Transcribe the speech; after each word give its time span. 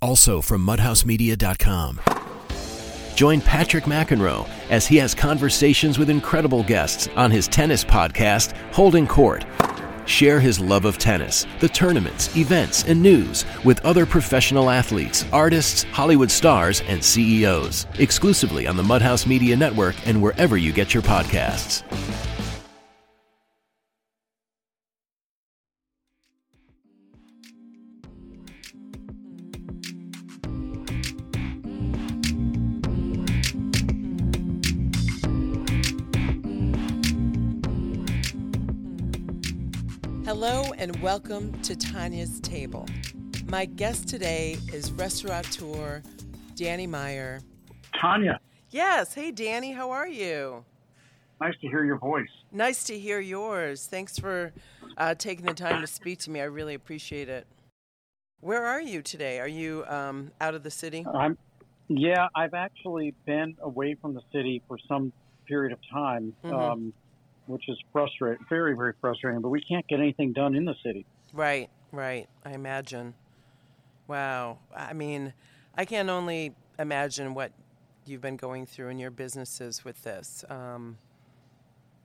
also 0.00 0.40
from 0.40 0.64
mudhousemedia.com. 0.66 2.00
Join 3.14 3.40
Patrick 3.40 3.84
McEnroe 3.84 4.48
as 4.70 4.86
he 4.86 4.96
has 4.98 5.14
conversations 5.14 5.98
with 5.98 6.08
incredible 6.08 6.62
guests 6.62 7.08
on 7.16 7.30
his 7.32 7.48
tennis 7.48 7.84
podcast, 7.84 8.56
Holding 8.72 9.08
Court. 9.08 9.44
Share 10.06 10.40
his 10.40 10.60
love 10.60 10.84
of 10.84 10.98
tennis, 10.98 11.46
the 11.60 11.68
tournaments, 11.68 12.34
events, 12.36 12.84
and 12.84 13.02
news 13.02 13.44
with 13.64 13.84
other 13.84 14.06
professional 14.06 14.70
athletes, 14.70 15.24
artists, 15.32 15.82
Hollywood 15.82 16.30
stars, 16.30 16.80
and 16.82 17.04
CEOs. 17.04 17.86
Exclusively 17.98 18.66
on 18.66 18.76
the 18.76 18.82
Mudhouse 18.82 19.26
Media 19.26 19.56
Network 19.56 19.96
and 20.06 20.22
wherever 20.22 20.56
you 20.56 20.72
get 20.72 20.94
your 20.94 21.02
podcasts. 21.02 21.82
Welcome 41.12 41.58
to 41.62 41.74
Tanya's 41.74 42.38
Table. 42.40 42.84
My 43.46 43.64
guest 43.64 44.08
today 44.08 44.58
is 44.74 44.92
restaurateur 44.92 46.02
Danny 46.54 46.86
Meyer. 46.86 47.40
Tanya, 47.98 48.38
Yes, 48.68 49.14
hey 49.14 49.30
Danny, 49.30 49.72
how 49.72 49.90
are 49.90 50.06
you? 50.06 50.66
nice 51.40 51.54
to 51.62 51.66
hear 51.66 51.82
your 51.82 51.96
voice. 51.96 52.28
Nice 52.52 52.84
to 52.84 52.98
hear 52.98 53.20
yours. 53.20 53.86
Thanks 53.86 54.18
for 54.18 54.52
uh, 54.98 55.14
taking 55.14 55.46
the 55.46 55.54
time 55.54 55.80
to 55.80 55.86
speak 55.86 56.18
to 56.18 56.30
me. 56.30 56.42
I 56.42 56.44
really 56.44 56.74
appreciate 56.74 57.30
it. 57.30 57.46
Where 58.40 58.66
are 58.66 58.82
you 58.82 59.00
today? 59.00 59.40
Are 59.40 59.48
you 59.48 59.86
um, 59.88 60.30
out 60.42 60.54
of 60.54 60.62
the 60.62 60.70
city? 60.70 61.06
I'm, 61.14 61.38
yeah, 61.88 62.26
I've 62.34 62.52
actually 62.52 63.14
been 63.24 63.56
away 63.62 63.96
from 63.98 64.12
the 64.12 64.20
city 64.30 64.60
for 64.68 64.76
some 64.86 65.14
period 65.46 65.72
of 65.72 65.78
time, 65.90 66.34
Mhm. 66.44 66.52
um, 66.52 66.92
which 67.48 67.68
is 67.68 67.78
frustrating, 67.92 68.44
very, 68.48 68.74
very 68.74 68.92
frustrating. 69.00 69.40
But 69.40 69.48
we 69.48 69.60
can't 69.60 69.86
get 69.88 69.98
anything 69.98 70.32
done 70.32 70.54
in 70.54 70.64
the 70.64 70.74
city. 70.84 71.06
Right, 71.32 71.70
right. 71.92 72.28
I 72.44 72.52
imagine. 72.52 73.14
Wow. 74.06 74.58
I 74.74 74.92
mean, 74.92 75.32
I 75.76 75.84
can 75.84 76.08
only 76.10 76.54
imagine 76.78 77.34
what 77.34 77.52
you've 78.06 78.20
been 78.20 78.36
going 78.36 78.66
through 78.66 78.88
in 78.88 78.98
your 78.98 79.10
businesses 79.10 79.84
with 79.84 80.02
this. 80.02 80.44
Um, 80.48 80.98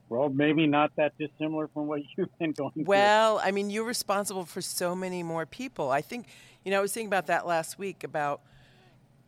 Well, 0.10 0.30
maybe 0.30 0.68
not 0.68 0.92
that 0.98 1.14
dissimilar 1.18 1.70
from 1.74 1.88
what 1.88 2.02
you've 2.18 2.38
been 2.40 2.52
going 2.52 2.72
through. 2.74 2.84
Well, 2.86 3.40
I 3.44 3.52
mean, 3.52 3.70
you're 3.70 3.86
responsible 3.86 4.46
for 4.46 4.62
so 4.62 4.96
many 4.96 5.24
more 5.24 5.46
people. 5.46 5.92
I 5.92 6.02
think, 6.02 6.28
you 6.64 6.72
know, 6.72 6.80
I 6.80 6.82
was 6.82 6.94
thinking 6.94 7.08
about 7.08 7.28
that 7.28 7.48
last 7.48 7.80
week 7.80 8.04
about, 8.04 8.42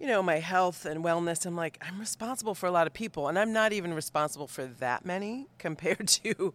you 0.06 0.12
know, 0.12 0.22
my 0.22 0.38
health 0.38 0.86
and 0.86 1.04
wellness. 1.04 1.48
I'm 1.48 1.56
like, 1.56 1.80
I'm 1.82 2.00
responsible 2.00 2.54
for 2.54 2.68
a 2.68 2.72
lot 2.72 2.86
of 2.86 2.94
people, 2.94 3.28
and 3.28 3.40
I'm 3.40 3.52
not 3.52 3.74
even 3.74 3.92
responsible 3.92 4.46
for 4.48 4.68
that 4.68 5.04
many 5.04 5.48
compared 5.58 6.08
to, 6.10 6.54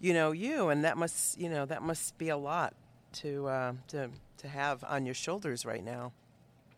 you 0.00 0.14
know, 0.14 0.32
you. 0.32 0.70
And 0.70 0.82
that 0.86 0.96
must, 0.96 1.38
you 1.38 1.50
know, 1.50 1.66
that 1.66 1.82
must 1.82 2.16
be 2.16 2.30
a 2.30 2.38
lot 2.38 2.72
to 3.20 3.48
uh, 3.48 3.72
to 3.88 4.08
to 4.38 4.48
have 4.48 4.82
on 4.84 5.04
your 5.04 5.14
shoulders 5.14 5.66
right 5.66 5.84
now. 5.84 6.12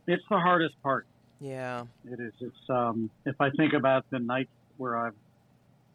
It's 0.08 0.24
the 0.28 0.38
hardest 0.40 0.74
part. 0.82 1.06
Yeah. 1.40 1.84
It 2.04 2.18
is. 2.18 2.32
It's 2.40 2.68
um, 2.68 3.10
if 3.24 3.40
I 3.40 3.50
think 3.50 3.72
about 3.74 4.04
the 4.10 4.18
nights 4.18 4.50
where 4.76 4.96
I've 4.98 5.14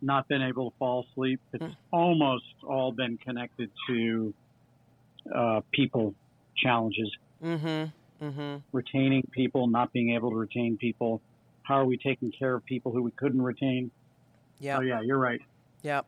not 0.02 0.30
been 0.30 0.42
able 0.42 0.72
to 0.72 0.78
fall 0.78 1.06
asleep, 1.12 1.42
it's 1.52 1.62
Mm. 1.66 1.76
almost 1.92 2.46
all 2.66 2.94
been 2.94 3.18
connected 3.18 3.70
to 3.90 4.34
uh, 5.36 5.60
people 5.74 6.14
challenges. 6.56 7.12
Mm-hmm. 7.44 7.90
Mm-hmm. 8.24 8.56
retaining 8.72 9.24
people, 9.32 9.68
not 9.68 9.92
being 9.92 10.14
able 10.14 10.30
to 10.30 10.38
retain 10.38 10.78
people. 10.78 11.22
How 11.64 11.76
are 11.76 11.86
we 11.86 11.98
taking 11.98 12.32
care 12.32 12.56
of 12.56 12.64
people 12.64 12.94
who 12.94 13.02
we 13.02 13.12
couldn't 13.12 13.42
retain? 13.42 13.92
Yeah. 14.60 14.78
Oh 14.78 14.82
yeah, 14.82 15.02
you're 15.02 15.18
right. 15.18 15.42
Yep. 15.82 16.06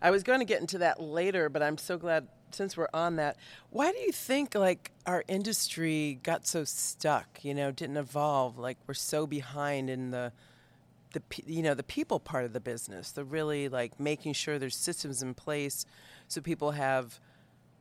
I 0.00 0.12
was 0.12 0.22
going 0.22 0.38
to 0.38 0.44
get 0.44 0.60
into 0.60 0.78
that 0.78 1.00
later, 1.00 1.48
but 1.48 1.62
I'm 1.62 1.76
so 1.76 1.98
glad 1.98 2.28
since 2.52 2.76
we're 2.76 2.88
on 2.94 3.16
that. 3.16 3.36
Why 3.70 3.90
do 3.90 3.98
you 3.98 4.12
think 4.12 4.54
like 4.54 4.92
our 5.04 5.24
industry 5.26 6.20
got 6.22 6.46
so 6.46 6.62
stuck, 6.64 7.44
you 7.44 7.52
know, 7.52 7.72
didn't 7.72 7.96
evolve, 7.96 8.58
like 8.58 8.78
we're 8.86 8.94
so 8.94 9.26
behind 9.26 9.90
in 9.90 10.10
the 10.10 10.32
the 11.12 11.22
you 11.46 11.62
know, 11.62 11.74
the 11.74 11.82
people 11.82 12.20
part 12.20 12.44
of 12.44 12.52
the 12.52 12.60
business, 12.60 13.10
the 13.10 13.24
really 13.24 13.68
like 13.68 13.98
making 13.98 14.34
sure 14.34 14.58
there's 14.58 14.76
systems 14.76 15.22
in 15.22 15.34
place 15.34 15.84
so 16.28 16.40
people 16.40 16.72
have 16.72 17.20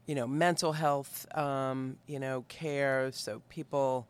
you 0.05 0.15
know, 0.15 0.27
mental 0.27 0.73
health, 0.73 1.25
um, 1.37 1.97
you 2.07 2.19
know, 2.19 2.43
care, 2.47 3.11
so 3.11 3.41
people 3.49 4.07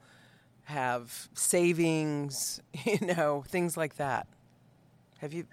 have 0.64 1.30
savings, 1.36 2.62
you 2.86 3.00
know, 3.02 3.44
things 3.48 3.78
like 3.78 3.96
that. 3.98 4.28
Have 5.20 5.34
you 5.34 5.48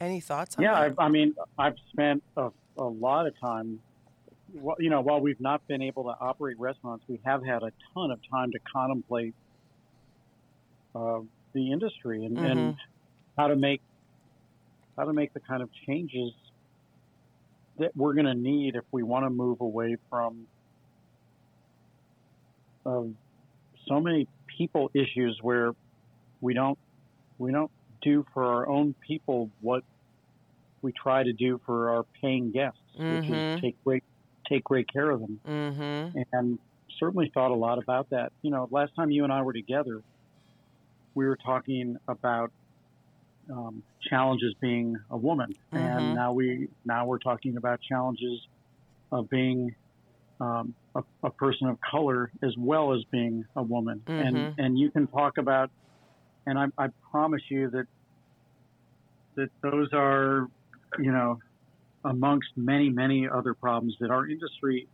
any 0.00 0.20
thoughts 0.20 0.56
on 0.58 0.64
Yeah, 0.64 0.72
that? 0.72 0.90
I, 0.98 1.04
I 1.04 1.08
mean, 1.08 1.34
I've 1.58 1.76
spent 1.92 2.22
a, 2.36 2.50
a 2.78 2.84
lot 2.84 3.26
of 3.26 3.34
time. 3.40 3.80
Well, 4.52 4.76
you 4.80 4.90
know, 4.90 5.00
while 5.00 5.20
we've 5.20 5.40
not 5.40 5.62
been 5.68 5.82
able 5.82 6.04
to 6.04 6.14
operate 6.20 6.58
restaurants, 6.58 7.04
we 7.08 7.20
have 7.24 7.44
had 7.44 7.62
a 7.62 7.72
ton 7.94 8.10
of 8.10 8.20
time 8.32 8.52
to 8.52 8.58
contemplate 8.74 9.34
uh, 10.94 11.20
the 11.54 11.72
industry 11.72 12.24
and, 12.24 12.40
and 12.40 12.74
Mhm. 12.74 12.76
how 13.38 13.48
to 13.48 13.56
make 13.56 13.82
how 14.96 15.04
to 15.04 15.12
make 15.12 15.32
the 15.32 15.40
kind 15.40 15.62
of 15.62 15.70
changes 15.86 16.32
that 17.80 17.92
we're 17.96 18.14
going 18.14 18.26
to 18.26 18.34
need 18.36 18.76
if 18.76 18.84
we 18.92 19.04
want 19.04 19.26
to 19.26 19.30
move 19.30 19.58
away 19.60 19.96
from 20.10 20.48
uh, 22.86 23.02
so 23.88 24.00
many 24.00 24.28
people 24.58 24.90
issues 24.94 25.38
where 25.42 25.72
we 26.40 26.54
don't 26.54 26.78
we 27.38 27.52
don't 27.52 27.70
do 28.02 28.24
for 28.34 28.44
our 28.44 28.68
own 28.68 28.94
people 29.06 29.50
what 29.60 29.82
we 30.82 30.92
try 30.92 31.22
to 31.24 31.32
do 31.34 31.60
for 31.66 31.90
our 31.90 32.04
paying 32.22 32.52
guests, 32.52 32.80
which 33.06 33.24
Mhm. 33.24 33.28
is 33.28 33.44
take 33.62 33.76
great 33.86 34.04
take 34.48 34.64
great 34.64 34.86
care 34.92 35.10
of 35.10 35.20
them 35.20 35.40
Mm-hmm. 35.46 36.12
and 36.32 36.58
certainly 36.98 37.30
thought 37.34 37.52
a 37.52 37.54
lot 37.56 37.78
about 37.78 38.08
that. 38.10 38.32
You 38.42 38.50
know, 38.52 38.68
last 38.70 38.92
time 38.96 39.10
you 39.10 39.24
and 39.24 39.32
I 39.32 39.42
were 39.42 39.54
together, 39.54 40.02
we 41.14 41.26
were 41.26 41.38
talking 41.44 41.96
about 42.08 42.50
um, 43.50 43.82
challenges 44.08 44.54
being 44.60 44.96
a 45.10 45.16
woman, 45.16 45.54
Mhm. 45.72 45.78
and 45.78 46.14
now 46.14 46.32
we 46.32 46.68
now 46.84 47.06
we're 47.06 47.18
talking 47.18 47.56
about 47.56 47.80
challenges 47.80 48.46
of 49.12 49.28
being 49.28 49.74
um, 50.40 50.74
a, 50.94 51.02
a 51.22 51.30
person 51.30 51.68
of 51.68 51.78
color 51.80 52.30
as 52.42 52.56
well 52.56 52.94
as 52.94 53.04
being 53.10 53.44
a 53.56 53.62
woman. 53.62 54.02
Mhm. 54.06 54.26
And 54.26 54.54
and 54.58 54.78
you 54.78 54.90
can 54.90 55.06
talk 55.08 55.38
about, 55.38 55.70
and 56.46 56.58
I, 56.58 56.66
I 56.78 56.88
promise 57.10 57.42
you 57.50 57.70
that 57.70 57.86
that 59.36 59.50
those 59.62 59.88
are, 59.92 60.48
you 60.98 61.12
know, 61.12 61.38
amongst 62.04 62.48
many 62.56 62.88
many 62.88 63.28
other 63.28 63.54
problems 63.54 63.96
that 64.00 64.10
our 64.10 64.26
industry, 64.26 64.88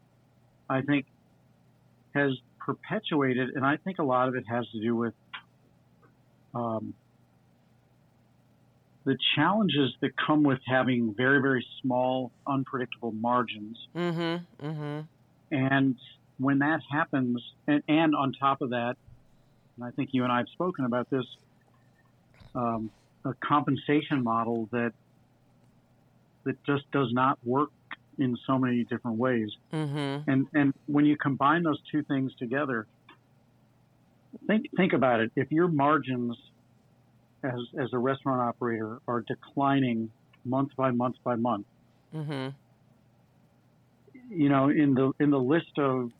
I 0.68 0.82
think, 0.82 1.06
has 2.14 2.32
perpetuated, 2.58 3.50
and 3.50 3.64
I 3.64 3.76
think 3.76 3.98
a 3.98 4.02
lot 4.02 4.28
of 4.28 4.34
it 4.34 4.44
has 4.48 4.68
to 4.70 4.80
do 4.80 4.96
with 4.96 5.14
um, 6.54 6.94
the 9.06 9.16
challenges 9.36 9.92
that 10.00 10.10
come 10.26 10.42
with 10.42 10.58
having 10.66 11.14
very, 11.16 11.40
very 11.40 11.64
small, 11.80 12.32
unpredictable 12.46 13.12
margins. 13.12 13.78
Mm-hmm. 13.94 14.66
Mm-hmm. 14.66 15.00
And 15.52 15.94
when 16.38 16.58
that 16.58 16.80
happens, 16.90 17.40
and, 17.68 17.84
and 17.88 18.16
on 18.16 18.32
top 18.32 18.60
of 18.62 18.70
that, 18.70 18.96
and 19.76 19.84
I 19.84 19.92
think 19.92 20.10
you 20.12 20.24
and 20.24 20.32
I 20.32 20.38
have 20.38 20.48
spoken 20.52 20.84
about 20.84 21.08
this, 21.08 21.24
um, 22.56 22.90
a 23.24 23.32
compensation 23.34 24.24
model 24.24 24.68
that 24.72 24.92
that 26.44 26.62
just 26.64 26.90
does 26.92 27.12
not 27.12 27.38
work 27.44 27.70
in 28.18 28.36
so 28.46 28.58
many 28.58 28.84
different 28.84 29.18
ways. 29.18 29.50
Mm-hmm. 29.72 30.28
And 30.28 30.46
and 30.52 30.74
when 30.86 31.06
you 31.06 31.16
combine 31.16 31.62
those 31.62 31.78
two 31.92 32.02
things 32.02 32.32
together, 32.38 32.86
think 34.48 34.66
think 34.76 34.94
about 34.94 35.20
it. 35.20 35.30
If 35.36 35.52
your 35.52 35.68
margins 35.68 36.36
as 37.46 37.60
as 37.78 37.92
a 37.92 37.98
restaurant 37.98 38.40
operator 38.40 38.98
are 39.08 39.20
declining 39.22 40.10
month 40.44 40.70
by 40.76 40.90
month 40.90 41.16
by 41.24 41.34
month, 41.36 41.66
Mm-hmm. 42.14 42.48
you 44.30 44.48
know, 44.48 44.68
in 44.68 44.94
the 44.94 45.12
in 45.20 45.30
the 45.30 45.38
list 45.40 45.78
of 45.78 46.10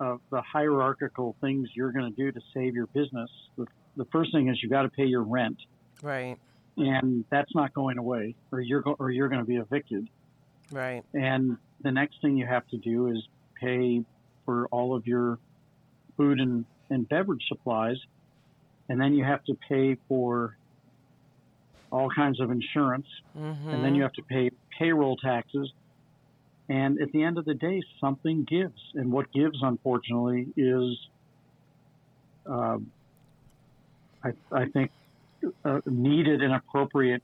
of 0.00 0.20
the 0.30 0.40
hierarchical 0.40 1.34
things 1.40 1.68
you're 1.74 1.90
going 1.92 2.12
to 2.12 2.16
do 2.16 2.30
to 2.30 2.40
save 2.54 2.74
your 2.74 2.86
business, 2.86 3.30
the, 3.56 3.66
the 3.96 4.04
first 4.06 4.32
thing 4.32 4.48
is 4.48 4.62
you 4.62 4.68
got 4.68 4.82
to 4.82 4.88
pay 4.88 5.04
your 5.04 5.22
rent, 5.22 5.58
Right. 6.02 6.36
and 6.76 7.24
that's 7.30 7.52
not 7.54 7.74
going 7.74 7.98
away, 7.98 8.36
or 8.52 8.60
you're 8.60 8.80
go, 8.82 8.94
or 8.98 9.10
you're 9.10 9.28
going 9.28 9.40
to 9.40 9.46
be 9.46 9.56
evicted. 9.56 10.08
Right. 10.70 11.02
And 11.14 11.56
the 11.82 11.90
next 11.90 12.20
thing 12.22 12.36
you 12.36 12.46
have 12.46 12.66
to 12.68 12.76
do 12.76 13.08
is 13.08 13.26
pay 13.60 14.04
for 14.44 14.66
all 14.68 14.94
of 14.94 15.06
your 15.06 15.38
food 16.16 16.38
and, 16.40 16.64
and 16.90 17.08
beverage 17.08 17.42
supplies. 17.48 17.96
And 18.88 19.00
then 19.00 19.14
you 19.14 19.24
have 19.24 19.44
to 19.44 19.54
pay 19.68 19.96
for 20.08 20.56
all 21.90 22.10
kinds 22.10 22.40
of 22.40 22.50
insurance. 22.50 23.06
Mm-hmm. 23.36 23.68
And 23.68 23.84
then 23.84 23.94
you 23.94 24.02
have 24.02 24.12
to 24.14 24.22
pay 24.22 24.50
payroll 24.78 25.16
taxes. 25.16 25.72
And 26.68 27.00
at 27.00 27.12
the 27.12 27.22
end 27.22 27.38
of 27.38 27.44
the 27.44 27.54
day, 27.54 27.82
something 28.00 28.44
gives. 28.44 28.80
And 28.94 29.10
what 29.10 29.32
gives, 29.32 29.58
unfortunately, 29.62 30.48
is 30.56 30.98
uh, 32.48 32.78
I, 34.22 34.32
I, 34.52 34.66
think 34.66 34.90
uh, 35.64 35.80
needed 35.86 36.42
and 36.42 36.54
appropriate 36.54 37.22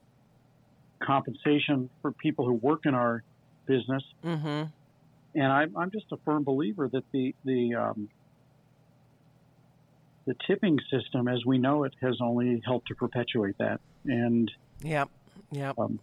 compensation 1.03 1.91
for 2.01 2.13
people 2.13 2.47
who 2.47 2.55
work 2.55 2.87
in 2.87 2.95
our 2.95 3.23
business. 3.67 4.03
Mm-hmm. 4.25 4.65
And 5.35 5.53
I'm, 5.53 5.77
I'm 5.77 5.91
just 5.91 6.07
a 6.13 6.17
firm 6.25 6.45
believer 6.45 6.89
that 6.89 7.05
the 7.13 7.35
the 7.45 7.75
um, 7.75 8.09
the 10.27 10.35
tipping 10.47 10.79
system, 10.91 11.29
as 11.29 11.45
we 11.45 11.59
know 11.59 11.85
it, 11.85 11.95
has 12.01 12.19
only 12.21 12.63
helped 12.65 12.89
to 12.89 12.95
perpetuate 12.95 13.57
that. 13.59 13.81
And 14.05 14.51
yep, 14.83 15.09
yep, 15.51 15.79
um, 15.79 15.99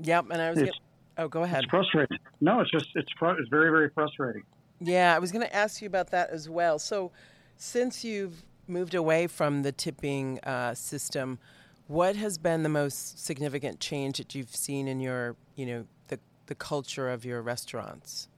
yep. 0.00 0.26
And 0.30 0.40
I 0.40 0.50
was 0.50 0.58
gonna, 0.58 0.72
oh, 1.18 1.28
go 1.28 1.42
ahead. 1.42 1.64
It's 1.64 1.70
frustrating. 1.70 2.18
No, 2.40 2.60
it's 2.60 2.70
just 2.70 2.86
it's 2.94 3.10
fr- 3.18 3.38
it's 3.38 3.48
very 3.48 3.70
very 3.70 3.90
frustrating. 3.90 4.42
Yeah, 4.80 5.14
I 5.14 5.18
was 5.18 5.30
going 5.30 5.46
to 5.46 5.54
ask 5.54 5.82
you 5.82 5.86
about 5.86 6.10
that 6.10 6.30
as 6.30 6.48
well. 6.48 6.78
So, 6.78 7.12
since 7.58 8.02
you've 8.02 8.42
moved 8.66 8.94
away 8.94 9.26
from 9.26 9.62
the 9.62 9.72
tipping 9.72 10.40
uh, 10.40 10.74
system, 10.74 11.38
what 11.86 12.16
has 12.16 12.38
been 12.38 12.62
the 12.62 12.70
most 12.70 13.22
significant 13.22 13.78
change 13.78 14.16
that 14.16 14.34
you've 14.34 14.56
seen 14.56 14.88
in 14.88 15.00
your, 15.00 15.36
you 15.54 15.66
know, 15.66 15.86
the 16.08 16.18
the 16.46 16.54
culture 16.54 17.10
of 17.10 17.26
your 17.26 17.42
restaurants? 17.42 18.28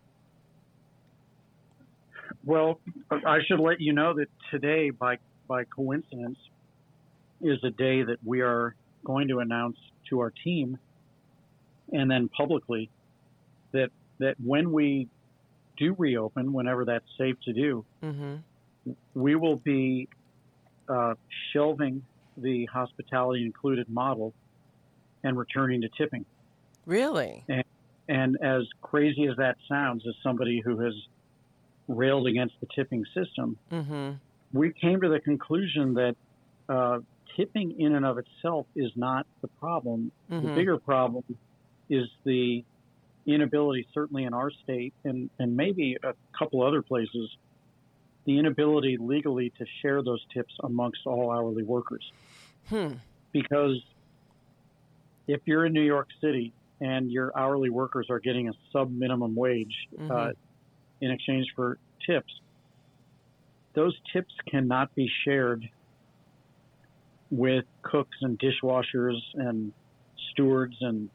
Well, 2.45 2.81
I 3.11 3.39
should 3.47 3.61
let 3.61 3.81
you 3.81 3.93
know 3.93 4.15
that 4.15 4.29
today, 4.51 4.91
by 4.91 5.19
by 5.49 5.65
coincidence, 5.65 6.39
is 7.41 7.59
a 7.65 7.71
day 7.71 8.03
that 8.03 8.19
we 8.25 8.41
are 8.41 8.75
going 9.05 9.29
to 9.29 9.41
announce 9.41 9.77
to 10.11 10.21
our 10.21 10.31
team, 10.31 10.79
and 11.93 12.11
then 12.11 12.29
publicly, 12.29 12.91
that 13.73 13.91
that 14.19 14.37
when 14.43 14.73
we 14.73 15.09
do 15.77 15.95
reopen, 15.99 16.53
whenever 16.53 16.85
that's 16.85 17.05
safe 17.19 17.37
to 17.45 17.53
do, 17.53 17.85
mm-hmm. 18.03 18.93
we 19.15 19.35
will 19.35 19.57
be 19.57 20.09
uh, 20.89 21.15
shelving 21.53 22.05
the 22.37 22.67
hospitality 22.67 23.45
included 23.45 23.89
model 23.89 24.33
and 25.25 25.37
returning 25.37 25.81
to 25.83 25.89
tipping. 25.97 26.25
Really? 26.87 27.45
And, 27.49 27.65
and 28.09 28.39
as 28.43 28.63
crazy 28.81 29.27
as 29.27 29.37
that 29.37 29.57
sounds, 29.69 30.07
as 30.07 30.15
somebody 30.23 30.61
who 30.61 30.79
has 30.81 30.95
railed 31.89 32.27
against 32.27 32.55
the 32.61 32.67
tipping 32.75 33.05
system, 33.15 33.57
mm-hmm. 33.71 34.13
we 34.53 34.73
came 34.73 35.01
to 35.01 35.09
the 35.09 35.21
conclusion 35.21 35.95
that 35.95 36.17
uh, 36.69 36.99
tipping 37.37 37.81
in 37.81 37.95
and 37.95 38.05
of 38.05 38.19
itself 38.19 38.67
is 38.77 38.91
not 38.97 39.27
the 39.41 39.49
problem. 39.49 40.13
Mm-hmm. 40.31 40.47
The 40.47 40.55
bigger 40.55 40.79
problem 40.79 41.25
is 41.89 42.09
the 42.25 42.65
inability, 43.27 43.87
certainly 43.95 44.25
in 44.25 44.35
our 44.35 44.51
state 44.65 44.93
and, 45.05 45.31
and 45.39 45.57
maybe 45.57 45.97
a 46.03 46.15
couple 46.37 46.63
other 46.63 46.83
places, 46.83 47.31
the 48.25 48.39
inability 48.39 48.97
legally 49.01 49.53
to 49.59 49.67
share 49.81 50.03
those 50.03 50.25
tips 50.33 50.55
amongst 50.63 51.01
all 51.07 51.31
hourly 51.31 51.63
workers. 51.63 52.05
Hmm. 52.69 52.95
Because 53.33 53.83
if 55.27 55.41
you're 55.45 55.67
in 55.67 55.73
New 55.73 55.83
York 55.83 56.09
City 56.21 56.53
and 56.81 57.11
your 57.11 57.37
hourly 57.37 57.71
workers 57.71 58.07
are 58.11 58.21
getting 58.21 58.49
a 58.49 58.53
sub 58.73 58.91
minimum 58.91 59.35
wage 59.35 59.75
mm-hmm. 59.97 60.11
uh, 60.11 60.31
in 61.03 61.11
exchange 61.11 61.49
for 61.55 61.79
tips, 62.07 62.33
those 63.75 63.95
tips 64.13 64.33
cannot 64.49 64.95
be 64.95 65.11
shared 65.25 65.69
with 67.31 67.65
cooks 67.83 68.17
and 68.21 68.39
dishwashers 68.39 69.19
and 69.35 69.73
stewards 70.31 70.77
and 70.81 71.11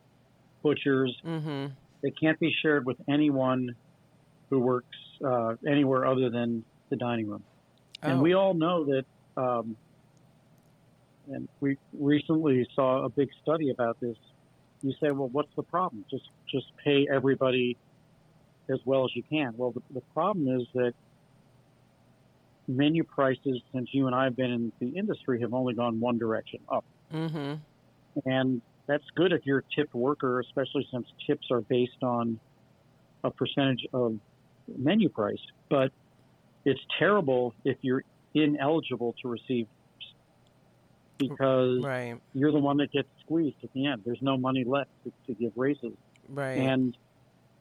butchers. 0.62 1.16
Mm-hmm. 1.25 1.68
They 2.04 2.12
can't 2.12 2.39
be 2.39 2.54
shared 2.62 2.86
with 2.86 2.98
anyone 3.07 3.75
who 4.50 4.60
works 4.60 4.98
uh, 5.25 5.56
anywhere 5.68 6.06
other 6.06 6.30
than 6.30 6.63
the 6.89 6.95
dining 6.95 7.28
room. 7.28 7.44
Oh. 8.04 8.10
And 8.10 8.22
we 8.22 8.34
all 8.34 8.54
know 8.54 8.86
that, 8.86 9.06
um, 9.36 9.75
and 11.31 11.48
we 11.60 11.78
recently 11.94 12.68
saw 12.75 13.06
a 13.06 13.10
big 13.10 13.30
study 13.42 13.69
about 13.69 14.00
this. 14.00 14.18
You 14.81 14.94
say, 15.01 15.12
well, 15.12 15.30
what's 15.30 15.54
the 15.56 15.63
problem? 15.63 16.06
Just 16.10 16.30
just 16.51 16.68
pay 16.84 17.07
everybody 17.12 17.78
as 18.69 18.79
well 18.85 19.05
as 19.05 19.15
you 19.15 19.23
can. 19.23 19.53
Well, 19.57 19.71
the, 19.71 19.81
the 19.93 20.01
problem 20.13 20.59
is 20.59 20.67
that 20.73 20.93
menu 22.67 23.03
prices, 23.03 23.61
since 23.73 23.89
you 23.91 24.07
and 24.07 24.15
I 24.15 24.25
have 24.25 24.35
been 24.35 24.51
in 24.51 24.71
the 24.79 24.97
industry, 24.97 25.41
have 25.41 25.53
only 25.53 25.73
gone 25.73 25.99
one 25.99 26.17
direction 26.17 26.59
up. 26.69 26.85
Mm-hmm. 27.13 27.55
And 28.25 28.61
that's 28.87 29.03
good 29.15 29.31
if 29.31 29.45
you're 29.45 29.59
a 29.59 29.75
tipped 29.75 29.93
worker, 29.93 30.39
especially 30.39 30.87
since 30.91 31.07
tips 31.25 31.47
are 31.51 31.61
based 31.61 32.03
on 32.03 32.39
a 33.23 33.31
percentage 33.31 33.85
of 33.93 34.17
menu 34.77 35.09
price. 35.09 35.39
But 35.69 35.91
it's 36.65 36.81
terrible 36.99 37.53
if 37.63 37.77
you're 37.81 38.03
ineligible 38.33 39.15
to 39.21 39.27
receive 39.29 39.67
because 41.17 41.83
right. 41.83 42.19
you're 42.33 42.51
the 42.51 42.59
one 42.59 42.77
that 42.77 42.91
gets 42.91 43.07
squeezed 43.21 43.57
at 43.63 43.73
the 43.73 43.87
end. 43.87 44.03
There's 44.05 44.21
no 44.21 44.37
money 44.37 44.63
left 44.63 44.91
to, 45.03 45.11
to 45.27 45.33
give 45.33 45.51
raises. 45.55 45.93
Right. 46.29 46.59
And 46.59 46.95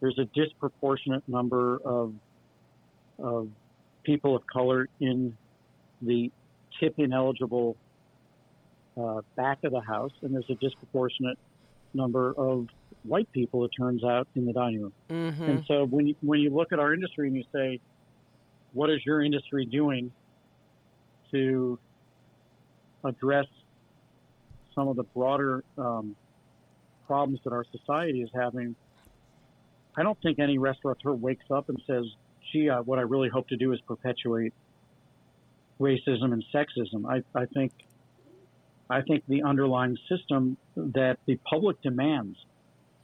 there's 0.00 0.18
a 0.18 0.24
disproportionate 0.26 1.22
number 1.28 1.78
of 1.84 2.14
of 3.18 3.48
people 4.04 4.36
of 4.36 4.46
color 4.46 4.88
in 5.00 5.36
the 6.02 6.30
tip 6.78 6.94
ineligible 6.98 7.76
uh, 9.00 9.20
back 9.36 9.58
of 9.64 9.72
the 9.72 9.80
house, 9.80 10.12
and 10.22 10.34
there's 10.34 10.48
a 10.50 10.54
disproportionate 10.56 11.38
number 11.94 12.34
of 12.36 12.66
white 13.04 13.30
people. 13.32 13.64
It 13.64 13.70
turns 13.78 14.04
out 14.04 14.28
in 14.34 14.46
the 14.46 14.52
dining 14.52 14.82
room. 14.82 14.92
Mm-hmm. 15.10 15.42
And 15.42 15.64
so 15.66 15.86
when 15.86 16.08
you, 16.08 16.14
when 16.20 16.40
you 16.40 16.50
look 16.50 16.72
at 16.72 16.78
our 16.78 16.92
industry 16.92 17.28
and 17.28 17.36
you 17.36 17.44
say, 17.52 17.80
what 18.72 18.90
is 18.90 19.04
your 19.04 19.22
industry 19.22 19.64
doing 19.64 20.12
to 21.30 21.78
address 23.04 23.46
some 24.74 24.88
of 24.88 24.96
the 24.96 25.04
broader 25.04 25.64
um, 25.78 26.14
problems 27.06 27.40
that 27.44 27.52
our 27.52 27.64
society 27.72 28.22
is 28.22 28.30
having? 28.34 28.76
I 29.96 30.02
don't 30.02 30.20
think 30.22 30.38
any 30.38 30.58
restaurateur 30.58 31.12
wakes 31.12 31.44
up 31.50 31.68
and 31.68 31.80
says, 31.86 32.04
gee, 32.52 32.68
uh, 32.68 32.82
what 32.82 32.98
I 32.98 33.02
really 33.02 33.28
hope 33.28 33.48
to 33.48 33.56
do 33.56 33.72
is 33.72 33.80
perpetuate 33.86 34.52
racism 35.80 36.32
and 36.32 36.44
sexism. 36.54 37.06
I, 37.08 37.22
I 37.38 37.46
think 37.46 37.72
I 38.88 39.02
think 39.02 39.24
the 39.28 39.42
underlying 39.42 39.96
system 40.08 40.56
that 40.76 41.18
the 41.26 41.36
public 41.48 41.80
demands. 41.82 42.38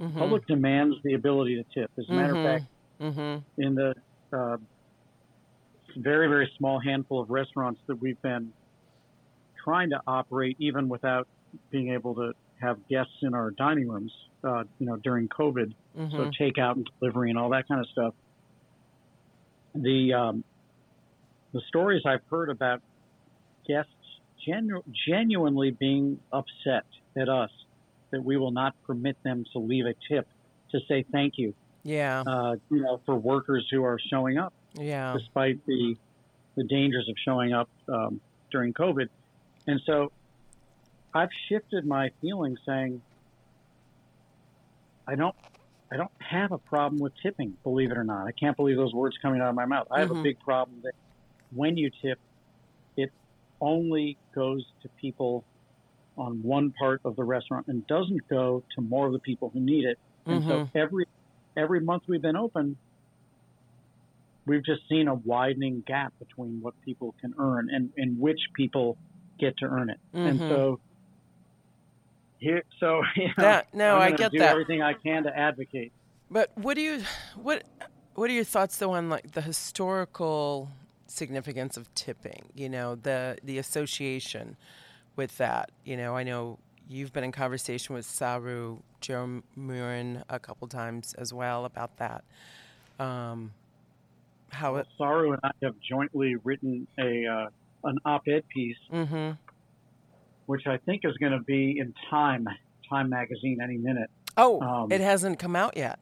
Mm-hmm. 0.01 0.19
Public 0.19 0.47
demands 0.47 0.97
the 1.05 1.15
ability 1.15 1.57
to 1.57 1.81
tip. 1.81 1.91
As 1.99 2.05
a 2.09 2.13
matter 2.13 2.37
of 2.37 2.45
fact, 2.45 2.65
mm-hmm. 3.01 3.63
in 3.63 3.75
the 3.75 3.95
uh, 4.33 4.57
very, 5.97 6.29
very 6.29 6.51
small 6.59 6.81
handful 6.81 7.21
of 7.21 7.31
restaurants 7.31 7.81
that 7.87 7.97
we've 7.97 8.21
been 8.23 8.53
trying 9.63 9.91
to 9.91 10.01
operate, 10.07 10.57
even 10.59 10.89
without 10.89 11.29
being 11.71 11.93
able 11.93 12.15
to 12.15 12.33
have 12.61 12.79
guests 12.89 13.13
in 13.23 13.35
our 13.35 13.51
dining 13.51 13.89
rooms, 13.89 14.13
uh, 14.45 14.65
you 14.79 14.87
know, 14.87 14.97
during 14.97 15.29
COVID, 15.29 15.73
Mm-hmm. 15.97 16.17
so 16.17 16.31
takeout 16.31 16.77
and 16.77 16.91
delivery 16.99 17.31
and 17.31 17.39
all 17.39 17.51
that 17.51 17.69
kind 17.69 17.81
of 17.81 17.89
stuff. 17.89 18.15
The 19.75 20.15
um, 20.15 20.45
the 21.53 21.61
stories 21.69 22.03
I've 22.07 22.25
heard 22.31 22.51
about 22.51 22.81
guests 23.67 23.91
genu- 24.45 24.83
genuinely 25.07 25.71
being 25.71 26.19
upset 26.33 26.85
at 27.17 27.29
us 27.29 27.51
that 28.11 28.25
we 28.25 28.37
will 28.37 28.51
not 28.51 28.75
permit 28.87 29.17
them 29.23 29.45
to 29.53 29.59
leave 29.59 29.87
a 29.87 29.95
tip 30.09 30.27
to 30.71 30.81
say 30.89 31.05
thank 31.13 31.39
you, 31.39 31.55
yeah. 31.83 32.23
uh, 32.27 32.57
you 32.71 32.81
know, 32.81 33.01
for 33.05 33.15
workers 33.15 33.67
who 33.71 33.85
are 33.85 33.99
showing 34.11 34.39
up 34.39 34.53
yeah. 34.75 35.15
despite 35.17 35.65
the 35.67 35.97
the 36.55 36.65
dangers 36.65 37.09
of 37.09 37.17
showing 37.25 37.55
up 37.55 37.69
um, 37.89 38.21
during 38.51 38.75
COVID. 38.75 39.09
And 39.67 39.81
so 39.87 40.13
I've 41.15 41.31
shifted 41.49 41.87
my 41.87 42.11
feeling 42.21 42.59
saying 42.67 43.01
I 45.07 45.15
don't 45.15 45.35
I 45.93 45.97
don't 45.97 46.11
have 46.21 46.53
a 46.53 46.59
problem 46.59 47.01
with 47.01 47.13
tipping, 47.23 47.57
believe 47.65 47.91
it 47.91 47.99
or 47.99 48.05
not. 48.05 48.27
I 48.27 48.33
can't 48.33 48.57
believe 48.57 48.77
those 48.77 48.95
words 48.95 49.17
coming 49.21 49.41
out 49.41 49.49
of 49.49 49.55
my 49.55 49.67
mouth. 49.67 49.87
I 49.91 50.01
have 50.01 50.11
a 50.11 50.15
big 50.23 50.39
problem 50.41 50.81
that 50.85 50.93
when 51.53 51.77
you 51.77 51.91
tip, 52.03 52.19
it 52.97 53.11
only 53.61 54.19
goes 54.35 54.65
to 54.83 54.89
people 55.01 55.45
on 56.17 56.43
one 56.43 56.73
part 56.79 57.01
of 57.05 57.17
the 57.17 57.25
restaurant 57.25 57.67
and 57.69 57.87
doesn't 57.87 58.21
go 58.31 58.63
to 58.75 58.83
more 58.83 59.07
of 59.07 59.13
the 59.13 59.19
people 59.21 59.51
who 59.53 59.61
need 59.61 59.85
it. 59.85 59.99
And 60.27 60.43
so 60.49 60.67
every 60.75 61.05
every 61.57 61.81
month 61.81 62.05
we've 62.09 62.23
been 62.23 62.37
open, 62.37 62.79
we've 64.47 64.65
just 64.65 64.83
seen 64.89 65.09
a 65.09 65.15
widening 65.15 65.83
gap 65.87 66.15
between 66.19 66.59
what 66.63 66.75
people 66.85 67.15
can 67.21 67.33
earn 67.39 67.69
and, 67.71 67.91
and 67.97 68.19
which 68.19 68.41
people 68.57 68.97
get 69.39 69.55
to 69.59 69.67
earn 69.67 69.91
it. 69.91 69.99
And 70.15 70.41
Mhm. 70.41 70.49
so 70.49 70.81
here, 72.43 72.63
so 72.79 73.03
you 73.17 73.29
know, 73.29 73.33
That- 73.39 73.75
no, 73.75 73.97
I'm 73.97 74.15
I 74.15 74.17
get 74.17 74.33
do 74.33 74.39
that. 74.39 74.51
everything 74.51 74.83
I 74.83 74.93
can 74.95 75.25
to 75.25 75.37
advocate. 75.37 75.93
But 76.31 76.51
what 76.57 76.75
do 76.75 76.81
you 76.83 77.03
what 77.37 77.65
what 78.15 78.31
are 78.31 78.33
your 78.33 78.45
thoughts 78.45 78.77
though 78.79 78.93
on 78.93 79.09
like 79.09 79.33
the 79.33 79.41
historical 79.43 80.71
significance 81.07 81.77
of 81.77 81.93
tipping? 81.95 82.49
You 82.55 82.69
know, 82.69 82.95
the 82.95 83.39
the 83.43 83.59
association 83.59 84.57
with 85.17 85.37
that. 85.39 85.71
You 85.85 85.97
know, 85.97 86.17
I 86.17 86.23
know 86.23 86.59
you've 86.89 87.13
been 87.13 87.25
in 87.25 87.33
conversation 87.33 87.95
with 87.95 88.05
Saru 88.05 88.79
Joe 89.01 89.43
Murin 89.59 90.23
a 90.29 90.39
couple 90.39 90.69
times 90.69 91.15
as 91.15 91.33
well 91.33 91.65
about 91.65 91.97
that. 91.99 92.25
Um, 92.99 93.53
how 94.51 94.77
it, 94.77 94.87
Saru 94.99 95.33
and 95.33 95.41
I 95.43 95.51
have 95.63 95.75
jointly 95.81 96.37
written 96.37 96.87
a 96.99 97.27
uh, 97.27 97.49
an 97.85 97.99
op-ed 98.05 98.45
piece, 98.49 98.77
mm-hmm. 98.93 99.33
Which 100.47 100.67
I 100.67 100.77
think 100.79 101.03
is 101.05 101.17
going 101.19 101.33
to 101.33 101.41
be 101.41 101.79
in 101.79 101.95
Time 102.11 102.49
Time 102.89 103.09
magazine 103.09 103.61
any 103.63 103.77
minute. 103.79 104.11
Oh, 104.37 104.61
Um, 104.61 104.93
it 104.93 105.01
hasn't 105.01 105.39
come 105.39 105.57
out 105.57 105.77
yet. 105.77 105.99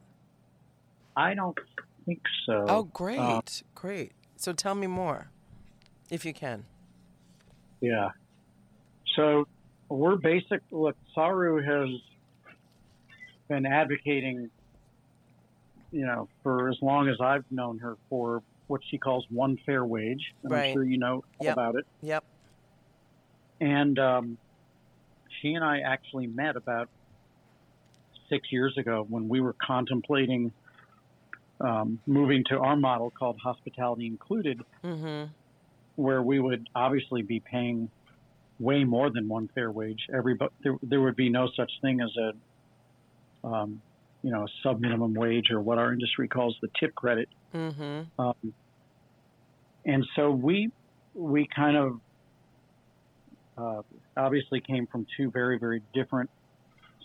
I 1.15 1.33
don't 1.33 1.57
think 2.05 2.21
so. 2.45 2.65
Oh, 2.67 2.83
great, 2.83 3.19
uh, 3.19 3.41
great. 3.75 4.13
So 4.37 4.53
tell 4.53 4.75
me 4.75 4.87
more, 4.87 5.29
if 6.09 6.25
you 6.25 6.33
can. 6.33 6.65
Yeah. 7.81 8.09
So 9.15 9.47
we're 9.89 10.15
basic. 10.15 10.61
Look, 10.71 10.95
Saru 11.13 11.61
has 11.61 11.89
been 13.47 13.65
advocating, 13.65 14.49
you 15.91 16.05
know, 16.05 16.29
for 16.43 16.69
as 16.69 16.77
long 16.81 17.09
as 17.09 17.17
I've 17.19 17.45
known 17.51 17.79
her 17.79 17.97
for 18.09 18.41
what 18.67 18.81
she 18.89 18.97
calls 18.97 19.25
one 19.29 19.57
fair 19.65 19.83
wage. 19.83 20.33
Right. 20.43 20.67
I'm 20.69 20.73
sure 20.73 20.83
you 20.83 20.97
know 20.97 21.23
Yep. 21.41 21.53
about 21.53 21.75
it. 21.75 21.85
Yep. 22.01 22.23
And 23.61 23.97
um, 23.99 24.37
she 25.39 25.53
and 25.53 25.63
I 25.63 25.79
actually 25.79 26.27
met 26.27 26.55
about 26.57 26.89
six 28.27 28.51
years 28.51 28.77
ago 28.77 29.05
when 29.07 29.29
we 29.29 29.39
were 29.39 29.55
contemplating 29.65 30.51
um, 31.61 31.99
moving 32.07 32.43
to 32.49 32.57
our 32.57 32.75
model 32.75 33.11
called 33.11 33.37
Hospitality 33.41 34.07
Included, 34.07 34.61
Mm-hmm. 34.83 35.31
where 35.95 36.23
we 36.23 36.39
would 36.39 36.67
obviously 36.73 37.21
be 37.21 37.39
paying 37.39 37.89
way 38.59 38.83
more 38.83 39.11
than 39.11 39.27
one 39.27 39.47
fair 39.53 39.71
wage. 39.71 39.99
Everybody, 40.11 40.51
there, 40.63 40.75
there 40.81 41.01
would 41.01 41.15
be 41.15 41.29
no 41.29 41.49
such 41.55 41.71
thing 41.81 42.01
as 42.01 42.09
a, 42.17 43.47
um, 43.47 43.81
you 44.23 44.31
know, 44.31 44.43
a 44.43 44.47
sub 44.63 44.79
minimum 44.79 45.13
wage 45.13 45.51
or 45.51 45.61
what 45.61 45.77
our 45.77 45.93
industry 45.93 46.27
calls 46.27 46.57
the 46.61 46.69
tip 46.79 46.95
credit. 46.95 47.29
Mm-hmm. 47.53 48.21
Um, 48.21 48.53
and 49.85 50.05
so 50.15 50.31
we 50.31 50.71
we 51.13 51.47
kind 51.53 51.77
of 51.77 51.99
uh, 53.57 53.81
obviously 54.17 54.61
came 54.61 54.87
from 54.87 55.05
two 55.17 55.31
very 55.31 55.59
very 55.59 55.81
different 55.93 56.29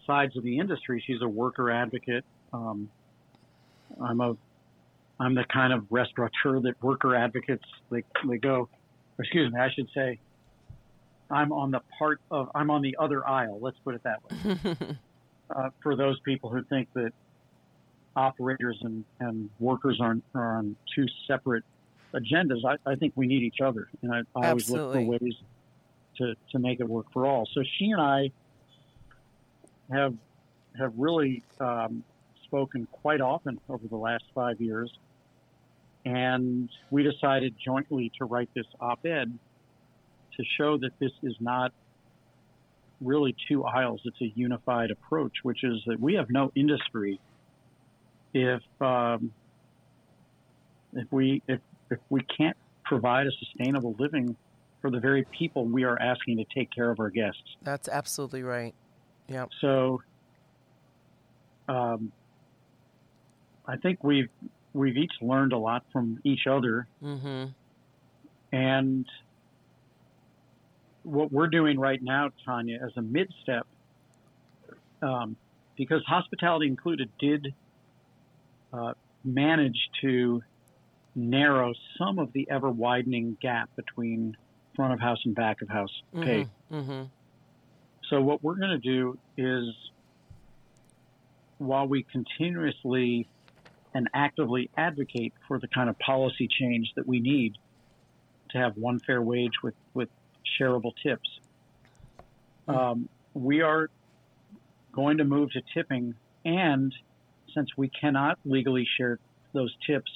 sides 0.06 0.36
of 0.36 0.42
the 0.42 0.58
industry. 0.58 1.02
She's 1.06 1.22
a 1.22 1.28
worker 1.28 1.70
advocate. 1.70 2.24
Um, 2.52 2.88
I'm 4.02 4.20
a 4.20 4.36
I'm 5.18 5.34
the 5.34 5.44
kind 5.52 5.72
of 5.72 5.86
restaurateur 5.90 6.60
that 6.60 6.82
worker 6.82 7.14
advocates 7.14 7.64
they 7.90 8.04
they 8.26 8.38
go. 8.38 8.68
Excuse 9.18 9.52
me, 9.52 9.60
I 9.60 9.70
should 9.70 9.88
say. 9.94 10.18
I'm 11.28 11.52
on 11.52 11.72
the 11.72 11.80
part 11.98 12.20
of 12.30 12.50
I'm 12.54 12.70
on 12.70 12.82
the 12.82 12.96
other 12.98 13.26
aisle. 13.26 13.58
Let's 13.60 13.78
put 13.84 13.96
it 13.96 14.02
that 14.04 14.22
way 14.22 14.76
uh, 15.50 15.70
for 15.82 15.96
those 15.96 16.20
people 16.20 16.50
who 16.50 16.62
think 16.64 16.88
that 16.94 17.12
operators 18.14 18.78
and, 18.82 19.04
and 19.20 19.50
workers 19.60 19.98
are, 20.00 20.16
are 20.34 20.58
on 20.58 20.76
two 20.94 21.06
separate 21.26 21.64
agendas, 22.14 22.64
I, 22.64 22.90
I 22.90 22.94
think 22.94 23.12
we 23.14 23.26
need 23.26 23.42
each 23.42 23.60
other. 23.62 23.88
And 24.02 24.14
I, 24.14 24.20
I 24.40 24.50
always 24.50 24.70
look 24.70 24.94
for 24.94 25.00
ways 25.00 25.34
to, 26.18 26.34
to 26.52 26.58
make 26.58 26.80
it 26.80 26.88
work 26.88 27.06
for 27.12 27.26
all. 27.26 27.48
So 27.52 27.62
she 27.78 27.90
and 27.90 28.00
I 28.00 28.30
have 29.90 30.14
have 30.78 30.92
really 30.96 31.42
um, 31.60 32.04
spoken 32.44 32.86
quite 32.92 33.20
often 33.20 33.58
over 33.68 33.86
the 33.88 33.96
last 33.96 34.24
five 34.34 34.60
years. 34.60 34.90
And 36.04 36.68
we 36.90 37.02
decided 37.02 37.54
jointly 37.62 38.12
to 38.18 38.24
write 38.24 38.50
this 38.54 38.66
op 38.80 39.04
ed 39.06 39.38
to 40.36 40.44
show 40.56 40.76
that 40.78 40.90
this 40.98 41.12
is 41.22 41.34
not 41.40 41.72
really 43.00 43.34
two 43.48 43.64
aisles. 43.64 44.00
It's 44.04 44.20
a 44.20 44.32
unified 44.34 44.90
approach, 44.90 45.32
which 45.42 45.64
is 45.64 45.82
that 45.86 45.98
we 45.98 46.14
have 46.14 46.30
no 46.30 46.52
industry 46.54 47.20
if 48.32 48.62
um, 48.80 49.32
if 50.92 51.10
we 51.10 51.42
if 51.48 51.60
if 51.90 51.98
we 52.10 52.20
can't 52.22 52.56
provide 52.84 53.26
a 53.26 53.30
sustainable 53.32 53.96
living 53.98 54.36
for 54.80 54.90
the 54.90 55.00
very 55.00 55.24
people 55.36 55.64
we 55.64 55.84
are 55.84 56.00
asking 56.00 56.36
to 56.38 56.44
take 56.54 56.70
care 56.70 56.90
of 56.90 57.00
our 57.00 57.10
guests. 57.10 57.56
That's 57.62 57.88
absolutely 57.88 58.42
right. 58.42 58.74
Yep. 59.28 59.48
So 59.60 60.02
um, 61.68 62.12
I 63.66 63.76
think 63.76 64.04
we've 64.04 64.28
we've 64.72 64.96
each 64.96 65.12
learned 65.20 65.52
a 65.52 65.58
lot 65.58 65.84
from 65.92 66.20
each 66.24 66.46
other, 66.46 66.86
Mm-hmm. 67.02 67.46
and 68.52 69.06
what 71.02 71.32
we're 71.32 71.46
doing 71.48 71.78
right 71.78 72.02
now, 72.02 72.30
Tanya, 72.44 72.78
as 72.84 72.90
a 72.96 73.02
mid 73.02 73.32
step, 73.42 73.66
um, 75.02 75.36
because 75.76 76.02
hospitality 76.06 76.66
included 76.66 77.10
did 77.18 77.54
uh, 78.72 78.92
manage 79.24 79.88
to 80.02 80.42
narrow 81.14 81.72
some 81.96 82.18
of 82.18 82.32
the 82.32 82.48
ever 82.50 82.68
widening 82.70 83.36
gap 83.40 83.70
between 83.76 84.36
front 84.76 84.92
of 84.92 85.00
house 85.00 85.18
and 85.24 85.34
back 85.34 85.62
of 85.62 85.68
house 85.68 86.02
pay. 86.14 86.46
Mm-hmm. 86.70 87.04
So 88.10 88.20
what 88.20 88.44
we're 88.44 88.54
going 88.54 88.70
to 88.70 88.78
do 88.78 89.18
is, 89.36 89.74
while 91.58 91.88
we 91.88 92.04
continuously 92.04 93.26
and 93.94 94.08
actively 94.14 94.70
advocate 94.76 95.32
for 95.48 95.58
the 95.58 95.66
kind 95.68 95.88
of 95.88 95.98
policy 95.98 96.46
change 96.48 96.92
that 96.96 97.08
we 97.08 97.18
need 97.18 97.54
to 98.50 98.58
have 98.58 98.76
one 98.76 99.00
fair 99.00 99.22
wage 99.22 99.54
with, 99.62 99.74
with 99.94 100.08
shareable 100.60 100.92
tips, 101.02 101.28
um, 102.68 103.08
we 103.34 103.62
are 103.62 103.88
going 104.92 105.18
to 105.18 105.24
move 105.24 105.50
to 105.52 105.62
tipping. 105.74 106.14
And 106.44 106.94
since 107.54 107.70
we 107.76 107.88
cannot 107.88 108.38
legally 108.44 108.86
share 108.96 109.18
those 109.52 109.74
tips 109.86 110.10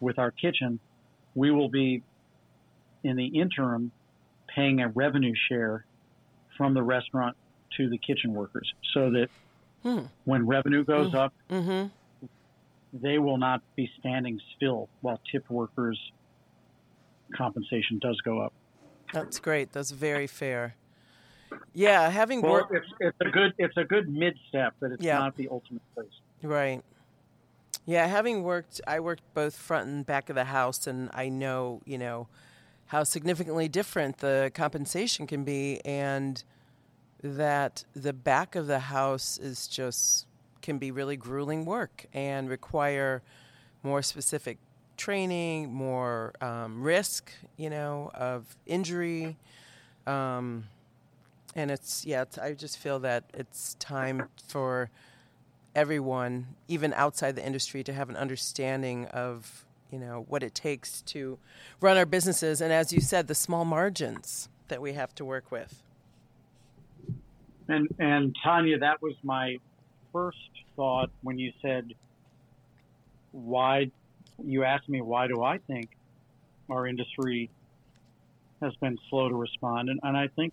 with 0.00 0.18
our 0.18 0.30
kitchen, 0.30 0.78
we 1.34 1.50
will 1.50 1.68
be 1.70 2.02
in 3.04 3.16
the 3.16 3.26
interim 3.26 3.90
paying 4.54 4.80
a 4.80 4.88
revenue 4.88 5.34
share 5.48 5.84
from 6.56 6.74
the 6.74 6.82
restaurant 6.82 7.36
to 7.76 7.88
the 7.88 7.98
kitchen 7.98 8.32
workers 8.34 8.72
so 8.94 9.10
that 9.10 9.28
Hmm. 9.82 10.06
when 10.24 10.46
revenue 10.46 10.84
goes 10.84 11.12
up, 11.14 11.32
Mm-hmm. 11.50 11.88
they 12.92 13.18
will 13.18 13.38
not 13.38 13.62
be 13.74 13.90
standing 13.98 14.38
still 14.54 14.88
while 15.00 15.20
tip 15.30 15.48
workers' 15.50 15.98
compensation 17.34 17.98
does 18.00 18.20
go 18.20 18.40
up. 18.40 18.52
That's 19.12 19.38
great. 19.40 19.72
That's 19.72 19.90
very 19.90 20.26
fair. 20.26 20.76
Yeah, 21.74 22.08
having 22.10 22.42
Well, 22.42 22.52
worked 22.52 22.74
it's, 22.74 22.86
it's 23.00 23.16
a 23.20 23.30
good 23.30 23.52
it's 23.58 23.76
a 23.76 23.84
good 23.84 24.08
mid 24.08 24.38
step, 24.48 24.74
but 24.80 24.92
it's 24.92 25.02
Yeah. 25.02 25.18
not 25.18 25.36
the 25.36 25.48
ultimate 25.50 25.82
place. 25.94 26.12
Right. 26.42 26.82
Yeah, 27.84 28.06
having 28.06 28.42
worked, 28.44 28.80
I 28.86 29.00
worked 29.00 29.22
both 29.34 29.56
front 29.56 29.88
and 29.88 30.06
back 30.06 30.28
of 30.30 30.36
the 30.36 30.44
house, 30.44 30.86
and 30.86 31.10
I 31.12 31.28
know, 31.28 31.80
you 31.84 31.98
know, 31.98 32.28
how 32.92 33.02
significantly 33.02 33.68
different 33.68 34.18
the 34.18 34.52
compensation 34.52 35.26
can 35.26 35.44
be, 35.44 35.80
and 35.82 36.44
that 37.22 37.82
the 37.96 38.12
back 38.12 38.54
of 38.54 38.66
the 38.66 38.80
house 38.80 39.38
is 39.38 39.66
just 39.66 40.26
can 40.60 40.76
be 40.76 40.90
really 40.90 41.16
grueling 41.16 41.64
work 41.64 42.04
and 42.12 42.50
require 42.50 43.22
more 43.82 44.02
specific 44.02 44.58
training, 44.98 45.72
more 45.72 46.34
um, 46.42 46.82
risk, 46.82 47.32
you 47.56 47.70
know, 47.70 48.10
of 48.12 48.44
injury. 48.66 49.38
Um, 50.06 50.64
and 51.54 51.70
it's, 51.70 52.04
yeah, 52.04 52.20
it's, 52.20 52.36
I 52.36 52.52
just 52.52 52.76
feel 52.76 52.98
that 52.98 53.24
it's 53.32 53.74
time 53.76 54.28
for 54.48 54.90
everyone, 55.74 56.46
even 56.68 56.92
outside 56.92 57.36
the 57.36 57.46
industry, 57.46 57.82
to 57.84 57.92
have 57.94 58.10
an 58.10 58.16
understanding 58.16 59.06
of 59.06 59.64
you 59.92 59.98
know 59.98 60.24
what 60.28 60.42
it 60.42 60.54
takes 60.54 61.02
to 61.02 61.38
run 61.80 61.96
our 61.96 62.06
businesses, 62.06 62.60
and 62.60 62.72
as 62.72 62.92
you 62.92 63.00
said, 63.00 63.28
the 63.28 63.34
small 63.34 63.64
margins 63.64 64.48
that 64.68 64.80
we 64.80 64.94
have 64.94 65.14
to 65.16 65.24
work 65.24 65.52
with. 65.52 65.82
And 67.68 67.88
and 67.98 68.34
Tanya, 68.42 68.78
that 68.78 69.02
was 69.02 69.14
my 69.22 69.58
first 70.12 70.38
thought 70.74 71.10
when 71.22 71.38
you 71.38 71.52
said 71.60 71.92
why 73.32 73.90
you 74.42 74.64
asked 74.64 74.88
me 74.88 75.00
why 75.00 75.26
do 75.26 75.42
I 75.42 75.58
think 75.58 75.90
our 76.70 76.86
industry 76.86 77.50
has 78.60 78.74
been 78.76 78.98
slow 79.08 79.28
to 79.28 79.34
respond 79.34 79.88
and, 79.88 80.00
and 80.02 80.16
I 80.16 80.28
think 80.28 80.52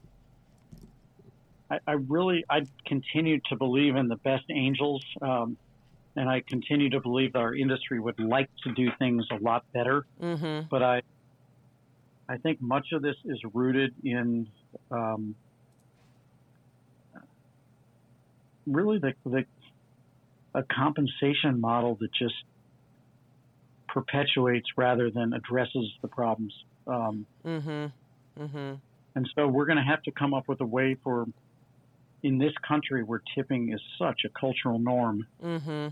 I, 1.70 1.80
I 1.86 1.92
really 1.94 2.46
I 2.50 2.66
continue 2.86 3.40
to 3.50 3.56
believe 3.56 3.96
in 3.96 4.08
the 4.08 4.16
best 4.16 4.46
angels 4.50 5.04
um, 5.22 5.58
and 6.20 6.30
I 6.30 6.42
continue 6.42 6.90
to 6.92 7.00
believe 7.00 7.34
that 7.34 7.40
our 7.40 7.56
industry 7.56 8.00
would 8.00 8.20
like 8.20 8.50
to 8.66 8.74
do 8.74 8.90
things 9.00 9.26
a 9.32 9.42
lot 9.44 9.64
better 9.74 10.06
Mm-hmm. 10.22 10.68
but 10.70 10.84
I 10.84 11.02
I 12.28 12.38
think 12.38 12.62
much 12.62 12.88
of 12.94 13.02
this 13.02 13.16
is 13.26 13.40
rooted 13.56 13.92
in 14.04 14.48
um, 14.92 15.34
really 18.68 19.00
the, 19.00 19.14
the 19.26 19.46
a 20.54 20.64
compensation 20.64 21.60
model 21.60 21.96
that 22.02 22.10
just 22.14 22.36
perpetuates 23.88 24.68
rather 24.78 25.10
than 25.10 25.34
addresses 25.34 25.88
the 26.02 26.08
problems. 26.08 26.54
Um, 26.88 27.26
Mm-hmm. 27.46 27.86
Mm-hmm. 28.44 28.74
and 29.16 29.30
so 29.36 29.48
we're 29.48 29.66
going 29.66 29.78
to 29.78 29.84
have 29.84 30.02
to 30.04 30.12
come 30.12 30.34
up 30.34 30.48
with 30.48 30.62
a 30.62 30.66
way 30.66 30.96
for 31.04 31.26
in 32.24 32.38
this 32.38 32.54
country 32.68 33.04
where 33.04 33.22
tipping 33.36 33.74
is 33.74 33.82
such 33.98 34.22
a 34.26 34.30
cultural 34.30 34.80
norm. 34.80 35.26
Mm-hmm. 35.44 35.88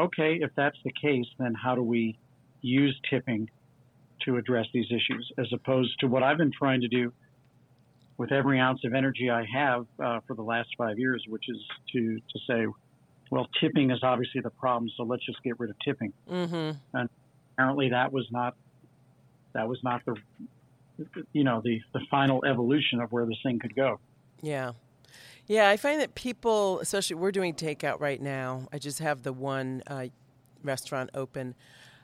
Okay, 0.00 0.38
if 0.40 0.50
that's 0.56 0.78
the 0.82 0.92
case, 0.92 1.26
then 1.38 1.52
how 1.54 1.74
do 1.74 1.82
we 1.82 2.18
use 2.62 2.98
tipping 3.10 3.50
to 4.24 4.36
address 4.38 4.66
these 4.72 4.86
issues, 4.86 5.30
as 5.38 5.46
opposed 5.52 5.98
to 6.00 6.06
what 6.06 6.22
I've 6.22 6.38
been 6.38 6.52
trying 6.52 6.80
to 6.80 6.88
do 6.88 7.12
with 8.16 8.32
every 8.32 8.58
ounce 8.58 8.80
of 8.84 8.94
energy 8.94 9.30
I 9.30 9.44
have 9.52 9.86
uh, 10.02 10.20
for 10.26 10.34
the 10.34 10.42
last 10.42 10.70
five 10.78 10.98
years, 10.98 11.24
which 11.28 11.44
is 11.48 11.58
to 11.92 12.16
to 12.16 12.38
say, 12.46 12.66
well, 13.30 13.46
tipping 13.60 13.90
is 13.90 14.00
obviously 14.02 14.40
the 14.40 14.50
problem, 14.50 14.90
so 14.96 15.02
let's 15.02 15.24
just 15.24 15.42
get 15.42 15.60
rid 15.60 15.70
of 15.70 15.76
tipping. 15.84 16.12
Mm-hmm. 16.30 16.78
And 16.98 17.08
apparently, 17.52 17.90
that 17.90 18.12
was 18.12 18.26
not 18.30 18.56
that 19.52 19.68
was 19.68 19.78
not 19.82 20.02
the 20.06 20.16
you 21.32 21.44
know 21.44 21.60
the 21.62 21.80
the 21.92 22.00
final 22.10 22.44
evolution 22.44 23.00
of 23.00 23.12
where 23.12 23.26
this 23.26 23.38
thing 23.42 23.58
could 23.58 23.76
go. 23.76 24.00
Yeah. 24.42 24.72
Yeah, 25.46 25.68
I 25.68 25.76
find 25.76 26.00
that 26.00 26.14
people, 26.14 26.80
especially 26.80 27.16
we're 27.16 27.32
doing 27.32 27.54
takeout 27.54 28.00
right 28.00 28.20
now. 28.20 28.68
I 28.72 28.78
just 28.78 29.00
have 29.00 29.22
the 29.22 29.32
one 29.32 29.82
uh, 29.86 30.06
restaurant 30.62 31.10
open, 31.14 31.54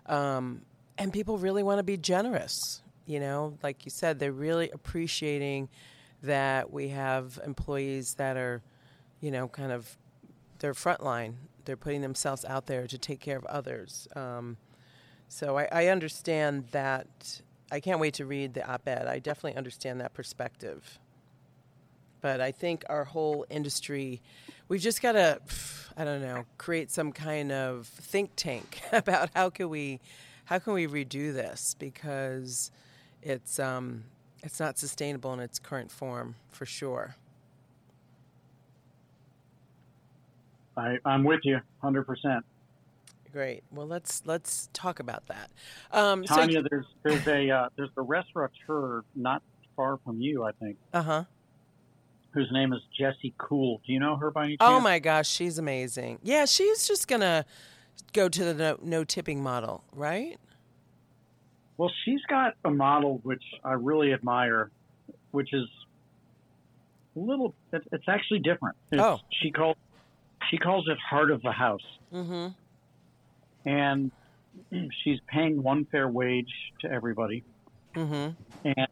um, 0.07 0.63
and 0.99 1.13
people 1.13 1.39
really 1.39 1.63
want 1.63 1.79
to 1.79 1.85
be 1.85 1.97
generous. 1.97 2.83
You 3.07 3.21
know, 3.21 3.57
like 3.63 3.85
you 3.85 3.91
said, 3.91 4.19
they're 4.19 4.33
really 4.33 4.71
appreciating 4.71 5.69
that 6.23 6.73
we 6.73 6.89
have 6.89 7.39
employees 7.45 8.15
that 8.15 8.37
are, 8.37 8.63
you 9.21 9.31
know, 9.31 9.47
kind 9.47 9.71
of 9.71 9.97
they're 10.59 10.75
frontline. 10.75 11.35
They're 11.65 11.77
putting 11.77 12.01
themselves 12.01 12.45
out 12.45 12.67
there 12.67 12.87
to 12.87 12.99
take 12.99 13.21
care 13.21 13.37
of 13.37 13.45
others. 13.45 14.09
Um, 14.17 14.57
so 15.29 15.59
I, 15.59 15.69
I 15.71 15.87
understand 15.89 16.69
that. 16.73 17.41
I 17.71 17.81
can't 17.81 17.99
wait 17.99 18.15
to 18.15 18.27
read 18.27 18.55
the 18.55 18.65
op-ed. 18.65 19.09
I 19.09 19.19
definitely 19.19 19.57
understand 19.57 20.01
that 20.01 20.15
perspective 20.15 21.01
but 22.27 22.41
I 22.41 22.51
think 22.51 22.85
our 22.89 23.05
whole 23.05 23.47
industry, 23.51 24.21
we've 24.67 24.81
just 24.81 25.01
got 25.01 25.13
to, 25.13 25.39
I 25.97 26.03
don't 26.03 26.21
know, 26.21 26.45
create 26.59 26.91
some 26.91 27.13
kind 27.13 27.53
of 27.53 27.87
think 27.87 28.33
tank 28.35 28.81
about 28.93 29.31
how 29.33 29.49
can 29.49 29.69
we, 29.69 30.01
how 30.47 30.59
can 30.59 30.73
we 30.73 30.89
redo 30.89 31.33
this 31.33 31.77
because 31.79 32.73
it's 33.23 33.61
um, 33.61 34.03
it's 34.43 34.59
not 34.59 34.77
sustainable 34.77 35.35
in 35.35 35.39
its 35.39 35.61
current 35.61 35.93
form 35.93 36.35
for 36.51 36.67
sure. 36.67 37.15
I, 40.77 40.99
I'm 41.05 41.23
with 41.23 41.43
you, 41.45 41.61
hundred 41.81 42.09
percent. 42.09 42.45
Great. 43.33 43.63
Well, 43.71 43.87
let's 43.87 44.23
let's 44.27 44.69
talk 44.73 44.99
about 44.99 45.29
that. 45.29 45.49
Um, 45.93 46.25
Tanya, 46.25 46.61
so, 46.61 46.67
there's 46.69 46.87
there's 47.05 47.27
a 47.29 47.51
uh, 47.51 47.69
there's 47.77 47.91
a 47.97 48.03
restaurateur 48.03 49.05
not 49.15 49.45
far 49.77 50.01
from 50.05 50.21
you, 50.21 50.43
I 50.43 50.51
think. 50.51 50.77
Uh 50.93 51.03
huh 51.03 51.25
whose 52.37 52.53
name 52.53 52.75
is 52.75 52.81
Jesse 52.97 53.35
Cool. 53.39 53.81
Do 53.87 53.93
you 53.93 53.99
know 53.99 54.17
her 54.17 54.31
by 54.31 54.45
any 54.45 54.57
oh 54.61 54.67
chance? 54.67 54.77
Oh 54.77 54.81
my 54.81 54.99
gosh, 54.99 55.29
she's 55.29 55.59
amazing. 55.59 56.19
Yeah, 56.23 56.45
she's 56.45 56.87
just 56.87 57.09
gonna 57.09 57.47
go 58.13 58.29
to 58.29 58.45
the 58.45 58.55
no, 58.55 58.79
no 58.83 59.05
tipping 59.05 59.43
model, 59.43 59.83
right? 59.93 60.39
Well, 61.79 61.91
she's 62.05 62.21
got 62.29 62.55
a 62.65 62.71
model 62.71 63.21
which 63.23 63.43
I 63.65 63.73
really 63.73 64.13
admire, 64.13 64.71
which 65.31 65.53
is 65.55 65.67
a 67.17 67.19
little. 67.19 67.55
It's, 67.73 67.87
it's 67.91 68.09
actually 68.09 68.41
different. 68.41 68.77
It's, 68.93 69.03
oh, 69.03 69.21
she 69.43 69.51
calls 69.51 69.77
she 70.51 70.59
calls 70.59 70.87
it 70.89 70.99
heart 70.99 71.31
of 71.31 71.41
the 71.41 71.53
house. 71.53 71.81
Mm-hmm. 72.13 72.49
And 73.69 74.11
she's 75.03 75.21
paying 75.27 75.63
one 75.63 75.87
fair 75.87 76.07
wage 76.07 76.53
to 76.83 76.91
everybody. 76.91 77.45
Mm-hmm. 77.95 78.69
And 78.77 78.89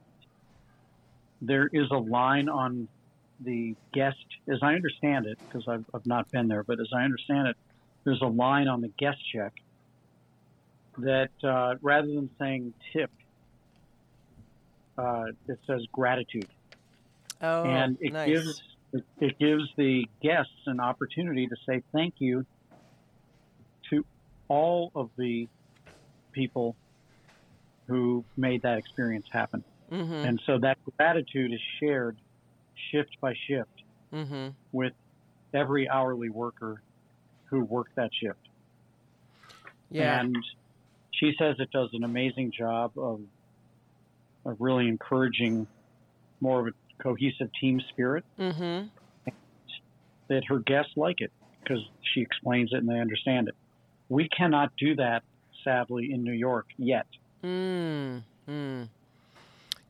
there 1.43 1.69
is 1.71 1.91
a 1.91 1.99
line 1.99 2.49
on 2.49 2.89
the 3.45 3.75
guest, 3.93 4.25
as 4.49 4.59
I 4.63 4.75
understand 4.75 5.27
it, 5.27 5.39
because 5.47 5.69
I've, 5.69 5.85
I've 5.95 6.07
not 6.07 6.31
been 6.31 6.49
there, 6.49 6.63
but 6.63 6.81
as 6.81 6.89
I 6.95 7.03
understand 7.03 7.49
it, 7.49 7.57
there's 8.05 8.23
a 8.23 8.27
line 8.27 8.69
on 8.69 8.81
the 8.81 8.91
guest 8.99 9.19
check 9.33 9.53
that 10.99 11.31
uh, 11.43 11.75
rather 11.83 12.09
than 12.09 12.31
saying 12.39 12.75
tip, 12.93 13.11
uh, 14.97 15.27
it 15.49 15.59
says 15.67 15.83
gratitude. 15.93 16.49
Oh, 17.41 17.65
and 17.65 17.99
it 18.01 18.13
nice. 18.13 18.29
gives 18.29 18.63
it, 18.93 19.05
it 19.21 19.39
gives 19.39 19.65
the 19.77 20.07
guests 20.23 20.53
an 20.67 20.81
opportunity 20.81 21.47
to 21.47 21.57
say 21.67 21.83
thank 21.93 22.15
you 22.19 22.47
to 23.91 24.05
all 24.49 24.93
of 24.95 25.11
the 25.19 25.49
people 26.33 26.77
who 27.87 28.25
made 28.37 28.63
that 28.63 28.79
experience 28.79 29.27
happen. 29.31 29.65
Mm-hmm. 29.91 30.13
And 30.13 30.41
so 30.47 30.59
that 30.59 30.79
gratitude 30.97 31.53
is 31.53 31.61
shared 31.81 32.17
shift 32.91 33.17
by 33.21 33.35
shift 33.47 33.83
mm-hmm. 34.13 34.49
with 34.73 34.93
every 35.53 35.89
hourly 35.89 36.29
worker 36.29 36.83
who 37.47 37.65
worked 37.65 37.97
that 37.97 38.11
shift. 38.21 38.39
Yeah. 39.91 40.21
And 40.21 40.37
she 41.13 41.33
says 41.39 41.57
it 41.59 41.71
does 41.71 41.91
an 41.93 42.05
amazing 42.05 42.53
job 42.57 42.93
of, 42.97 43.21
of 44.45 44.57
really 44.59 44.89
encouraging 44.89 45.67
more 46.41 46.61
of 46.61 46.67
a 46.69 47.03
cohesive 47.03 47.51
team 47.61 47.81
spirit. 47.91 48.25
Mm-hmm. 48.39 48.89
That 50.29 50.45
her 50.49 50.59
guests 50.59 50.93
like 50.97 51.21
it 51.21 51.31
because 51.63 51.87
she 52.15 52.23
explains 52.23 52.73
it 52.73 52.79
and 52.79 52.89
they 52.89 52.99
understand 52.99 53.49
it. 53.49 53.55
We 54.09 54.29
cannot 54.29 54.73
do 54.79 54.97
that, 54.97 55.23
sadly, 55.63 56.11
in 56.13 56.25
New 56.25 56.33
York 56.33 56.67
yet. 56.79 57.07
Mm. 57.43 58.23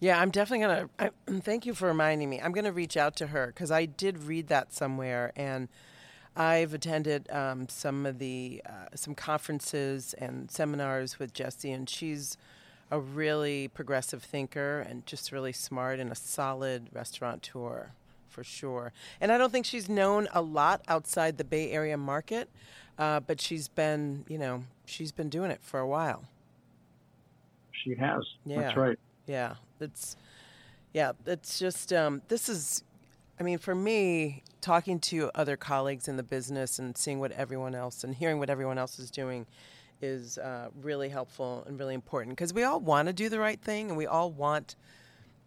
Yeah, 0.05 0.21
I'm 0.21 0.31
definitely 0.31 0.67
gonna. 0.67 0.91
I, 0.99 1.11
thank 1.41 1.65
you 1.65 1.73
for 1.73 1.89
reminding 1.89 2.29
me. 2.29 2.39
I'm 2.39 2.53
gonna 2.53 2.73
reach 2.73 2.95
out 2.95 3.17
to 3.17 3.29
her 3.29 3.47
because 3.47 3.71
I 3.71 3.87
did 3.87 4.25
read 4.25 4.49
that 4.49 4.71
somewhere, 4.71 5.33
and 5.35 5.69
I've 6.37 6.75
attended 6.75 7.27
um, 7.31 7.71
some 7.71 8.05
of 8.05 8.19
the 8.19 8.61
uh, 8.67 8.95
some 8.95 9.15
conferences 9.15 10.15
and 10.19 10.51
seminars 10.51 11.19
with 11.19 11.33
Jesse, 11.33 11.73
and 11.73 11.89
she's 11.89 12.37
a 12.91 13.01
really 13.01 13.69
progressive 13.69 14.23
thinker 14.23 14.81
and 14.81 15.07
just 15.07 15.33
really 15.33 15.53
smart 15.53 15.99
and 15.99 16.13
a 16.13 16.15
solid 16.15 16.89
restaurateur 16.93 17.93
for 18.29 18.45
sure. 18.45 18.93
And 19.23 19.33
I 19.33 19.39
don't 19.39 19.53
think 19.53 19.65
she's 19.65 19.89
known 19.89 20.29
a 20.35 20.43
lot 20.43 20.83
outside 20.87 21.39
the 21.39 21.45
Bay 21.45 21.71
Area 21.71 21.97
market, 21.97 22.51
uh, 22.99 23.21
but 23.21 23.41
she's 23.41 23.69
been, 23.69 24.27
you 24.29 24.37
know, 24.37 24.65
she's 24.85 25.13
been 25.13 25.31
doing 25.31 25.51
it 25.51 25.61
for 25.63 25.81
a 25.81 25.89
while. 25.89 26.25
She 27.73 27.95
has. 27.95 28.23
Yeah. 28.45 28.61
That's 28.61 28.77
right. 28.77 28.99
Yeah, 29.27 29.55
it's 29.81 30.17
yeah, 30.93 31.13
it's 31.27 31.59
just 31.59 31.93
um, 31.93 32.23
this 32.29 32.49
is. 32.49 32.83
I 33.39 33.43
mean, 33.43 33.59
for 33.59 33.75
me, 33.75 34.45
talking 34.61 35.01
to 35.01 35.29
other 35.35 35.57
colleagues 35.57 36.07
in 36.07 36.17
the 36.17 36.23
business 36.23 36.79
and 36.79 36.97
seeing 36.97 37.19
what 37.19 37.33
everyone 37.33 37.75
else 37.75 38.05
and 38.05 38.15
hearing 38.15 38.39
what 38.39 38.49
everyone 38.49 38.79
else 38.79 39.01
is 39.01 39.11
doing 39.11 39.45
is 40.01 40.39
uh, 40.39 40.69
really 40.81 41.09
helpful 41.09 41.65
and 41.67 41.79
really 41.79 41.95
important 41.95 42.37
because 42.37 42.55
we 42.55 42.63
all 42.63 42.79
want 42.79 43.09
to 43.09 43.13
do 43.13 43.29
the 43.29 43.39
right 43.39 43.61
thing 43.61 43.89
and 43.89 43.99
we 43.99 44.07
all 44.07 44.31
want, 44.31 44.77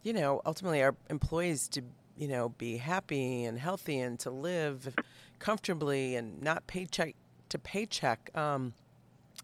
you 0.04 0.14
know, 0.14 0.42
ultimately 0.46 0.84
our 0.84 0.96
employees 1.10 1.68
to, 1.70 1.82
you 2.18 2.28
know, 2.28 2.50
be 2.50 2.78
happy 2.78 3.46
and 3.46 3.58
healthy 3.58 4.00
and 4.00 4.20
to 4.20 4.30
live 4.30 4.94
comfortably 5.40 6.16
and 6.16 6.42
not 6.42 6.68
paycheck 6.68 7.16
to 7.50 7.58
paycheck. 7.58 8.30
Um, 8.36 8.74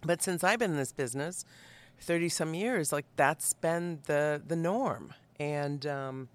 but 0.04 0.22
since 0.22 0.44
I've 0.44 0.60
been 0.60 0.72
in 0.72 0.78
this 0.78 0.92
business, 0.92 1.46
30 2.04 2.30
some 2.30 2.54
years, 2.54 2.92
like 2.92 3.06
that's 3.16 3.54
been 3.54 4.00
the, 4.06 4.42
the 4.46 4.56
norm. 4.56 5.14
And, 5.40 5.86
um, 5.86 6.30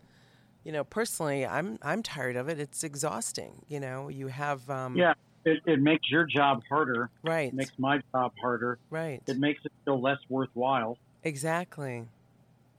you 0.65 0.73
know, 0.73 0.85
personally, 0.85 1.47
I'm, 1.47 1.79
I'm 1.83 2.03
tired 2.03 2.37
of 2.37 2.49
it. 2.49 2.59
It's 2.59 2.83
exhausting. 2.83 3.63
You 3.69 3.81
know, 3.81 4.09
you 4.09 4.29
have, 4.29 4.69
um, 4.69 4.97
yeah, 4.97 5.15
it, 5.45 5.61
it 5.67 5.81
makes 5.81 6.11
your 6.11 6.25
job 6.25 6.63
harder. 6.69 7.11
right. 7.23 7.49
It 7.49 7.55
makes 7.55 7.73
my 7.79 8.01
job 8.13 8.33
harder. 8.41 8.79
right. 8.91 9.23
It 9.27 9.39
makes 9.39 9.65
it 9.65 9.73
feel 9.85 10.01
less 10.01 10.19
worthwhile. 10.29 10.99
exactly. 11.23 12.07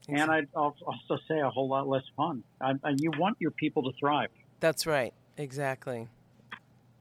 And 0.08 0.28
I'd 0.28 0.48
also 0.56 1.18
say 1.28 1.38
a 1.38 1.50
whole 1.50 1.68
lot 1.68 1.86
less 1.86 2.02
fun. 2.16 2.42
I, 2.60 2.72
I, 2.82 2.94
you 2.96 3.12
want 3.16 3.36
your 3.38 3.52
people 3.52 3.84
to 3.84 3.92
thrive. 4.00 4.30
That's 4.58 4.84
right. 4.84 5.14
Exactly. 5.36 6.08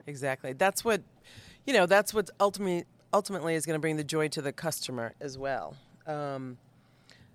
Exactly. 0.06 0.54
That's 0.54 0.86
what, 0.86 1.02
you 1.66 1.74
know, 1.74 1.88
that's 1.88 2.14
what 2.14 2.30
ultimately 2.40 2.86
ultimately 3.14 3.56
is 3.56 3.66
going 3.66 3.76
to 3.76 3.80
bring 3.80 3.98
the 3.98 4.04
joy 4.04 4.28
to 4.30 4.42
the 4.42 4.52
customer 4.52 5.14
as 5.20 5.38
well. 5.38 5.76
Um, 6.06 6.58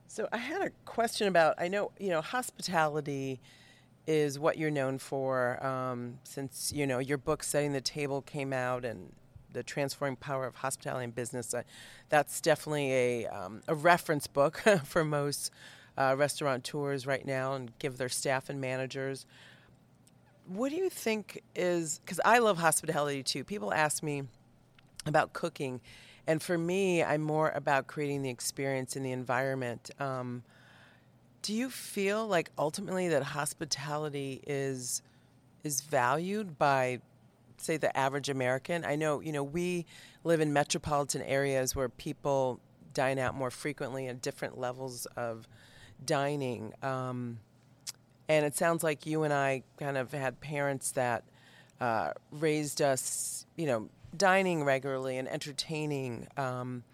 so 0.06 0.28
I 0.32 0.36
had 0.36 0.62
a 0.62 0.70
question 0.84 1.28
about. 1.28 1.54
I 1.58 1.68
know 1.68 1.90
you 1.98 2.10
know 2.10 2.20
hospitality 2.20 3.40
is 4.06 4.38
what 4.38 4.58
you're 4.58 4.70
known 4.70 4.98
for. 4.98 5.64
Um, 5.64 6.18
since 6.24 6.72
you 6.72 6.86
know 6.86 6.98
your 6.98 7.18
book 7.18 7.42
"Setting 7.42 7.72
the 7.72 7.80
Table" 7.80 8.22
came 8.22 8.52
out 8.52 8.84
and 8.84 9.12
the 9.52 9.62
transforming 9.62 10.16
power 10.16 10.46
of 10.46 10.56
hospitality 10.56 11.04
and 11.04 11.14
business. 11.14 11.54
Uh, 11.54 11.62
that's 12.10 12.40
definitely 12.40 12.92
a 12.92 13.26
um, 13.26 13.62
a 13.66 13.74
reference 13.74 14.26
book 14.26 14.62
for 14.84 15.04
most 15.04 15.50
uh, 15.96 16.14
restaurateurs 16.18 17.06
right 17.06 17.24
now 17.24 17.54
and 17.54 17.76
give 17.78 17.96
their 17.96 18.08
staff 18.08 18.50
and 18.50 18.60
managers. 18.60 19.24
What 20.46 20.70
do 20.70 20.76
you 20.76 20.90
think 20.90 21.42
is 21.54 22.00
because 22.04 22.20
I 22.24 22.38
love 22.38 22.58
hospitality 22.58 23.22
too. 23.22 23.44
People 23.44 23.72
ask 23.72 24.02
me 24.02 24.24
about 25.06 25.32
cooking. 25.32 25.80
And 26.26 26.42
for 26.42 26.56
me, 26.56 27.02
I'm 27.02 27.20
more 27.20 27.50
about 27.50 27.86
creating 27.86 28.22
the 28.22 28.30
experience 28.30 28.96
in 28.96 29.02
the 29.02 29.12
environment. 29.12 29.90
Um, 29.98 30.42
do 31.42 31.52
you 31.52 31.68
feel 31.68 32.26
like 32.26 32.50
ultimately 32.58 33.08
that 33.08 33.22
hospitality 33.22 34.42
is 34.46 35.02
is 35.62 35.80
valued 35.82 36.58
by 36.58 37.00
say 37.58 37.76
the 37.76 37.94
average 37.96 38.28
American? 38.28 38.84
I 38.84 38.96
know, 38.96 39.20
you 39.20 39.32
know, 39.32 39.42
we 39.42 39.86
live 40.24 40.40
in 40.40 40.52
metropolitan 40.52 41.22
areas 41.22 41.76
where 41.76 41.88
people 41.88 42.60
dine 42.94 43.18
out 43.18 43.34
more 43.34 43.50
frequently 43.50 44.06
at 44.08 44.22
different 44.22 44.58
levels 44.58 45.06
of 45.16 45.46
dining. 46.04 46.72
Um, 46.82 47.40
and 48.28 48.46
it 48.46 48.56
sounds 48.56 48.82
like 48.82 49.04
you 49.04 49.24
and 49.24 49.32
I 49.32 49.62
kind 49.78 49.98
of 49.98 50.12
had 50.12 50.40
parents 50.40 50.92
that 50.92 51.24
uh, 51.80 52.12
raised 52.30 52.80
us, 52.80 53.46
you 53.56 53.66
know, 53.66 53.88
dining 54.16 54.64
regularly 54.64 55.18
and 55.18 55.28
entertaining. 55.28 56.28
Um, 56.36 56.84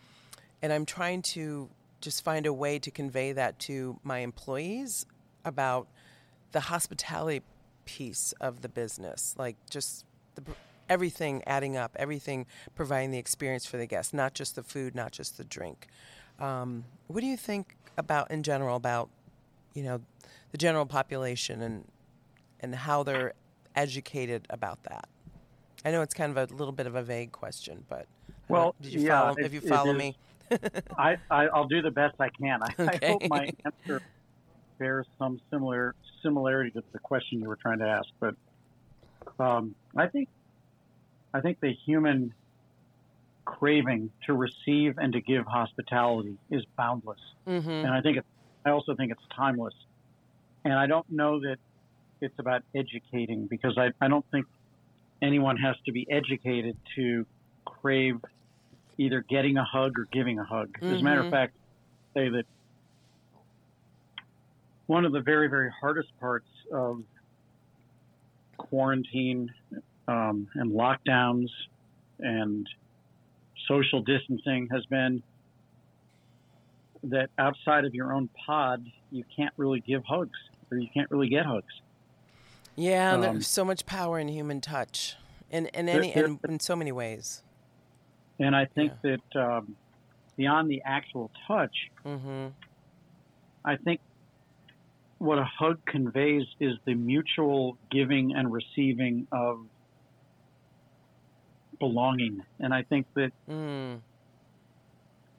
and 0.62 0.72
I'm 0.72 0.86
trying 0.86 1.22
to 1.22 1.68
just 2.00 2.24
find 2.24 2.46
a 2.46 2.52
way 2.52 2.78
to 2.78 2.90
convey 2.90 3.32
that 3.32 3.58
to 3.60 3.98
my 4.02 4.18
employees 4.18 5.06
about 5.44 5.88
the 6.52 6.60
hospitality 6.60 7.42
piece 7.84 8.32
of 8.40 8.62
the 8.62 8.68
business, 8.68 9.34
like 9.38 9.56
just 9.68 10.04
the, 10.34 10.42
everything 10.88 11.42
adding 11.46 11.76
up, 11.76 11.92
everything 11.96 12.46
providing 12.74 13.10
the 13.10 13.18
experience 13.18 13.66
for 13.66 13.76
the 13.76 13.86
guests, 13.86 14.12
not 14.12 14.34
just 14.34 14.56
the 14.56 14.62
food, 14.62 14.94
not 14.94 15.12
just 15.12 15.36
the 15.36 15.44
drink. 15.44 15.86
Um, 16.38 16.84
what 17.06 17.20
do 17.20 17.26
you 17.26 17.36
think 17.36 17.76
about 17.96 18.30
in 18.30 18.42
general 18.42 18.76
about 18.76 19.10
you 19.74 19.82
know 19.82 20.00
the 20.52 20.58
general 20.58 20.86
population 20.86 21.60
and 21.62 21.84
and 22.60 22.74
how 22.74 23.02
they're 23.02 23.34
educated 23.76 24.46
about 24.50 24.82
that? 24.84 25.08
I 25.84 25.90
know 25.90 26.02
it's 26.02 26.14
kind 26.14 26.36
of 26.36 26.50
a 26.50 26.54
little 26.54 26.72
bit 26.72 26.86
of 26.86 26.94
a 26.94 27.02
vague 27.02 27.32
question, 27.32 27.84
but 27.88 28.06
well, 28.48 28.74
did 28.80 28.92
you 28.92 29.00
yeah, 29.00 29.20
follow? 29.20 29.34
It, 29.38 29.46
if 29.46 29.54
you 29.54 29.60
follow 29.60 29.92
me, 29.92 30.16
I, 30.98 31.16
I 31.30 31.48
will 31.54 31.68
do 31.68 31.80
the 31.80 31.90
best 31.90 32.16
I 32.20 32.28
can. 32.28 32.60
I, 32.62 32.74
Okay. 32.78 33.06
I 33.06 33.10
hope 33.10 33.22
my 33.28 33.50
answer 33.64 34.02
bears 34.78 35.06
some 35.18 35.40
similar 35.50 35.94
similarity 36.22 36.70
to 36.72 36.82
the 36.92 36.98
question 36.98 37.40
you 37.40 37.48
were 37.48 37.56
trying 37.56 37.78
to 37.78 37.86
ask. 37.86 38.08
But 38.18 38.34
um, 39.38 39.74
I 39.96 40.06
think 40.06 40.28
I 41.32 41.40
think 41.40 41.60
the 41.60 41.72
human 41.86 42.34
craving 43.44 44.10
to 44.26 44.34
receive 44.34 44.98
and 44.98 45.12
to 45.12 45.20
give 45.20 45.46
hospitality 45.46 46.36
is 46.50 46.62
boundless, 46.76 47.20
mm-hmm. 47.46 47.70
and 47.70 47.88
I 47.88 48.00
think 48.00 48.18
it, 48.18 48.24
I 48.64 48.70
also 48.70 48.94
think 48.94 49.12
it's 49.12 49.22
timeless. 49.34 49.74
And 50.62 50.74
I 50.74 50.86
don't 50.86 51.10
know 51.10 51.40
that 51.40 51.56
it's 52.20 52.38
about 52.38 52.62
educating 52.74 53.46
because 53.46 53.78
I, 53.78 53.92
I 53.98 54.08
don't 54.08 54.26
think 54.30 54.44
anyone 55.22 55.56
has 55.56 55.76
to 55.86 55.92
be 55.92 56.06
educated 56.10 56.76
to 56.96 57.26
crave 57.64 58.20
either 58.98 59.24
getting 59.28 59.56
a 59.56 59.64
hug 59.64 59.98
or 59.98 60.06
giving 60.12 60.38
a 60.38 60.44
hug. 60.44 60.76
As 60.82 61.00
a 61.00 61.02
matter 61.02 61.20
of 61.20 61.30
fact, 61.30 61.54
say 62.14 62.28
that 62.28 62.44
one 64.86 65.04
of 65.04 65.12
the 65.12 65.20
very, 65.20 65.48
very 65.48 65.70
hardest 65.80 66.08
parts 66.18 66.48
of 66.72 67.02
quarantine 68.58 69.50
um, 70.08 70.48
and 70.54 70.72
lockdowns 70.72 71.48
and 72.18 72.68
social 73.66 74.02
distancing 74.02 74.68
has 74.70 74.84
been 74.86 75.22
that 77.04 77.30
outside 77.38 77.84
of 77.84 77.94
your 77.94 78.12
own 78.12 78.28
pod, 78.46 78.84
you 79.10 79.24
can't 79.34 79.54
really 79.56 79.80
give 79.80 80.04
hugs 80.04 80.38
or 80.70 80.78
you 80.78 80.88
can't 80.92 81.10
really 81.10 81.28
get 81.28 81.46
hugs. 81.46 81.72
Yeah, 82.80 83.14
and 83.14 83.24
Um, 83.24 83.34
there's 83.34 83.46
so 83.46 83.64
much 83.64 83.84
power 83.84 84.18
in 84.18 84.28
human 84.28 84.60
touch, 84.60 85.16
in 85.50 85.66
in 85.66 85.88
any 85.88 86.12
there- 86.12 86.24
in, 86.24 86.40
in 86.48 86.60
so 86.60 86.74
many 86.74 86.92
ways. 86.92 87.42
And 88.38 88.56
I 88.56 88.64
think 88.64 88.92
that 89.02 89.36
um, 89.36 89.76
beyond 90.36 90.70
the 90.70 90.80
actual 90.84 91.30
touch, 91.46 91.76
Mm-hmm. 92.04 92.48
I 93.66 93.76
think 93.76 94.00
what 95.18 95.38
a 95.38 95.44
hug 95.44 95.84
conveys 95.84 96.46
is 96.58 96.78
the 96.86 96.94
mutual 96.94 97.76
giving 97.90 98.34
and 98.34 98.50
receiving 98.50 99.26
of 99.30 99.66
belonging. 101.78 102.42
And 102.58 102.72
I 102.72 102.82
think 102.82 103.06
that 103.14 103.32
Mm. 103.48 104.00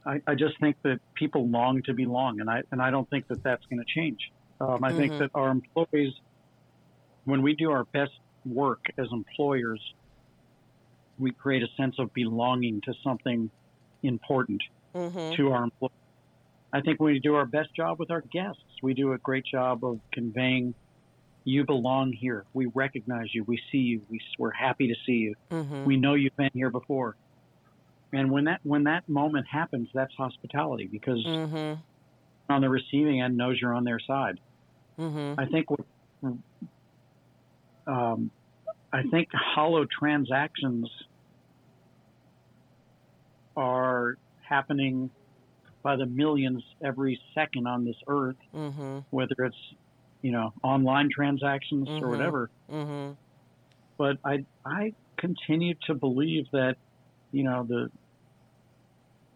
I, 0.05 0.21
I 0.27 0.35
just 0.35 0.59
think 0.59 0.75
that 0.83 0.99
people 1.15 1.47
long 1.47 1.81
to 1.83 1.93
belong, 1.93 2.39
and 2.41 2.49
I 2.49 2.61
and 2.71 2.79
I 2.81 2.91
don't 2.91 3.09
think 3.09 3.27
that 3.29 3.41
that's 3.43 3.65
going 3.65 3.79
to 3.79 3.85
change. 3.85 4.31
Um, 4.59 4.83
I 4.83 4.91
think 4.93 5.13
Mhm. 5.13 5.19
that 5.19 5.31
our 5.33 5.49
employees, 5.49 6.13
when 7.25 7.41
we 7.41 7.55
do 7.55 7.71
our 7.71 7.83
best 7.85 8.11
work 8.45 8.85
as 8.97 9.07
employers, 9.11 9.81
we 11.19 11.31
create 11.31 11.63
a 11.63 11.67
sense 11.77 11.95
of 11.99 12.13
belonging 12.13 12.81
to 12.81 12.93
something 13.03 13.49
important 14.03 14.61
Mm-hmm. 14.93 15.35
to 15.37 15.53
our 15.53 15.63
employees. 15.63 15.93
I 16.73 16.81
think 16.81 16.99
when 16.99 17.13
we 17.13 17.19
do 17.19 17.35
our 17.35 17.45
best 17.45 17.73
job 17.73 17.97
with 17.97 18.11
our 18.11 18.19
guests, 18.19 18.61
we 18.83 18.93
do 18.93 19.13
a 19.13 19.17
great 19.17 19.45
job 19.45 19.85
of 19.85 20.01
conveying, 20.11 20.73
"You 21.45 21.63
belong 21.65 22.11
here. 22.11 22.43
We 22.53 22.65
recognize 22.65 23.33
you. 23.33 23.45
We 23.45 23.57
see 23.71 23.77
you. 23.77 24.01
We, 24.09 24.19
we're 24.37 24.51
happy 24.51 24.89
to 24.89 24.95
see 25.05 25.13
you. 25.13 25.35
Mm-hmm. 25.49 25.85
We 25.85 25.95
know 25.95 26.15
you've 26.15 26.35
been 26.35 26.51
here 26.53 26.69
before." 26.69 27.15
And 28.11 28.31
when 28.31 28.43
that 28.45 28.59
when 28.63 28.83
that 28.83 29.07
moment 29.07 29.47
happens, 29.47 29.87
that's 29.93 30.13
hospitality 30.15 30.87
because 30.87 31.25
Mm-hmm. 31.25 31.79
on 32.51 32.61
the 32.61 32.67
receiving 32.69 33.21
end 33.21 33.37
knows 33.37 33.61
you're 33.61 33.73
on 33.73 33.85
their 33.85 33.99
side. 33.99 34.41
Mm-hmm. 34.99 35.39
I 35.39 35.45
think 35.45 35.71
what 35.71 35.85
um, 37.87 38.31
I 38.93 39.03
think 39.11 39.29
hollow 39.33 39.85
transactions 39.99 40.89
are 43.55 44.15
happening 44.47 45.11
by 45.83 45.95
the 45.95 46.05
millions 46.05 46.63
every 46.83 47.19
second 47.33 47.67
on 47.67 47.85
this 47.85 47.95
earth, 48.07 48.35
Mm-hmm. 48.53 48.99
whether 49.09 49.33
it's 49.39 49.57
you 50.21 50.31
know 50.31 50.51
online 50.63 51.09
transactions 51.13 51.87
Mhm. 51.89 52.01
or 52.01 52.09
whatever. 52.09 52.49
Mm-hmm. 52.69 53.13
But 53.97 54.17
I 54.25 54.45
I 54.65 54.93
continue 55.17 55.75
to 55.87 55.95
believe 55.95 56.45
that 56.51 56.75
you 57.31 57.43
know 57.43 57.63
the 57.67 57.89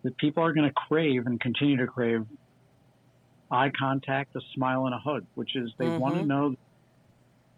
that 0.03 0.17
people 0.17 0.43
are 0.43 0.53
going 0.53 0.67
to 0.67 0.73
crave 0.87 1.25
and 1.25 1.39
continue 1.39 1.77
to 1.77 1.87
crave 1.87 2.21
eye 3.51 3.71
contact, 3.77 4.35
a 4.35 4.41
smile, 4.53 4.85
and 4.85 4.93
a 4.93 4.99
hug, 4.99 5.25
which 5.35 5.55
is 5.55 5.71
they 5.79 5.89
want 5.89 6.15
to 6.15 6.21
Mhm. 6.21 6.27
know 6.27 6.55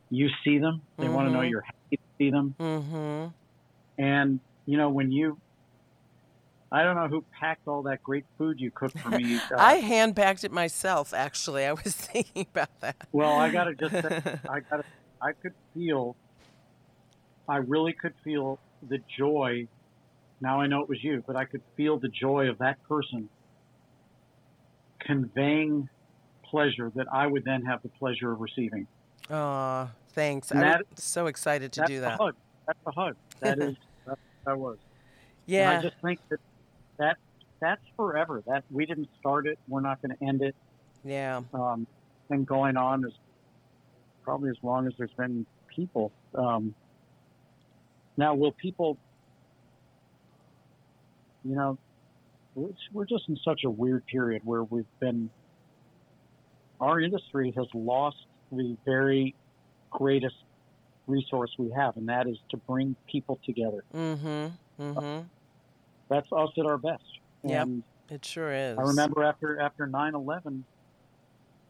you 0.09 0.29
see 0.43 0.57
them. 0.57 0.81
They 0.97 1.09
want 1.09 1.27
to 1.27 1.33
know 1.33 1.41
you're 1.41 1.61
happy 1.61 1.97
to 1.97 2.03
see 2.17 2.29
them. 2.29 2.55
Mm-hmm. 2.59 3.27
And 4.01 4.39
you 4.65 4.77
know 4.77 4.89
when 4.89 5.11
you, 5.11 5.37
I 6.71 6.83
don't 6.83 6.95
know 6.95 7.07
who 7.07 7.23
packed 7.39 7.67
all 7.67 7.83
that 7.83 8.03
great 8.03 8.25
food 8.37 8.59
you 8.59 8.71
cooked 8.71 8.99
for 8.99 9.09
me. 9.09 9.35
Uh, 9.35 9.39
I 9.57 9.75
hand 9.75 10.15
packed 10.15 10.43
it 10.43 10.51
myself. 10.51 11.13
Actually, 11.13 11.65
I 11.65 11.73
was 11.73 11.81
thinking 11.95 12.47
about 12.51 12.79
that. 12.81 13.07
well, 13.11 13.33
I 13.33 13.49
got 13.49 13.65
to 13.65 13.75
just, 13.75 13.93
say, 13.93 14.21
I 14.49 14.59
got 14.61 14.77
to, 14.77 14.83
I 15.21 15.31
could 15.33 15.53
feel, 15.73 16.15
I 17.47 17.57
really 17.57 17.93
could 17.93 18.13
feel 18.23 18.59
the 18.87 18.99
joy. 19.17 19.67
Now 20.39 20.61
I 20.61 20.67
know 20.67 20.81
it 20.81 20.89
was 20.89 21.03
you, 21.03 21.23
but 21.25 21.35
I 21.35 21.45
could 21.45 21.61
feel 21.75 21.97
the 21.97 22.09
joy 22.09 22.49
of 22.49 22.59
that 22.59 22.81
person 22.87 23.29
conveying 24.99 25.89
pleasure 26.43 26.91
that 26.95 27.07
I 27.11 27.27
would 27.27 27.43
then 27.43 27.63
have 27.63 27.81
the 27.81 27.89
pleasure 27.89 28.31
of 28.31 28.39
receiving. 28.39 28.87
Aw, 29.29 29.89
thanks. 30.17 30.49
And 30.51 30.59
I'm 30.59 30.65
that- 30.79 30.99
so 30.99 31.27
excited 31.27 31.71
to 31.73 31.85
do 31.87 32.01
that. 32.01 32.19
hug. 32.19 32.35
That's 32.65 32.79
a 32.87 32.91
hug. 32.91 33.15
That 33.39 33.59
is, 33.59 33.75
that, 34.07 34.17
that 34.45 34.57
was. 34.57 34.77
And 34.79 35.53
Yeah. 35.55 35.77
I 35.79 35.81
just 35.81 35.95
think 36.03 36.19
that 36.29 36.39
that 36.97 37.17
that's 37.61 37.81
forever. 37.95 38.43
That 38.47 38.63
we 38.71 38.85
didn't 38.85 39.09
start 39.19 39.47
it. 39.47 39.57
We're 39.67 39.81
not 39.81 40.01
going 40.01 40.17
to 40.17 40.23
end 40.25 40.41
it. 40.41 40.55
Yeah. 41.05 41.41
Um, 41.53 41.85
been 42.29 42.43
going 42.43 42.75
on 42.75 43.05
as 43.05 43.11
probably 44.23 44.49
as 44.49 44.57
long 44.63 44.87
as 44.87 44.93
there's 44.97 45.13
been 45.13 45.45
people. 45.73 46.11
Um, 46.35 46.73
now, 48.17 48.33
will 48.33 48.51
people? 48.51 48.97
You 51.45 51.55
know, 51.55 51.77
we're 52.91 53.05
just 53.05 53.29
in 53.29 53.37
such 53.45 53.63
a 53.63 53.69
weird 53.69 54.05
period 54.07 54.41
where 54.43 54.63
we've 54.63 54.85
been. 54.99 55.29
Our 56.81 56.99
industry 56.99 57.53
has 57.55 57.67
lost 57.73 58.17
the 58.51 58.75
very 58.85 59.33
greatest 59.89 60.35
resource 61.07 61.51
we 61.57 61.71
have, 61.71 61.97
and 61.97 62.09
that 62.09 62.27
is 62.27 62.37
to 62.49 62.57
bring 62.57 62.95
people 63.09 63.39
together. 63.45 63.83
Mm-hmm. 63.95 64.47
Mm-hmm. 64.81 65.27
That's 66.09 66.31
us 66.31 66.49
at 66.57 66.65
our 66.65 66.77
best. 66.77 67.03
Yep. 67.43 67.63
And 67.63 67.83
It 68.09 68.25
sure 68.25 68.51
is. 68.51 68.77
I 68.77 68.81
remember 68.81 69.23
after 69.23 69.59
after 69.59 69.87
9/11, 69.87 70.63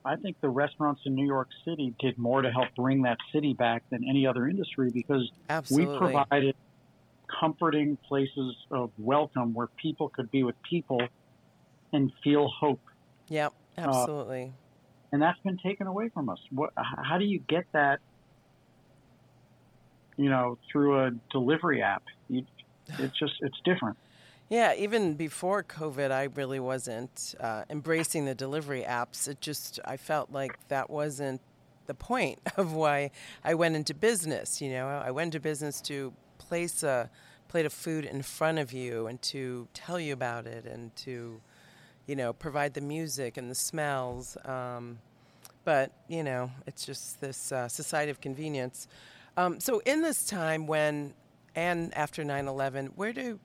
I 0.05 0.15
think 0.15 0.39
the 0.41 0.49
restaurants 0.49 1.01
in 1.05 1.15
New 1.15 1.25
York 1.25 1.49
City 1.65 1.93
did 1.99 2.17
more 2.17 2.41
to 2.41 2.51
help 2.51 2.67
bring 2.75 3.03
that 3.03 3.17
city 3.33 3.53
back 3.53 3.83
than 3.89 4.03
any 4.07 4.25
other 4.25 4.47
industry 4.47 4.89
because 4.89 5.29
Absolutely. 5.49 5.93
we 5.93 5.99
provided 5.99 6.55
comforting 7.39 7.97
places 8.07 8.55
of 8.71 8.91
welcome 8.97 9.53
where 9.53 9.67
people 9.81 10.09
could 10.09 10.31
be 10.31 10.43
with 10.43 10.55
people 10.63 11.01
and 11.91 12.11
feel 12.23 12.47
hope. 12.47 12.79
Yep. 13.27 13.53
Absolutely. 13.77 14.53
And 15.11 15.21
that's 15.21 15.39
been 15.39 15.57
taken 15.57 15.87
away 15.87 16.09
from 16.09 16.29
us. 16.29 16.39
What? 16.51 16.73
How 16.75 17.17
do 17.17 17.25
you 17.25 17.39
get 17.39 17.65
that? 17.71 17.99
You 20.17 20.29
know, 20.29 20.57
through 20.71 21.05
a 21.05 21.11
delivery 21.31 21.81
app. 21.81 22.03
You, 22.27 22.45
it's 22.99 23.17
just 23.17 23.33
it's 23.41 23.59
different. 23.63 23.97
Yeah, 24.49 24.73
even 24.75 25.15
before 25.15 25.61
COVID, 25.61 26.09
I 26.09 26.23
really 26.23 26.59
wasn't 26.59 27.35
uh, 27.39 27.63
embracing 27.69 28.23
the 28.23 28.33
delivery 28.33 28.85
apps. 28.87 29.27
It 29.27 29.41
just, 29.41 29.81
I 29.83 29.97
felt 29.97 30.31
like 30.31 30.57
that 30.69 30.89
wasn't 30.89 31.41
the 31.85 31.93
point 31.93 32.39
of 32.57 32.73
why 32.73 33.11
I 33.43 33.55
went 33.55 33.75
into 33.75 33.93
business. 33.93 34.61
You 34.61 34.69
know, 34.69 34.87
I 34.87 35.11
went 35.11 35.27
into 35.35 35.41
business 35.41 35.81
to 35.81 36.13
place 36.37 36.81
a 36.81 37.09
plate 37.49 37.65
of 37.65 37.73
food 37.73 38.05
in 38.05 38.21
front 38.21 38.59
of 38.59 38.71
you 38.71 39.07
and 39.07 39.21
to 39.23 39.67
tell 39.73 39.99
you 39.99 40.13
about 40.13 40.47
it 40.47 40.65
and 40.65 40.95
to, 40.97 41.41
you 42.07 42.15
know, 42.15 42.33
provide 42.33 42.73
the 42.73 42.81
music 42.81 43.37
and 43.37 43.51
the 43.51 43.55
smells. 43.55 44.37
Um, 44.45 44.99
but 45.63 45.91
you 46.07 46.23
know, 46.23 46.49
it's 46.65 46.85
just 46.85 47.21
this 47.21 47.51
uh, 47.51 47.67
society 47.67 48.09
of 48.09 48.21
convenience. 48.21 48.87
Um, 49.35 49.59
so 49.59 49.81
in 49.85 50.01
this 50.01 50.25
time 50.25 50.65
when 50.65 51.13
and 51.55 51.93
after 51.95 52.23
9/11, 52.23 52.89
where 52.95 53.13
do 53.13 53.39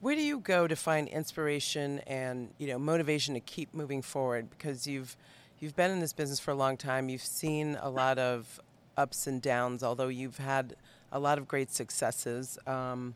where 0.00 0.14
do 0.14 0.22
you 0.22 0.40
go 0.40 0.66
to 0.66 0.74
find 0.74 1.08
inspiration 1.08 2.00
and 2.06 2.54
you 2.58 2.66
know 2.66 2.78
motivation 2.78 3.34
to 3.34 3.40
keep 3.40 3.74
moving 3.74 4.02
forward? 4.02 4.48
Because 4.50 4.86
you've 4.86 5.16
you've 5.58 5.76
been 5.76 5.90
in 5.90 6.00
this 6.00 6.12
business 6.12 6.40
for 6.40 6.52
a 6.52 6.54
long 6.54 6.76
time. 6.76 7.08
You've 7.08 7.22
seen 7.22 7.76
a 7.80 7.90
lot 7.90 8.18
of 8.18 8.60
ups 8.96 9.26
and 9.26 9.42
downs, 9.42 9.82
although 9.82 10.08
you've 10.08 10.38
had 10.38 10.74
a 11.12 11.20
lot 11.20 11.38
of 11.38 11.46
great 11.46 11.70
successes. 11.70 12.58
Um, 12.66 13.14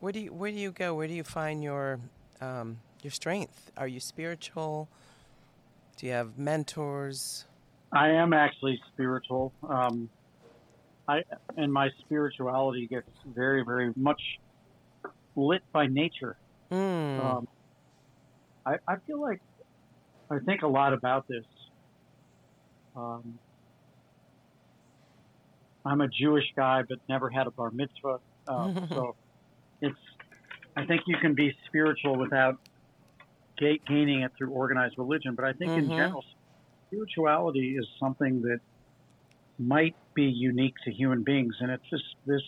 where 0.00 0.12
do 0.12 0.20
you 0.20 0.32
where 0.32 0.50
do 0.50 0.58
you 0.58 0.72
go? 0.72 0.94
Where 0.94 1.06
do 1.06 1.14
you 1.14 1.24
find 1.24 1.62
your 1.62 2.00
um, 2.40 2.78
your 3.04 3.10
strength? 3.10 3.70
Are 3.76 3.86
you 3.86 4.00
spiritual? 4.00 4.88
Do 5.96 6.06
you 6.06 6.12
have 6.12 6.38
mentors? 6.38 7.44
I 7.92 8.08
am 8.08 8.32
actually 8.32 8.80
spiritual. 8.92 9.52
Um, 9.68 10.08
I 11.06 11.22
and 11.56 11.72
my 11.72 11.90
spirituality 12.00 12.86
gets 12.86 13.08
very, 13.26 13.62
very 13.64 13.92
much 13.94 14.20
lit 15.36 15.62
by 15.72 15.86
nature. 15.86 16.36
Mm. 16.72 17.24
Um, 17.24 17.48
I, 18.66 18.76
I 18.88 18.96
feel 19.06 19.20
like 19.20 19.40
I 20.30 20.38
think 20.40 20.62
a 20.62 20.66
lot 20.66 20.92
about 20.92 21.28
this. 21.28 21.44
Um, 22.96 23.38
I'm 25.84 26.00
a 26.00 26.08
Jewish 26.08 26.46
guy, 26.56 26.82
but 26.88 26.98
never 27.08 27.28
had 27.28 27.46
a 27.46 27.50
bar 27.50 27.70
mitzvah, 27.70 28.18
uh, 28.48 28.72
so 28.88 29.14
it's. 29.80 29.98
I 30.76 30.84
think 30.86 31.02
you 31.06 31.16
can 31.18 31.34
be 31.34 31.56
spiritual 31.66 32.16
without 32.16 32.58
ga- 33.58 33.80
gaining 33.86 34.22
it 34.22 34.32
through 34.36 34.50
organized 34.50 34.94
religion, 34.98 35.34
but 35.34 35.44
I 35.44 35.52
think 35.54 35.72
in 35.76 35.86
Mhm. 35.86 35.96
general, 35.96 36.24
spirituality 36.86 37.76
is 37.76 37.88
something 37.98 38.40
that 38.42 38.60
might 39.58 39.96
be 40.14 40.24
unique 40.24 40.74
to 40.84 40.92
human 40.92 41.22
beings, 41.24 41.56
and 41.60 41.70
it's 41.70 41.88
just 41.90 42.04
this. 42.26 42.42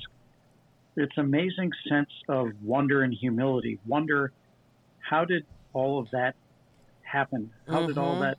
It's 0.97 1.17
amazing 1.19 1.71
sense 1.89 2.11
of 2.29 2.49
wonder 2.63 3.03
and 3.03 3.13
humility. 3.13 3.79
Wonder, 3.85 4.33
how 5.01 5.25
did 5.25 5.47
all 5.75 5.99
of 5.99 6.09
that 6.13 6.35
happen? 7.03 7.53
How 7.69 7.87
did 7.87 7.99
all 7.99 8.17
Mhm. 8.17 8.21
that, 8.21 8.39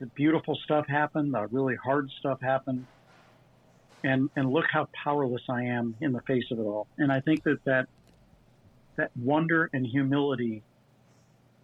the 0.00 0.06
beautiful 0.16 0.56
stuff 0.56 0.86
happen? 0.88 1.30
The 1.30 1.46
really 1.48 1.76
hard 1.76 2.10
stuff 2.10 2.40
happen? 2.42 2.88
And 4.02 4.30
and 4.34 4.50
look 4.50 4.66
how 4.70 4.88
powerless 5.04 5.42
I 5.48 5.64
am 5.64 5.96
in 6.00 6.12
the 6.12 6.22
face 6.22 6.50
of 6.50 6.58
it 6.58 6.62
all. 6.62 6.88
And 6.98 7.12
I 7.12 7.20
think 7.20 7.42
that 7.44 7.58
that 7.66 7.86
that 8.96 9.10
wonder 9.14 9.68
and 9.72 9.86
humility 9.86 10.64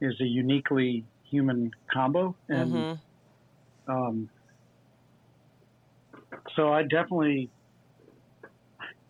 is 0.01 0.21
a 0.21 0.25
uniquely 0.25 1.05
human 1.31 1.71
combo. 1.93 2.37
And 2.49 2.73
Mhm. 2.73 3.01
um, 3.89 4.31
so 6.55 6.73
I 6.73 6.83
definitely, 6.83 7.51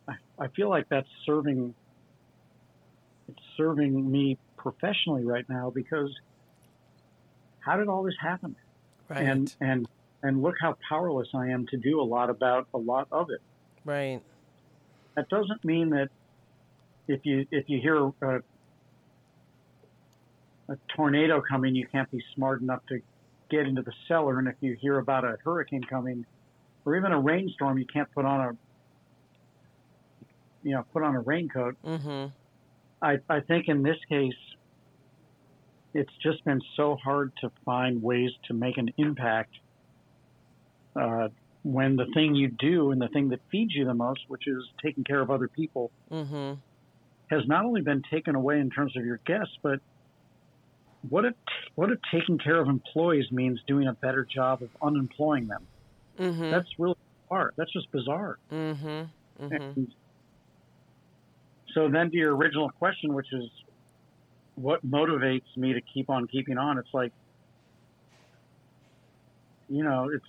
I, 0.08 0.14
I 0.38 0.48
feel 0.48 0.68
like 0.68 0.86
that's 0.88 1.08
serving, 1.24 1.74
it's 3.28 3.42
serving 3.56 4.10
me 4.10 4.38
professionally 4.58 5.24
right 5.24 5.44
now 5.48 5.70
because 5.74 6.14
how 7.60 7.76
did 7.76 7.88
all 7.88 8.02
this 8.02 8.14
happen? 8.20 8.54
Right. 9.08 9.22
And 9.22 9.54
and 9.60 9.88
and 10.22 10.42
look 10.42 10.54
how 10.60 10.76
powerless 10.88 11.28
I 11.34 11.48
am 11.48 11.66
to 11.68 11.76
do 11.76 12.00
a 12.00 12.04
lot 12.04 12.30
about 12.30 12.68
a 12.74 12.78
lot 12.78 13.08
of 13.10 13.28
it. 13.30 13.40
right. 13.84 14.20
That 15.16 15.28
doesn't 15.30 15.64
mean 15.64 15.90
that 15.90 16.08
if 17.08 17.20
you 17.24 17.46
if 17.50 17.64
you 17.68 17.80
hear 17.80 17.96
a, 17.96 18.40
a 20.68 20.76
tornado 20.96 21.42
coming, 21.48 21.74
you 21.74 21.86
can't 21.86 22.10
be 22.10 22.22
smart 22.34 22.60
enough 22.60 22.80
to 22.88 23.00
get 23.50 23.66
into 23.66 23.82
the 23.82 23.92
cellar, 24.08 24.38
and 24.38 24.48
if 24.48 24.56
you 24.60 24.76
hear 24.80 24.98
about 24.98 25.24
a 25.24 25.36
hurricane 25.44 25.84
coming, 25.84 26.26
or 26.84 26.96
even 26.96 27.12
a 27.12 27.20
rainstorm, 27.20 27.78
you 27.78 27.86
can't 27.86 28.10
put 28.12 28.24
on 28.24 28.40
a 28.40 28.56
you 30.62 30.72
know 30.72 30.84
put 30.92 31.02
on 31.02 31.14
a 31.14 31.20
raincoat. 31.20 31.76
Mm-hmm. 31.84 32.26
I 33.02 33.18
I 33.28 33.40
think 33.40 33.68
in 33.68 33.82
this 33.82 33.98
case, 34.08 34.32
it's 35.94 36.12
just 36.22 36.44
been 36.44 36.60
so 36.76 36.96
hard 36.96 37.32
to 37.40 37.50
find 37.64 38.02
ways 38.02 38.30
to 38.48 38.54
make 38.54 38.78
an 38.78 38.90
impact. 38.96 39.52
Uh, 40.94 41.28
when 41.62 41.96
the 41.96 42.06
thing 42.14 42.34
you 42.34 42.48
do 42.48 42.92
and 42.92 43.02
the 43.02 43.08
thing 43.08 43.28
that 43.28 43.40
feeds 43.50 43.74
you 43.74 43.84
the 43.84 43.92
most, 43.94 44.20
which 44.28 44.46
is 44.46 44.62
taking 44.82 45.04
care 45.04 45.20
of 45.20 45.30
other 45.30 45.48
people, 45.48 45.90
Mm-hmm. 46.10 46.54
has 47.28 47.46
not 47.46 47.64
only 47.64 47.82
been 47.82 48.02
taken 48.08 48.34
away 48.34 48.60
in 48.60 48.70
terms 48.70 48.96
of 48.96 49.04
your 49.04 49.18
guests, 49.26 49.58
but 49.62 49.80
what 51.08 51.24
if 51.24 51.34
what 51.74 51.90
if 51.90 51.98
taking 52.12 52.38
care 52.38 52.60
of 52.60 52.68
employees 52.68 53.30
means 53.30 53.60
doing 53.66 53.86
a 53.88 53.92
better 53.92 54.24
job 54.24 54.62
of 54.62 54.70
unemploying 54.82 55.46
them? 55.46 55.66
Mm-hmm. 56.18 56.50
That's 56.50 56.68
really 56.78 56.96
hard. 57.28 57.52
That's 57.56 57.72
just 57.72 57.90
bizarre. 57.92 58.38
mm-hmm. 58.52 58.86
Mm-hmm. 59.44 59.54
And 59.54 59.94
so 61.74 61.88
then 61.90 62.10
to 62.10 62.16
your 62.16 62.34
original 62.34 62.70
question, 62.70 63.12
which 63.12 63.32
is 63.32 63.44
what 64.54 64.86
motivates 64.86 65.54
me 65.56 65.74
to 65.74 65.80
keep 65.82 66.08
on 66.08 66.26
keeping 66.26 66.56
on, 66.56 66.78
it's 66.78 66.88
like, 66.94 67.12
you 69.68 69.82
know, 69.84 70.08
it's, 70.14 70.24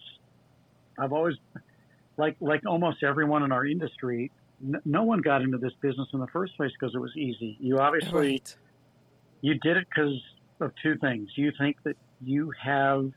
I've 1.00 1.14
always, 1.14 1.36
like, 2.18 2.36
like 2.42 2.66
almost 2.66 3.04
everyone 3.04 3.44
in 3.44 3.54
our 3.54 3.66
industry, 3.66 4.32
n- 4.62 4.82
no 4.84 5.04
one 5.04 5.22
got 5.22 5.42
into 5.42 5.58
this 5.58 5.72
business 5.80 6.10
in 6.14 6.20
the 6.20 6.28
first 6.28 6.58
place 6.58 6.72
because 6.78 6.94
it 6.94 7.00
was 7.00 7.16
easy. 7.16 7.56
You 7.62 7.80
obviously, 7.80 8.12
Right. 8.32 8.56
you 9.40 9.54
did 9.54 9.78
it 9.78 9.88
because 9.90 10.20
of 10.60 10.72
two 10.82 10.98
things. 10.98 11.30
You 11.36 11.52
think 11.58 11.78
that 11.84 11.96
you 12.22 12.52
have 12.62 13.12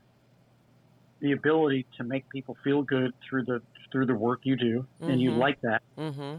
the 1.19 1.31
ability 1.33 1.85
to 1.97 2.03
make 2.03 2.27
people 2.29 2.57
feel 2.63 2.81
good 2.81 3.13
through 3.27 3.45
the 3.45 3.61
through 3.91 4.05
the 4.05 4.15
work 4.15 4.39
you 4.43 4.55
do, 4.55 4.85
and 5.01 5.19
you 5.21 5.31
Mhm. 5.31 5.37
like 5.37 5.59
that 5.61 5.81
Mm-hmm. 5.97 6.37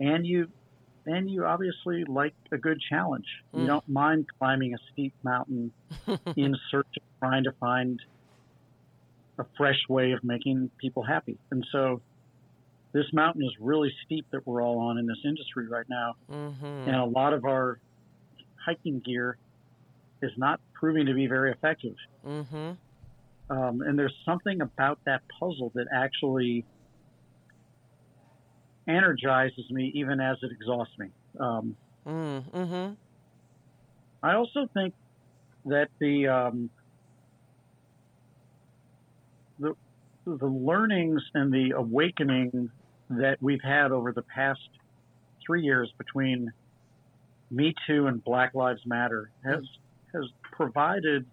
and 0.00 0.26
you 0.26 0.48
and 1.06 1.30
you 1.30 1.44
obviously 1.44 2.04
like 2.04 2.34
a 2.50 2.56
good 2.56 2.80
challenge. 2.80 3.26
Mm. 3.54 3.60
You 3.60 3.66
don't 3.66 3.88
mind 3.88 4.26
climbing 4.38 4.72
a 4.74 4.78
steep 4.92 5.12
mountain 5.22 5.70
in 6.36 6.56
search 6.70 6.86
of 6.96 7.02
trying 7.18 7.44
to 7.44 7.52
find 7.52 8.00
a 9.38 9.44
fresh 9.56 9.86
way 9.88 10.12
of 10.12 10.24
making 10.24 10.70
people 10.78 11.02
happy. 11.02 11.36
And 11.50 11.66
so 11.70 12.00
this 12.92 13.04
mountain 13.12 13.42
is 13.44 13.52
really 13.60 13.92
steep 14.06 14.24
that 14.30 14.46
we're 14.46 14.62
all 14.62 14.78
on 14.78 14.96
in 14.96 15.04
this 15.06 15.18
industry 15.26 15.68
right 15.68 15.86
now. 15.90 16.14
mm-hmm. 16.32 16.64
And 16.64 16.96
a 16.96 17.04
lot 17.04 17.34
of 17.34 17.44
our 17.44 17.78
hiking 18.64 19.00
gear 19.00 19.36
is 20.22 20.32
not 20.36 20.60
proving 20.72 21.06
to 21.06 21.14
be 21.14 21.26
very 21.26 21.52
effective. 21.52 21.94
Mm-hmm. 22.26 22.72
Um, 23.50 23.82
and 23.82 23.98
there's 23.98 24.14
something 24.24 24.60
about 24.62 24.98
that 25.04 25.20
puzzle 25.38 25.70
that 25.74 25.86
actually 25.94 26.64
energizes 28.88 29.70
me 29.70 29.92
even 29.94 30.20
as 30.20 30.36
it 30.42 30.50
exhausts 30.50 30.98
me. 30.98 31.08
Um, 31.38 31.76
Mm-hmm. 32.06 32.92
I 34.22 34.34
also 34.34 34.68
think 34.74 34.94
that 35.66 35.88
the 35.98 36.28
um, 36.28 36.70
the 39.58 39.74
the 40.26 40.46
learnings 40.46 41.22
and 41.34 41.52
the 41.52 41.72
awakening 41.76 42.70
that 43.10 43.38
we've 43.40 43.62
had 43.62 43.92
over 43.92 44.12
the 44.12 44.22
past 44.22 44.60
three 45.44 45.62
years 45.62 45.92
between 45.98 46.52
Me 47.50 47.74
Too 47.86 48.06
and 48.06 48.22
Black 48.24 48.54
Lives 48.54 48.80
Matter 48.86 49.30
has 49.44 49.62
has 50.14 50.24
provided, 50.52 51.26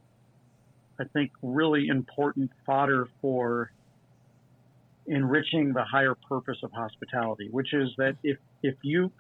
I 1.00 1.06
think, 1.14 1.32
really 1.42 1.88
important 1.88 2.52
fodder 2.66 3.08
for 3.22 3.72
enriching 5.08 5.74
the 5.74 5.84
higher 5.84 6.16
purpose 6.16 6.58
of 6.64 6.72
hospitality, 6.72 7.48
which 7.52 7.74
is 7.74 7.90
that 7.98 8.16
if 8.24 8.38
if 8.64 8.76
you 8.84 9.12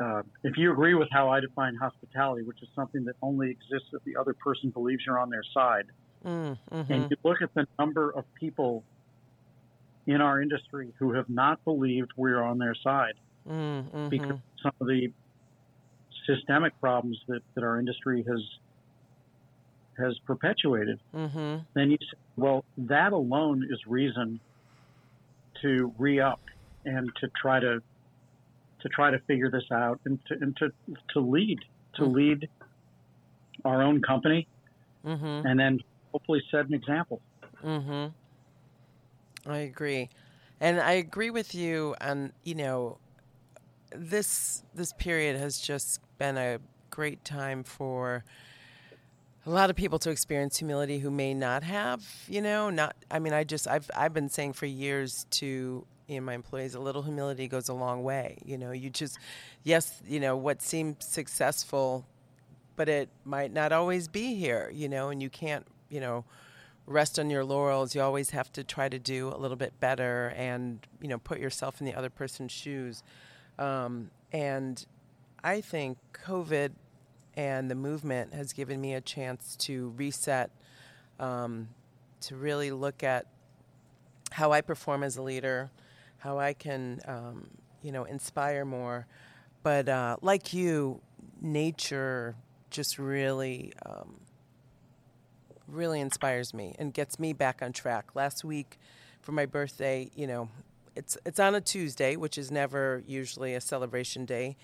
uh, 0.00 0.22
if 0.44 0.56
you 0.56 0.72
agree 0.72 0.94
with 0.94 1.08
how 1.10 1.28
I 1.30 1.40
define 1.40 1.74
hospitality, 1.76 2.42
which 2.42 2.62
is 2.62 2.68
something 2.74 3.04
that 3.04 3.14
only 3.22 3.50
exists 3.50 3.88
if 3.92 4.02
the 4.04 4.16
other 4.16 4.34
person 4.34 4.70
believes 4.70 5.04
you're 5.06 5.18
on 5.18 5.30
their 5.30 5.44
side, 5.54 5.86
Mm-hmm. 6.24 6.92
and 6.92 7.08
you 7.10 7.16
look 7.22 7.40
at 7.40 7.54
the 7.54 7.68
number 7.78 8.10
of 8.10 8.24
people 8.34 8.82
in 10.08 10.20
our 10.20 10.42
industry 10.42 10.92
who 10.98 11.12
have 11.12 11.28
not 11.28 11.62
believed 11.64 12.10
we're 12.16 12.42
on 12.42 12.58
their 12.58 12.74
side 12.74 13.14
Mm-hmm. 13.48 14.08
because 14.08 14.38
some 14.60 14.72
of 14.80 14.88
the 14.88 15.12
systemic 16.26 16.78
problems 16.80 17.18
that, 17.28 17.40
that 17.54 17.64
our 17.64 17.78
industry 17.78 18.24
has 18.28 18.40
has 19.98 20.18
perpetuated, 20.26 21.00
Mm-hmm. 21.14 21.56
then 21.74 21.90
you 21.90 21.96
say, 22.00 22.18
well, 22.36 22.64
that 22.76 23.12
alone 23.12 23.66
is 23.70 23.80
reason 23.86 24.40
to 25.62 25.92
re 25.98 26.20
up 26.20 26.40
and 26.84 27.10
to 27.20 27.28
try 27.40 27.60
to 27.60 27.80
to 28.80 28.88
try 28.90 29.10
to 29.10 29.18
figure 29.20 29.50
this 29.50 29.64
out 29.72 29.98
and 30.04 30.18
to 30.26 30.34
and 30.40 30.56
to, 30.58 30.70
to 31.14 31.20
lead 31.20 31.58
to 31.94 32.02
Mhm. 32.02 32.14
lead 32.14 32.48
our 33.64 33.82
own 33.82 34.02
company 34.02 34.46
Mm-hmm. 35.04 35.46
and 35.46 35.58
then 35.58 35.78
hopefully 36.12 36.42
set 36.50 36.66
an 36.66 36.74
example. 36.74 37.20
Mm-hmm. 37.64 38.08
I 39.50 39.58
agree, 39.58 40.10
and 40.60 40.80
I 40.80 40.92
agree 40.92 41.30
with 41.30 41.54
you 41.54 41.94
on 42.00 42.32
you 42.44 42.54
know 42.54 42.98
this 43.94 44.62
this 44.74 44.92
period 44.92 45.36
has 45.38 45.58
just 45.58 46.00
been 46.18 46.36
a 46.36 46.58
great 46.90 47.24
time 47.24 47.64
for 47.64 48.24
a 49.44 49.50
lot 49.50 49.70
of 49.70 49.76
people 49.76 49.98
to 50.00 50.10
experience 50.10 50.56
humility 50.58 50.98
who 50.98 51.10
may 51.10 51.32
not 51.32 51.62
have, 51.62 52.04
you 52.28 52.40
know, 52.42 52.70
not 52.70 52.96
I 53.10 53.18
mean 53.18 53.32
I 53.32 53.44
just 53.44 53.68
I've 53.68 53.90
I've 53.94 54.12
been 54.12 54.28
saying 54.28 54.54
for 54.54 54.66
years 54.66 55.26
to 55.32 55.86
you 56.08 56.20
know, 56.20 56.24
my 56.24 56.34
employees 56.34 56.74
a 56.74 56.80
little 56.80 57.02
humility 57.02 57.48
goes 57.48 57.68
a 57.68 57.74
long 57.74 58.02
way. 58.02 58.38
You 58.44 58.58
know, 58.58 58.72
you 58.72 58.90
just 58.90 59.18
yes, 59.62 60.00
you 60.06 60.20
know, 60.20 60.36
what 60.36 60.62
seems 60.62 61.04
successful 61.04 62.06
but 62.76 62.88
it 62.88 63.08
might 63.24 63.52
not 63.52 63.72
always 63.72 64.06
be 64.06 64.34
here, 64.34 64.70
you 64.72 64.88
know, 64.88 65.08
and 65.08 65.22
you 65.22 65.30
can't, 65.30 65.66
you 65.88 65.98
know, 65.98 66.24
rest 66.86 67.18
on 67.18 67.30
your 67.30 67.44
laurels. 67.44 67.94
You 67.94 68.02
always 68.02 68.30
have 68.30 68.52
to 68.52 68.62
try 68.62 68.88
to 68.88 68.98
do 68.98 69.28
a 69.28 69.38
little 69.38 69.56
bit 69.56 69.80
better 69.80 70.32
and, 70.36 70.86
you 71.00 71.08
know, 71.08 71.18
put 71.18 71.40
yourself 71.40 71.80
in 71.80 71.86
the 71.86 71.94
other 71.94 72.10
person's 72.10 72.52
shoes. 72.52 73.02
Um, 73.58 74.10
and 74.30 74.84
I 75.42 75.60
think 75.60 75.98
COVID 76.12 76.72
and 77.36 77.70
the 77.70 77.74
movement 77.74 78.32
has 78.34 78.52
given 78.52 78.80
me 78.80 78.94
a 78.94 79.00
chance 79.00 79.56
to 79.56 79.92
reset, 79.96 80.50
um, 81.20 81.68
to 82.22 82.36
really 82.36 82.70
look 82.70 83.02
at 83.02 83.26
how 84.32 84.52
I 84.52 84.60
perform 84.60 85.02
as 85.02 85.16
a 85.16 85.22
leader, 85.22 85.70
how 86.18 86.38
I 86.38 86.54
can, 86.54 87.00
um, 87.06 87.48
you 87.82 87.92
know, 87.92 88.04
inspire 88.04 88.64
more. 88.64 89.06
But 89.62 89.88
uh, 89.88 90.16
like 90.22 90.52
you, 90.52 91.00
nature 91.40 92.34
just 92.70 92.98
really, 92.98 93.72
um, 93.84 94.20
really 95.68 96.00
inspires 96.00 96.54
me 96.54 96.74
and 96.78 96.92
gets 96.92 97.18
me 97.18 97.32
back 97.32 97.60
on 97.62 97.72
track. 97.72 98.14
Last 98.14 98.44
week, 98.44 98.78
for 99.20 99.32
my 99.32 99.46
birthday, 99.46 100.10
you 100.14 100.26
know, 100.26 100.48
it's 100.94 101.18
it's 101.26 101.38
on 101.38 101.54
a 101.54 101.60
Tuesday, 101.60 102.16
which 102.16 102.38
is 102.38 102.50
never 102.50 103.02
usually 103.06 103.54
a 103.54 103.60
celebration 103.60 104.24
day, 104.24 104.56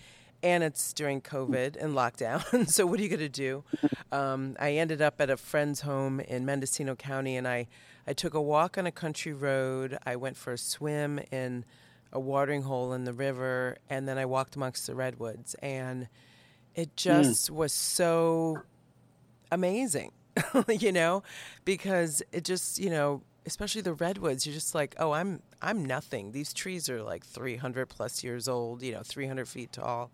and 0.43 0.65
it's 0.65 0.93
during 0.93 1.21
COVID 1.21 1.77
and 1.77 1.95
lockdown. 1.95 2.69
so 2.69 2.87
what 2.87 2.99
are 2.99 3.03
you 3.03 3.09
going 3.09 3.21
to 3.21 3.29
do? 3.29 3.65
Um, 4.11 4.57
I 4.59 4.73
ended 4.73 5.01
up 5.01 5.21
at 5.21 5.31
a 5.31 5.37
friend's 5.37 5.83
home 5.83 6.21
in 6.21 6.45
Mendocino 6.45 6.95
County, 6.95 7.37
and 7.37 7.47
I 7.47 7.69
I 8.07 8.13
took 8.13 8.35
a 8.35 8.43
walk 8.43 8.77
on 8.77 8.87
a 8.87 8.93
country 8.93 9.33
road. 9.33 9.97
I 10.05 10.17
went 10.17 10.37
for 10.37 10.53
a 10.53 10.59
swim 10.59 11.21
in 11.31 11.65
a 12.13 12.21
watering 12.21 12.63
hole 12.63 12.93
in 12.93 13.05
the 13.05 13.13
river, 13.13 13.79
and 13.89 14.09
then 14.09 14.19
I 14.19 14.27
walked 14.27 14.57
amongst 14.57 14.87
the 14.87 14.95
redwoods, 14.95 15.55
and 15.63 16.09
it 16.75 16.89
hmm. 16.89 16.93
just 16.97 17.51
mm. 17.51 17.55
was 17.55 17.73
so 17.73 18.63
amazing, 19.51 20.13
you 20.69 20.93
know, 20.93 21.23
because 21.65 22.23
it 22.33 22.45
just 22.45 22.79
you 22.79 22.91
know 22.91 23.23
especially 23.47 23.83
the 23.83 23.95
redwoods 23.95 24.47
you're 24.47 24.55
just 24.55 24.75
like 24.75 24.95
oh 24.99 25.13
i'm 25.13 25.43
i'm 25.61 25.85
nothing. 25.85 26.33
These 26.33 26.53
trees 26.53 26.89
are 26.89 27.03
like 27.03 27.25
300 27.25 27.87
plus 27.89 28.23
years 28.25 28.49
old 28.49 28.83
you 28.83 28.93
know 28.93 29.03
300 29.05 29.49
feet 29.49 29.73
tall. 29.73 30.11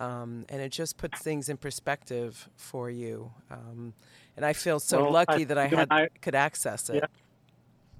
Um, 0.00 0.44
and 0.48 0.60
it 0.60 0.72
just 0.72 0.96
puts 0.96 1.22
things 1.22 1.48
in 1.48 1.56
perspective 1.56 2.48
for 2.56 2.90
you. 2.90 3.30
Um, 3.50 3.94
and 4.36 4.44
i 4.44 4.52
feel 4.52 4.80
so 4.80 5.02
well, 5.04 5.12
lucky 5.12 5.42
I, 5.42 5.44
that 5.44 5.58
i 5.58 5.66
had 5.66 5.88
I, 5.90 6.08
could 6.20 6.34
access 6.34 6.90
it. 6.90 6.96
Yeah. 6.96 7.06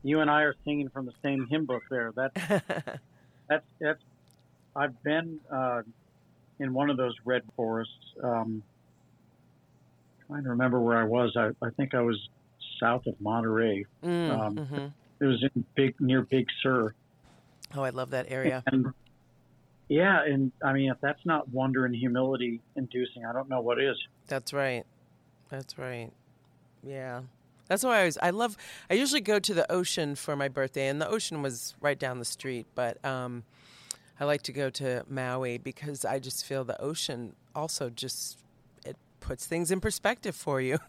you 0.03 0.21
and 0.21 0.31
i 0.31 0.43
are 0.43 0.57
singing 0.65 0.89
from 0.89 1.07
the 1.07 1.15
same 1.23 1.47
hymn 1.49 1.67
book 1.67 1.83
there. 1.91 2.13
That's 2.15 2.35
that's 3.49 3.65
that's 3.81 4.03
i've 4.77 5.01
been 5.03 5.39
uh, 5.51 5.83
in 6.59 6.73
one 6.73 6.91
of 6.91 6.97
those 6.97 7.15
red 7.25 7.43
forests 7.57 7.93
um, 8.23 8.63
trying 10.27 10.43
to 10.45 10.51
remember 10.51 10.81
where 10.81 10.99
i 10.99 11.05
was. 11.05 11.37
I, 11.37 11.51
I 11.65 11.71
think 11.71 11.95
i 11.95 12.01
was 12.01 12.19
south 12.81 13.07
of 13.07 13.21
Monterey. 13.21 13.87
Mm, 14.03 14.31
um, 14.31 14.57
mm-hmm. 14.57 14.87
It 15.21 15.25
was 15.27 15.45
in 15.55 15.65
big 15.75 16.01
near 16.01 16.23
Big 16.23 16.47
Sur. 16.63 16.95
Oh, 17.75 17.83
I 17.83 17.91
love 17.91 18.11
that 18.11 18.27
area. 18.31 18.63
And, 18.67 18.93
yeah, 19.89 20.23
and 20.25 20.53
I 20.63 20.73
mean, 20.73 20.91
if 20.91 20.99
that's 21.01 21.25
not 21.25 21.49
wonder 21.49 21.85
and 21.87 21.95
humility 21.95 22.61
inducing, 22.77 23.25
I 23.25 23.33
don't 23.33 23.49
know 23.49 23.61
what 23.61 23.81
is. 23.81 23.97
That's 24.27 24.53
right. 24.53 24.85
That's 25.51 25.79
right. 25.79 26.11
Yeah. 26.83 27.23
That's 27.69 27.83
why 27.83 28.01
I 28.01 28.05
was. 28.05 28.19
I 28.21 28.31
love. 28.31 28.57
I 28.91 28.95
usually 28.95 29.21
go 29.21 29.39
to 29.39 29.55
the 29.55 29.71
ocean 29.73 30.17
for 30.17 30.37
my 30.37 30.49
birthday, 30.49 30.89
and 30.89 31.01
the 31.01 31.09
ocean 31.09 31.43
was 31.43 31.75
right 31.81 31.99
down 31.99 32.19
the 32.19 32.25
street. 32.25 32.67
But 32.75 33.03
um, 33.05 33.45
I 34.21 34.25
like 34.25 34.43
to 34.43 34.53
go 34.53 34.69
to 34.71 35.05
Maui 35.09 35.59
because 35.59 36.05
I 36.05 36.19
just 36.19 36.45
feel 36.45 36.65
the 36.65 36.81
ocean 36.81 37.35
also 37.55 37.89
just 37.89 38.39
puts 39.25 39.47
things 39.47 39.71
in 39.71 39.81
perspective 39.81 40.37
for 40.37 40.61
you. 40.61 40.79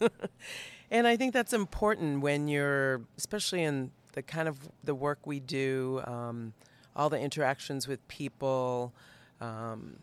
And 0.90 1.06
I 1.06 1.16
think 1.16 1.32
that's 1.32 1.52
important 1.52 2.20
when 2.20 2.46
you're, 2.46 3.02
especially 3.18 3.64
in 3.64 3.90
the 4.12 4.22
kind 4.22 4.48
of 4.48 4.56
the 4.84 4.94
work 4.94 5.26
we 5.26 5.40
do, 5.40 6.00
um, 6.06 6.52
all 6.94 7.10
the 7.10 7.18
interactions 7.18 7.88
with 7.88 8.06
people, 8.06 8.94
um, 9.40 9.96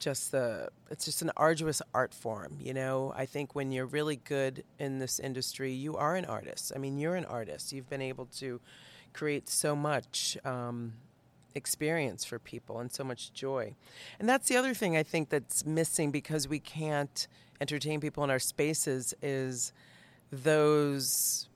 just 0.00 0.32
the 0.32 0.68
it's 0.90 1.04
just 1.04 1.22
an 1.22 1.30
arduous 1.36 1.80
art 1.94 2.12
form 2.12 2.58
you 2.60 2.74
know? 2.74 3.14
I 3.16 3.24
think 3.24 3.54
when 3.54 3.72
you're 3.72 3.86
really 3.86 4.16
good 4.16 4.64
in 4.78 4.98
this 4.98 5.18
industry 5.18 5.72
you 5.72 5.96
are 5.96 6.16
an 6.16 6.26
artist. 6.26 6.72
I 6.74 6.78
mean 6.78 6.98
you're 6.98 7.14
an 7.14 7.24
artist. 7.24 7.72
You've 7.72 7.88
been 7.88 8.02
able 8.02 8.26
to 8.40 8.60
create 9.14 9.48
so 9.48 9.74
much 9.74 10.36
um, 10.44 10.94
experience 11.54 12.24
for 12.24 12.38
people 12.38 12.80
and 12.80 12.92
so 12.92 13.04
much 13.04 13.32
joy 13.32 13.74
and 14.18 14.28
that's 14.28 14.48
the 14.48 14.56
other 14.56 14.74
thing 14.74 14.96
i 14.96 15.02
think 15.02 15.28
that's 15.28 15.64
missing 15.64 16.10
because 16.10 16.48
we 16.48 16.58
can't 16.58 17.28
entertain 17.60 18.00
people 18.00 18.24
in 18.24 18.30
our 18.30 18.38
spaces 18.38 19.14
is 19.22 19.72
those 20.30 21.48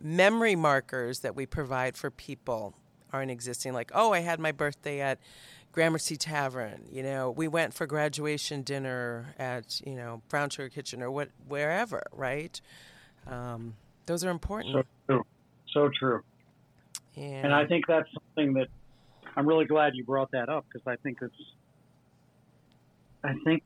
memory 0.00 0.56
markers 0.56 1.20
that 1.20 1.36
we 1.36 1.46
provide 1.46 1.96
for 1.96 2.10
people 2.10 2.74
aren't 3.12 3.30
existing. 3.30 3.72
Like, 3.72 3.90
oh, 3.94 4.12
I 4.12 4.20
had 4.20 4.40
my 4.40 4.52
birthday 4.52 5.00
at 5.00 5.18
Gramercy 5.70 6.16
Tavern. 6.16 6.86
You 6.90 7.02
know, 7.02 7.30
we 7.30 7.48
went 7.48 7.74
for 7.74 7.86
graduation 7.86 8.62
dinner 8.62 9.34
at 9.38 9.80
you 9.86 9.94
know 9.94 10.22
Brown 10.28 10.50
Sugar 10.50 10.68
Kitchen 10.68 11.02
or 11.02 11.10
what 11.10 11.28
wherever. 11.46 12.02
Right? 12.12 12.60
Um, 13.26 13.74
those 14.06 14.24
are 14.24 14.30
important. 14.30 14.74
So 14.74 14.84
true. 15.06 15.26
So 15.72 15.90
true. 15.98 16.22
And, 17.16 17.46
and 17.46 17.54
I 17.54 17.66
think 17.66 17.86
that's 17.86 18.08
something 18.12 18.54
that 18.54 18.68
I'm 19.36 19.46
really 19.46 19.64
glad 19.64 19.94
you 19.94 20.04
brought 20.04 20.30
that 20.32 20.48
up 20.48 20.66
because 20.68 20.86
I 20.86 20.96
think 20.96 21.18
it's 21.22 21.34
I 23.24 23.34
think 23.44 23.62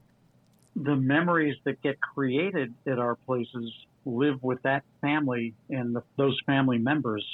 the 0.74 0.94
memories 0.94 1.57
that 1.64 1.81
get 1.83 2.00
created 2.00 2.74
at 2.87 2.98
our 2.98 3.16
places 3.26 3.72
live 4.05 4.42
with 4.42 4.62
that 4.62 4.85
family 5.00 5.55
and 5.70 5.96
the, 5.96 6.02
those 6.16 6.38
family 6.46 6.79
members 6.79 7.26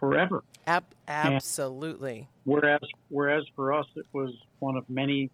forever. 0.00 0.42
Ab- 0.66 0.84
absolutely. 1.06 2.18
And 2.18 2.28
whereas, 2.44 2.80
whereas 3.08 3.44
for 3.54 3.72
us, 3.72 3.86
it 3.94 4.06
was 4.12 4.34
one 4.58 4.76
of 4.76 4.88
many 4.90 5.30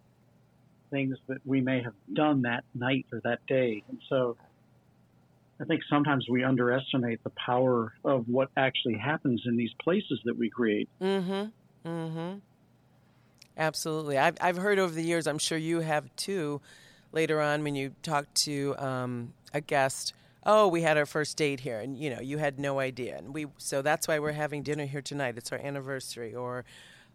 things 0.91 1.17
that 1.27 1.39
we 1.43 1.59
may 1.59 1.81
have 1.81 1.95
done 2.13 2.43
that 2.43 2.63
night 2.75 3.07
or 3.11 3.19
that 3.23 3.39
day, 3.47 3.83
and 3.89 3.99
so 4.07 4.37
I 5.59 5.63
think 5.63 5.81
sometimes 5.89 6.27
we 6.29 6.43
underestimate 6.43 7.23
the 7.23 7.31
power 7.31 7.93
of 8.03 8.25
what 8.27 8.49
actually 8.57 8.97
happens 8.97 9.41
in 9.45 9.55
these 9.55 9.71
places 9.81 10.19
that 10.25 10.37
we 10.37 10.49
create. 10.49 10.89
Mm-hmm. 11.01 11.45
Mm-hmm. 11.85 12.39
Absolutely. 13.57 14.17
I've, 14.17 14.37
I've 14.41 14.57
heard 14.57 14.79
over 14.79 14.93
the 14.93 15.03
years, 15.03 15.27
I'm 15.27 15.37
sure 15.37 15.57
you 15.57 15.79
have 15.79 16.13
too, 16.15 16.61
later 17.11 17.39
on 17.39 17.63
when 17.63 17.75
you 17.75 17.93
talk 18.03 18.31
to 18.33 18.75
um, 18.77 19.33
a 19.53 19.61
guest, 19.61 20.13
oh, 20.45 20.67
we 20.67 20.81
had 20.81 20.97
our 20.97 21.05
first 21.05 21.37
date 21.37 21.59
here, 21.61 21.79
and 21.79 21.97
you 21.97 22.09
know, 22.09 22.19
you 22.21 22.37
had 22.37 22.59
no 22.59 22.79
idea. 22.79 23.17
And 23.17 23.33
we, 23.33 23.47
so 23.57 23.81
that's 23.81 24.07
why 24.07 24.19
we're 24.19 24.33
having 24.33 24.61
dinner 24.61 24.85
here 24.85 25.01
tonight. 25.01 25.37
It's 25.37 25.51
our 25.51 25.57
anniversary. 25.57 26.35
Or, 26.35 26.65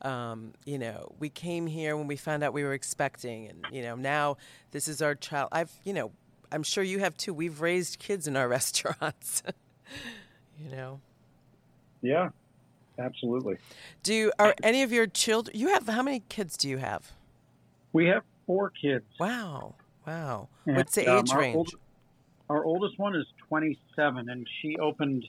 um, 0.02 0.52
you 0.64 0.78
know, 0.78 1.12
we 1.18 1.28
came 1.28 1.66
here 1.66 1.96
when 1.96 2.06
we 2.06 2.16
found 2.16 2.42
out 2.42 2.52
we 2.52 2.64
were 2.64 2.72
expecting, 2.72 3.48
and 3.48 3.64
you 3.70 3.83
know, 3.83 3.94
now 3.96 4.37
this 4.72 4.88
is 4.88 5.02
our 5.02 5.14
child. 5.14 5.50
I've, 5.52 5.72
you 5.85 5.92
know, 5.92 6.11
I'm 6.50 6.62
sure 6.62 6.83
you 6.83 6.98
have 7.00 7.16
too. 7.16 7.35
We've 7.35 7.61
raised 7.61 7.98
kids 7.98 8.26
in 8.26 8.37
our 8.37 8.48
restaurants. 8.59 9.42
you 10.59 10.70
know. 10.70 11.00
Yeah, 12.02 12.30
absolutely. 13.00 13.56
Do 14.02 14.32
are 14.38 14.54
any 14.62 14.82
of 14.82 14.92
your 14.92 15.06
children? 15.06 15.56
You 15.56 15.68
have 15.68 15.88
how 15.88 16.02
many 16.02 16.20
kids 16.28 16.56
do 16.56 16.68
you 16.68 16.78
have? 16.78 17.12
We 17.92 18.07
have 18.07 18.22
four 18.46 18.70
kids. 18.70 19.05
Wow, 19.18 19.74
wow. 20.07 20.48
And, 20.66 20.76
What's 20.76 20.94
the 20.94 21.07
um, 21.09 21.18
age 21.18 21.32
range? 21.32 21.57
Old, 21.57 21.74
our 22.48 22.64
oldest 22.64 22.98
one 22.98 23.16
is 23.16 23.26
27, 23.48 24.28
and 24.28 24.46
she 24.61 24.76
opened 24.78 25.26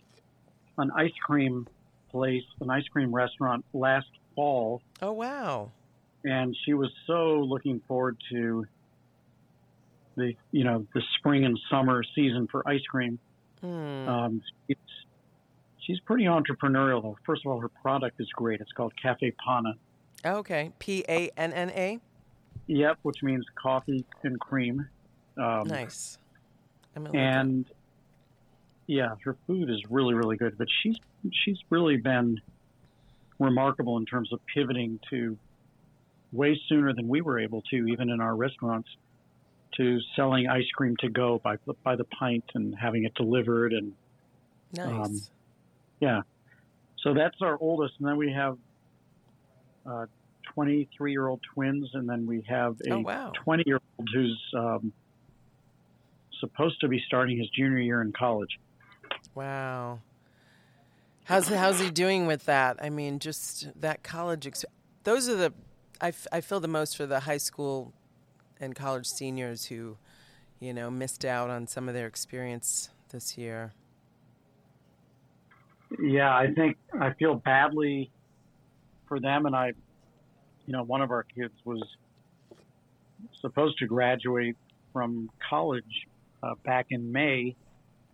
an 0.77 0.91
ice 0.95 1.13
cream 1.25 1.67
place, 2.09 2.43
an 2.59 2.69
ice 2.69 2.87
cream 2.91 3.13
restaurant 3.13 3.65
last 3.73 4.07
fall. 4.35 4.81
Oh 5.01 5.13
wow! 5.13 5.71
And 6.23 6.55
she 6.65 6.73
was 6.73 6.91
so 7.07 7.39
looking 7.39 7.81
forward 7.87 8.17
to 8.31 8.65
the 10.15 10.33
you 10.51 10.63
know 10.63 10.85
the 10.93 11.01
spring 11.17 11.45
and 11.45 11.59
summer 11.69 12.03
season 12.15 12.47
for 12.51 12.67
ice 12.67 12.83
cream. 12.89 13.19
Hmm. 13.61 14.07
Um, 14.07 14.41
it's 14.67 14.81
she's 15.81 15.99
pretty 16.01 16.25
entrepreneurial 16.25 17.01
though. 17.01 17.17
First 17.25 17.45
of 17.45 17.51
all, 17.51 17.59
her 17.59 17.69
product 17.69 18.19
is 18.19 18.27
great. 18.33 18.61
It's 18.61 18.71
called 18.71 18.93
Cafe 19.01 19.33
Panna. 19.45 19.73
Okay, 20.25 20.71
P 20.79 21.03
A 21.09 21.31
N 21.37 21.53
N 21.53 21.69
A. 21.71 21.99
Yep, 22.67 22.99
which 23.01 23.23
means 23.23 23.45
coffee 23.61 24.05
and 24.23 24.39
cream. 24.39 24.87
Um, 25.37 25.67
nice. 25.67 26.17
and 26.95 27.65
yeah, 28.87 29.15
her 29.23 29.35
food 29.47 29.69
is 29.69 29.81
really 29.89 30.13
really 30.13 30.37
good. 30.37 30.57
But 30.57 30.67
she's 30.81 30.97
she's 31.31 31.57
really 31.69 31.97
been 31.97 32.39
remarkable 33.39 33.97
in 33.97 34.05
terms 34.05 34.31
of 34.31 34.39
pivoting 34.53 34.99
to 35.09 35.37
way 36.31 36.59
sooner 36.69 36.93
than 36.93 37.07
we 37.07 37.21
were 37.21 37.39
able 37.39 37.61
to, 37.63 37.87
even 37.87 38.09
in 38.09 38.21
our 38.21 38.35
restaurants, 38.35 38.89
to 39.77 39.99
selling 40.15 40.47
ice 40.47 40.69
cream 40.75 40.95
to 40.97 41.09
go 41.09 41.39
by 41.43 41.57
by 41.83 41.95
the 41.95 42.05
pint 42.05 42.45
and 42.53 42.75
having 42.75 43.05
it 43.05 43.13
delivered 43.15 43.73
and 43.73 43.93
Nice. 44.73 44.89
Um, 44.89 45.21
yeah. 46.01 46.21
So 47.03 47.13
that's 47.13 47.37
our 47.41 47.57
oldest, 47.61 47.93
and 47.99 48.07
then 48.09 48.17
we 48.17 48.31
have 48.33 48.57
uh, 49.85 50.05
23 50.53 51.11
year 51.11 51.27
old 51.27 51.39
twins, 51.53 51.89
and 51.93 52.07
then 52.09 52.27
we 52.27 52.43
have 52.47 52.75
a 52.85 52.93
Oh, 52.93 52.99
wow. 52.99 53.31
20 53.43 53.63
year 53.65 53.79
old 53.97 54.09
who's 54.13 54.41
um, 54.55 54.91
supposed 56.39 56.81
to 56.81 56.87
be 56.87 57.01
starting 57.07 57.37
his 57.37 57.49
junior 57.49 57.79
year 57.79 58.01
in 58.01 58.11
college. 58.11 58.59
Wow. 59.33 60.01
How's 61.25 61.47
how's 61.47 61.79
he 61.79 61.89
doing 61.89 62.25
with 62.27 62.45
that? 62.45 62.77
I 62.83 62.89
mean, 62.89 63.19
just 63.19 63.69
that 63.79 64.03
college. 64.03 64.45
Ex- 64.47 64.65
those 65.03 65.29
are 65.29 65.35
the 65.35 65.53
I, 66.01 66.09
f- 66.09 66.27
I 66.31 66.41
feel 66.41 66.59
the 66.59 66.67
most 66.67 66.97
for 66.97 67.05
the 67.05 67.21
high 67.21 67.37
school 67.37 67.93
and 68.59 68.75
college 68.75 69.05
seniors 69.05 69.65
who, 69.65 69.97
you 70.59 70.73
know, 70.73 70.89
missed 70.91 71.23
out 71.23 71.49
on 71.49 71.67
some 71.67 71.87
of 71.87 71.93
their 71.93 72.07
experience 72.07 72.89
this 73.11 73.37
year. 73.37 73.71
Yeah, 75.99 76.33
I 76.33 76.47
think 76.53 76.77
I 76.99 77.13
feel 77.13 77.35
badly 77.35 78.11
for 79.07 79.19
them, 79.19 79.45
and 79.45 79.55
I, 79.55 79.73
you 80.65 80.73
know, 80.73 80.83
one 80.83 81.01
of 81.01 81.11
our 81.11 81.23
kids 81.23 81.53
was 81.65 81.83
supposed 83.41 83.77
to 83.79 83.87
graduate 83.87 84.55
from 84.93 85.29
college 85.49 86.07
uh, 86.43 86.55
back 86.65 86.87
in 86.89 87.11
May, 87.11 87.55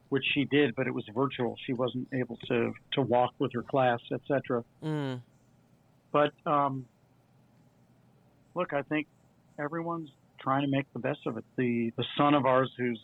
which 0.10 0.24
she 0.34 0.46
did, 0.46 0.76
but 0.76 0.88
it 0.88 0.94
was 0.94 1.06
virtual. 1.14 1.56
She 1.66 1.74
wasn't 1.74 2.08
able 2.14 2.38
to 2.48 2.74
to 2.94 3.02
walk 3.02 3.34
with 3.40 3.54
her 3.54 3.64
class, 3.64 4.00
etc. 4.12 4.64
Mm. 4.84 5.22
But 6.12 6.32
um, 6.46 6.86
look, 8.56 8.74
I 8.74 8.82
think 8.84 9.08
everyone's 9.60 10.10
trying 10.40 10.62
to 10.64 10.68
make 10.68 10.92
the 10.94 11.00
best 11.00 11.20
of 11.26 11.38
it. 11.38 11.46
The 11.58 11.92
the 11.98 12.06
son 12.18 12.34
of 12.34 12.46
ours 12.46 12.72
who's 12.78 13.00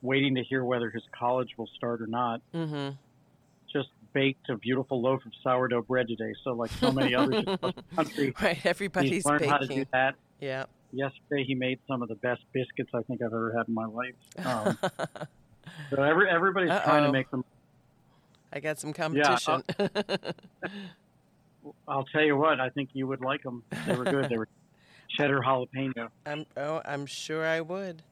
waiting 0.00 0.34
to 0.34 0.42
hear 0.42 0.64
whether 0.64 0.90
his 0.90 1.04
college 1.16 1.50
will 1.56 1.68
start 1.76 2.02
or 2.02 2.08
not 2.08 2.40
Mm-hmm. 2.52 2.96
Baked 4.12 4.48
a 4.50 4.56
beautiful 4.56 5.00
loaf 5.00 5.24
of 5.26 5.32
sourdough 5.42 5.82
bread 5.82 6.08
today. 6.08 6.34
So 6.44 6.52
like 6.52 6.70
so 6.72 6.92
many 6.92 7.14
others 7.14 7.44
across 7.46 7.74
the 7.76 7.96
country, 7.96 8.34
Right. 8.40 8.56
he's 8.56 8.66
Everybody's 8.66 9.24
learned 9.24 9.44
how 9.46 9.58
to 9.58 9.66
do 9.66 9.74
baking. 9.74 9.86
that. 9.92 10.14
Yeah. 10.40 10.64
Yesterday 10.92 11.44
he 11.44 11.54
made 11.54 11.78
some 11.88 12.02
of 12.02 12.08
the 12.08 12.14
best 12.16 12.42
biscuits 12.52 12.90
I 12.94 13.02
think 13.02 13.22
I've 13.22 13.26
ever 13.32 13.54
had 13.56 13.68
in 13.68 13.74
my 13.74 13.86
life. 13.86 14.14
Um, 14.44 14.78
so 15.90 16.02
every 16.02 16.28
everybody's 16.28 16.70
trying 16.70 17.04
Uh-oh. 17.04 17.06
to 17.06 17.12
make 17.12 17.30
them. 17.30 17.44
I 18.52 18.60
got 18.60 18.78
some 18.78 18.92
Yeah, 19.14 19.32
uh, 19.32 19.38
competition. 19.38 20.34
I'll 21.88 22.04
tell 22.04 22.22
you 22.22 22.36
what, 22.36 22.60
I 22.60 22.68
think 22.70 22.90
you 22.92 23.06
would 23.06 23.20
like 23.20 23.42
them. 23.42 23.62
They 23.86 23.94
were 23.94 24.04
good. 24.04 24.28
They 24.28 24.36
were 24.36 24.48
cheddar 25.08 25.40
jalapeno. 25.40 26.08
I'm 26.26 26.44
oh, 26.56 26.82
I'm 26.84 27.06
sure 27.06 27.46
I 27.46 27.60
would. 27.60 28.02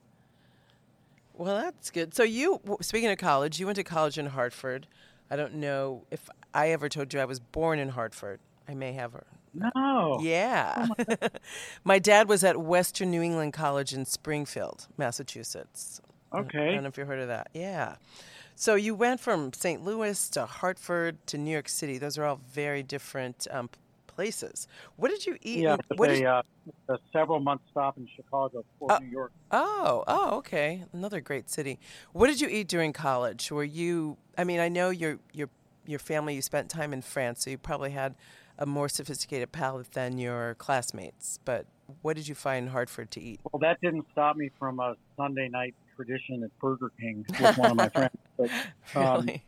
Well, 1.34 1.56
that's 1.56 1.90
good. 1.90 2.14
So 2.14 2.22
you, 2.22 2.60
speaking 2.80 3.10
of 3.10 3.18
college, 3.18 3.58
you 3.58 3.66
went 3.66 3.76
to 3.76 3.84
college 3.84 4.18
in 4.18 4.26
Hartford. 4.26 4.86
I 5.30 5.36
don't 5.36 5.54
know 5.54 6.04
if 6.10 6.28
I 6.52 6.70
ever 6.70 6.88
told 6.88 7.12
you 7.14 7.20
I 7.20 7.24
was 7.24 7.40
born 7.40 7.78
in 7.78 7.90
Hartford. 7.90 8.40
I 8.68 8.74
may 8.74 8.92
have. 8.92 9.14
Or, 9.14 9.24
No. 9.54 10.18
yeah. 10.20 10.86
my 11.84 11.98
dad 11.98 12.28
was 12.28 12.42
at 12.44 12.56
Western 12.56 13.10
New 13.10 13.22
England 13.22 13.52
College 13.52 13.92
in 13.92 14.04
Springfield, 14.04 14.88
Massachusetts. 14.96 16.00
Okay. 16.32 16.70
I 16.70 16.74
don't 16.74 16.82
know 16.82 16.88
if 16.88 16.98
you 16.98 17.04
heard 17.04 17.20
of 17.20 17.28
that. 17.28 17.48
Yeah. 17.54 17.96
So 18.54 18.74
you 18.74 18.94
went 18.94 19.20
from 19.20 19.52
St. 19.52 19.82
Louis 19.84 20.28
to 20.30 20.46
Hartford 20.46 21.24
to 21.28 21.38
New 21.38 21.50
York 21.50 21.68
City. 21.68 21.98
Those 21.98 22.18
are 22.18 22.24
all 22.24 22.40
very 22.52 22.82
different 22.82 23.46
um, 23.50 23.70
places. 24.20 24.68
What 24.96 25.10
did 25.10 25.24
you 25.24 25.38
eat? 25.40 25.60
Yeah, 25.60 25.78
what 25.96 26.08
did 26.10 26.24
a, 26.24 26.30
uh, 26.30 26.42
a 26.90 26.98
several 27.10 27.40
month 27.40 27.62
stop 27.70 27.96
in 27.96 28.06
Chicago, 28.14 28.62
Fort 28.78 28.92
Uh, 28.92 28.98
New 28.98 29.08
York. 29.08 29.32
Oh, 29.50 30.04
oh, 30.06 30.36
okay. 30.36 30.84
Another 30.92 31.22
great 31.22 31.48
city. 31.48 31.78
What 32.12 32.26
did 32.26 32.38
you 32.38 32.48
eat 32.48 32.68
during 32.68 32.92
college? 32.92 33.50
Were 33.50 33.64
you? 33.64 34.18
I 34.36 34.44
mean, 34.44 34.60
I 34.60 34.68
know 34.68 34.90
your 34.90 35.20
your 35.32 35.48
your 35.86 35.98
family. 35.98 36.34
You 36.34 36.42
spent 36.42 36.68
time 36.68 36.92
in 36.92 37.00
France, 37.00 37.44
so 37.44 37.50
you 37.50 37.56
probably 37.56 37.92
had 37.92 38.14
a 38.58 38.66
more 38.66 38.90
sophisticated 38.90 39.52
palate 39.52 39.92
than 39.92 40.18
your 40.18 40.54
classmates. 40.56 41.38
But 41.46 41.64
what 42.02 42.14
did 42.14 42.28
you 42.28 42.34
find 42.34 42.66
in 42.66 42.72
Hartford 42.72 43.10
to 43.12 43.22
eat? 43.22 43.40
Well, 43.50 43.60
that 43.60 43.80
didn't 43.80 44.04
stop 44.12 44.36
me 44.36 44.50
from 44.58 44.80
a 44.80 44.96
Sunday 45.16 45.48
night 45.48 45.74
tradition 45.96 46.42
at 46.42 46.50
Burger 46.58 46.92
King 47.00 47.24
with 47.40 47.56
one 47.56 47.70
of 47.70 47.76
my 47.78 47.88
friends. 47.96 48.16
But 48.36 48.50
um, 48.94 49.24
Really? 49.24 49.44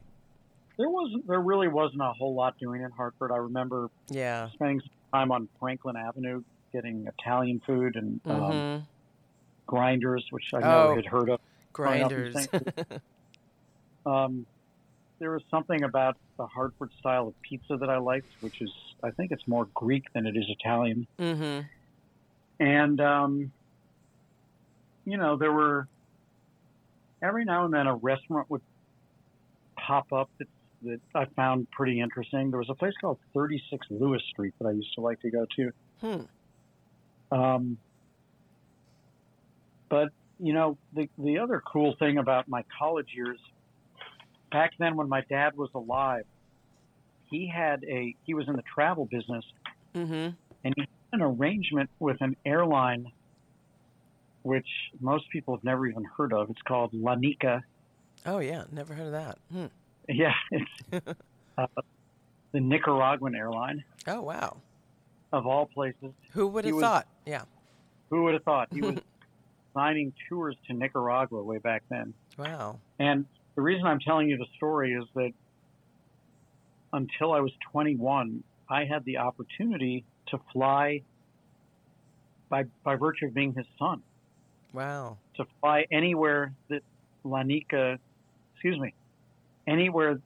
There 0.79 0.89
wasn't, 0.89 1.27
there 1.27 1.41
really 1.41 1.69
wasn't 1.69 2.03
a 2.03 2.13
whole 2.13 2.35
lot 2.35 2.55
doing 2.61 2.83
in 2.83 2.91
Hartford. 2.91 3.31
I 3.33 3.37
remember 3.39 3.89
yeah. 4.11 4.49
spending 4.55 4.81
some 4.81 4.91
time 5.21 5.33
on 5.33 5.49
Franklin 5.61 5.97
Avenue 5.97 6.43
getting 6.73 7.07
Italian 7.19 7.61
food 7.67 7.97
and 7.97 8.21
um, 8.29 8.41
hmm 8.61 8.79
grinders, 9.67 10.25
which 10.31 10.45
I 10.55 10.59
Oh. 10.59 10.63
never 10.63 10.97
had 10.97 11.07
heard 11.07 11.31
of. 11.31 11.41
growing 11.73 12.03
up 12.03 12.13
in 12.13 12.33
Grinders. 12.33 12.49
Um, 14.05 14.47
there 15.21 15.31
was 15.31 15.43
something 15.51 15.85
about 15.85 16.17
the 16.37 16.47
Hartford 16.47 16.91
style 16.99 17.29
of 17.29 17.35
pizza 17.49 17.77
that 17.79 17.89
I 17.89 17.99
liked, 17.99 18.27
which 18.41 18.57
is 18.61 18.71
I 19.05 19.11
think 19.13 19.31
it's 19.31 19.47
more 19.47 19.69
Greek 19.75 20.03
than 20.15 20.27
it 20.27 20.37
is 20.37 20.45
Italian. 20.49 21.07
hmm 21.19 21.61
And, 22.59 23.01
um, 23.01 23.53
you 25.05 25.17
know, 25.17 25.37
there 25.37 25.53
were 25.53 25.87
every 27.23 27.45
now 27.45 27.65
and 27.65 27.73
then 27.73 27.87
a 27.87 27.95
restaurant 27.95 28.51
would 28.51 28.63
pop 29.79 30.13
up 30.13 30.29
that, 30.39 30.49
that 30.85 31.01
I 31.15 31.27
found 31.37 31.71
pretty 31.71 32.01
interesting. 32.01 32.51
There 32.51 32.59
was 32.59 32.71
a 32.71 32.75
place 32.75 32.95
called 33.01 33.19
36 33.35 33.87
Lewis 33.91 34.23
Street 34.31 34.55
that 34.61 34.69
I 34.69 34.73
used 34.73 34.95
to 34.95 35.01
like 35.01 35.21
to 35.21 35.31
go 35.31 35.47
to. 35.57 35.71
Hmm. 36.01 37.37
Um, 37.37 37.79
but, 39.89 40.09
you 40.39 40.53
know, 40.53 40.77
the, 40.95 41.09
the 41.19 41.39
other 41.39 41.63
cool 41.73 41.95
thing 41.99 42.19
about 42.19 42.49
my 42.49 42.65
college 42.79 43.09
years, 43.15 43.39
back 44.51 44.73
then 44.79 44.97
when 44.97 45.09
my 45.09 45.23
dad 45.29 45.57
was 45.57 45.71
alive, 45.75 46.25
he 47.31 47.49
had 47.49 47.85
a, 47.85 48.15
he 48.25 48.35
was 48.35 48.49
in 48.49 48.57
the 48.57 48.65
travel 48.75 49.07
business 49.07 49.45
hmm 49.95 50.29
and 50.65 50.75
he 50.77 50.83
had 50.83 51.21
an 51.21 51.23
arrangement 51.23 51.91
with 51.99 52.17
an 52.21 52.37
airline 52.45 53.07
which 54.43 54.67
most 55.01 55.29
people 55.31 55.55
have 55.55 55.63
never 55.63 55.87
even 55.87 56.05
heard 56.17 56.33
of. 56.33 56.51
It's 56.51 56.63
called 56.63 56.93
Lanica. 56.93 57.63
Oh 58.27 58.41
yeah, 58.41 58.65
never 58.73 58.93
heard 58.93 59.07
of 59.07 59.13
that. 59.13 59.39
Hmm. 59.53 59.67
Yeah, 60.09 60.33
it's 60.51 60.71
uh, 61.59 61.67
the 62.53 62.61
Nicaraguan 62.61 63.35
airline 63.35 63.85
Oh 64.07 64.21
wow. 64.23 64.57
of 65.33 65.47
all 65.47 65.67
places. 65.67 66.13
Who 66.33 66.49
would 66.49 66.65
have 66.65 66.79
thought? 66.81 67.07
Yeah. 67.27 67.43
Who 68.11 68.25
would 68.25 68.35
have 68.35 68.43
thought 68.43 68.69
he 68.73 68.81
was 68.83 68.97
signing 69.75 70.13
tours 70.29 70.57
to 70.67 70.73
Nicaragua 70.75 71.43
way 71.43 71.59
back 71.59 71.83
then? 71.89 72.13
Wow. 72.37 72.79
And 72.99 73.25
the 73.55 73.63
reason 73.63 73.87
I'm 73.87 74.01
telling 74.01 74.29
you 74.29 74.37
the 74.37 74.47
story 74.57 74.93
is 74.93 75.05
that 75.15 75.33
until 76.93 77.33
I 77.33 77.41
was 77.41 77.53
21, 77.71 78.43
I 78.69 78.85
had 78.85 79.05
the 79.05 79.19
opportunity 79.19 80.05
to 80.29 80.41
fly 80.53 81.03
by 82.49 82.65
by 82.85 82.97
virtue 82.97 83.27
of 83.27 83.35
being 83.35 83.55
his 83.55 83.67
son. 83.79 84.03
Wow. 84.75 85.19
to 85.37 85.45
fly 85.61 85.87
anywhere 85.93 86.55
that 86.71 86.81
Lanica, 87.27 87.99
excuse 88.55 88.79
me, 88.81 88.95
anywhere 89.67 90.21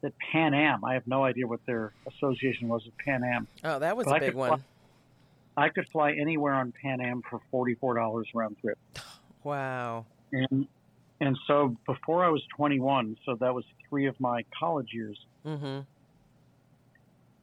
that 0.00 0.12
Pan 0.32 0.54
Am. 0.54 0.84
I 0.84 0.94
have 0.94 1.06
no 1.06 1.24
idea 1.24 1.46
what 1.46 1.60
their 1.66 1.92
association 2.06 2.68
was 2.68 2.84
with 2.84 2.96
Pan 2.98 3.24
Am. 3.24 3.48
Oh, 3.64 3.78
that 3.80 3.96
was 3.96 4.06
But 4.06 4.12
a 4.12 4.16
I 4.16 4.18
big 4.20 4.34
one. 4.34 4.48
fly- 4.50 5.64
I 5.64 5.68
could 5.70 5.88
fly 5.88 6.12
anywhere 6.12 6.54
on 6.54 6.72
Pan 6.80 7.00
Am 7.00 7.20
for 7.28 7.40
forty-four 7.50 7.94
dollars 7.94 8.28
round 8.32 8.56
trip, 8.60 8.78
Wow. 9.44 10.06
and 10.32 10.68
and 11.20 11.36
so 11.48 11.76
before 11.84 12.24
I 12.24 12.28
was 12.28 12.42
twenty-one, 12.56 13.16
so 13.26 13.34
that 13.36 13.52
was 13.52 13.64
three 13.88 14.06
of 14.06 14.18
my 14.20 14.44
college 14.56 14.90
years. 14.92 15.18
Mm-hmm. 15.44 15.80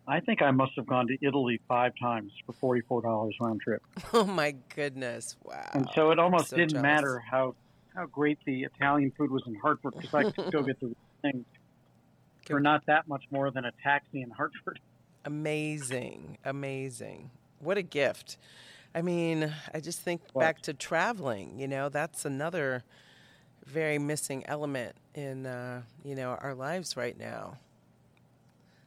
I 0.08 0.20
think 0.20 0.42
I 0.44 0.52
must 0.52 0.74
have 0.76 0.86
gone 0.86 1.08
to 1.08 1.18
Italy 1.22 1.60
five 1.68 1.94
times 2.00 2.32
for 2.46 2.54
forty-four 2.54 3.02
dollars 3.02 3.36
round 3.42 3.60
trip, 3.62 3.82
Oh 4.14 4.24
my 4.26 4.56
goodness! 4.76 5.36
Wow. 5.44 5.70
and 5.74 5.90
so 5.94 6.12
it 6.12 6.20
almost 6.20 6.52
so 6.52 6.56
didn't 6.58 6.70
jealous. 6.72 6.84
matter 6.84 7.20
how 7.20 7.56
how 7.96 8.06
great 8.06 8.38
the 8.46 8.64
Italian 8.64 9.12
food 9.18 9.32
was 9.32 9.44
in 9.48 9.56
Hartford 9.56 9.94
because 9.96 10.14
I 10.14 10.30
could 10.32 10.52
go 10.54 10.62
get 10.64 10.80
the 10.80 10.96
thing 11.32 11.46
for 12.46 12.60
not 12.60 12.86
that 12.86 13.08
much 13.08 13.24
more 13.32 13.52
than 13.52 13.66
a 13.66 13.72
taxi 13.84 14.22
in 14.22 14.30
Hartford. 14.30 14.80
Amazing, 15.26 16.38
amazing. 16.46 17.32
What 17.60 17.78
a 17.78 17.82
gift. 17.82 18.38
I 18.94 19.02
mean, 19.02 19.52
I 19.74 19.80
just 19.80 20.02
think 20.02 20.22
What? 20.34 20.42
back 20.42 20.62
to 20.64 20.74
traveling, 20.74 21.60
you 21.60 21.68
know, 21.68 21.90
that's 21.90 22.26
another 22.26 22.84
very 23.66 23.98
missing 23.98 24.46
element 24.48 24.96
in, 25.16 25.46
uh, 25.46 25.82
you 26.04 26.16
know, 26.16 26.38
our 26.42 26.54
lives 26.54 26.96
right 26.96 27.18
now. 27.18 27.58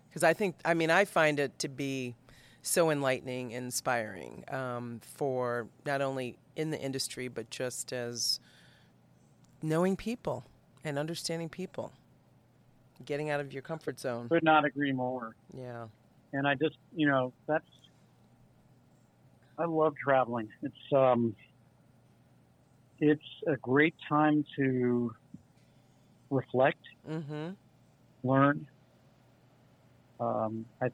Because 0.09 0.23
I 0.23 0.33
think, 0.33 0.57
I 0.65 0.75
mean, 0.75 0.91
I 0.91 1.05
find 1.05 1.39
it 1.41 1.59
to 1.59 1.69
be 1.69 2.15
so 2.63 2.91
enlightening, 2.91 3.51
inspiring 3.51 4.45
um, 4.49 5.01
for 5.03 5.67
not 5.85 6.01
only 6.01 6.37
in 6.57 6.71
the 6.71 6.81
industry, 6.81 7.29
but 7.29 7.51
just 7.51 7.93
as 7.93 8.41
knowing 9.63 9.97
people 9.97 10.45
and 10.85 10.99
understanding 10.99 11.49
people. 11.49 11.93
Getting 13.05 13.31
out 13.31 13.41
of 13.41 13.53
your 13.53 13.63
comfort 13.63 13.99
zone. 14.01 14.29
Could 14.29 14.45
not 14.45 14.65
agree 14.65 14.93
more. 14.93 15.35
Yeah. 15.57 15.87
And 16.33 16.47
I 16.47 16.55
just, 16.55 16.77
you 16.95 17.07
know, 17.09 17.33
that's 17.47 17.65
I 19.59 19.65
love 19.65 19.95
traveling. 20.03 20.49
It's 20.63 20.93
um 20.95 21.35
it's 23.01 23.23
a 23.47 23.57
great 23.57 23.95
time 24.09 24.45
to 24.57 25.13
reflect, 26.31 26.81
Mm-hmm. 27.09 27.51
learn. 28.25 28.67
Um, 30.21 30.67
I 30.83 30.89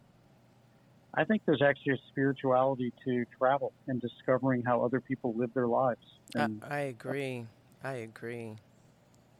I 1.14 1.24
think 1.24 1.42
there's 1.46 1.62
actually 1.62 1.94
a 1.94 1.98
spirituality 2.10 2.92
to 3.06 3.24
travel 3.38 3.72
and 3.88 4.00
discovering 4.00 4.62
how 4.62 4.84
other 4.84 5.00
people 5.00 5.32
live 5.36 5.52
their 5.54 5.68
lives. 5.68 6.00
I, 6.36 6.48
I 6.62 6.78
agree. 6.80 7.46
I 7.82 7.92
agree. 7.94 8.56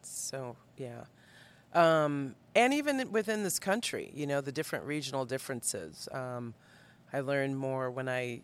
So 0.02 0.56
yeah, 0.76 1.04
um, 1.74 2.34
and 2.54 2.72
even 2.72 3.10
within 3.10 3.42
this 3.42 3.58
country, 3.58 4.10
you 4.14 4.26
know, 4.26 4.40
the 4.40 4.52
different 4.52 4.84
regional 4.84 5.24
differences. 5.24 6.08
Um, 6.12 6.54
I 7.12 7.20
learn 7.20 7.54
more 7.54 7.90
when 7.90 8.08
I 8.08 8.42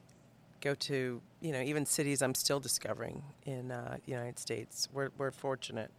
go 0.61 0.75
to, 0.75 1.21
you 1.41 1.53
know, 1.53 1.61
even 1.61 1.87
cities 1.87 2.23
I'm 2.23 2.35
still 2.35 2.61
discovering 2.61 3.23
in 3.45 3.71
uh, 3.71 3.99
the 4.05 4.13
United 4.13 4.39
States. 4.39 4.89
We're 4.93 5.11
we're 5.17 5.31
fortunate. 5.31 5.91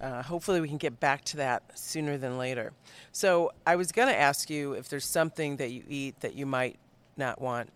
Uh, 0.00 0.22
hopefully, 0.22 0.60
we 0.60 0.68
can 0.68 0.76
get 0.76 0.98
back 0.98 1.24
to 1.24 1.36
that 1.36 1.78
sooner 1.78 2.18
than 2.18 2.36
later. 2.36 2.72
So, 3.12 3.52
I 3.66 3.76
was 3.76 3.92
going 3.92 4.08
to 4.08 4.18
ask 4.18 4.50
you 4.50 4.72
if 4.72 4.88
there's 4.88 5.06
something 5.06 5.56
that 5.58 5.70
you 5.70 5.84
eat 5.88 6.20
that 6.20 6.34
you 6.34 6.46
might 6.46 6.78
not 7.16 7.40
want 7.40 7.70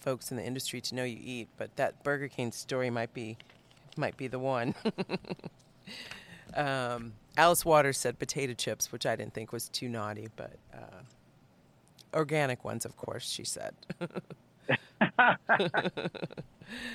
folks 0.00 0.30
in 0.30 0.36
the 0.36 0.44
industry 0.44 0.80
to 0.80 0.94
know 0.94 1.02
you 1.02 1.18
eat, 1.20 1.48
but 1.56 1.74
that 1.76 2.04
Burger 2.04 2.28
King 2.28 2.52
story 2.52 2.90
might 2.90 3.12
be 3.14 3.36
might 3.96 4.16
be 4.16 4.28
the 4.28 4.38
one. 4.38 4.74
um, 6.54 7.12
Alice 7.36 7.64
Waters 7.64 7.98
said 7.98 8.18
potato 8.18 8.54
chips, 8.54 8.90
which 8.92 9.06
I 9.06 9.16
didn't 9.16 9.34
think 9.34 9.52
was 9.52 9.68
too 9.68 9.88
naughty, 9.88 10.28
but 10.36 10.56
uh, 10.72 11.02
organic 12.14 12.64
ones, 12.64 12.84
of 12.84 12.96
course, 12.96 13.28
she 13.28 13.44
said. 13.44 13.74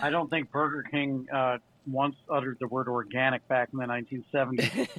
I 0.02 0.10
don't 0.10 0.30
think 0.30 0.52
Burger 0.52 0.84
King 0.84 1.28
uh, 1.32 1.60
once 1.88 2.16
uttered 2.30 2.58
the 2.60 2.68
word 2.68 2.88
organic 2.88 3.48
back 3.48 3.70
in 3.72 3.80
the 3.80 3.86
1970s. 3.86 4.98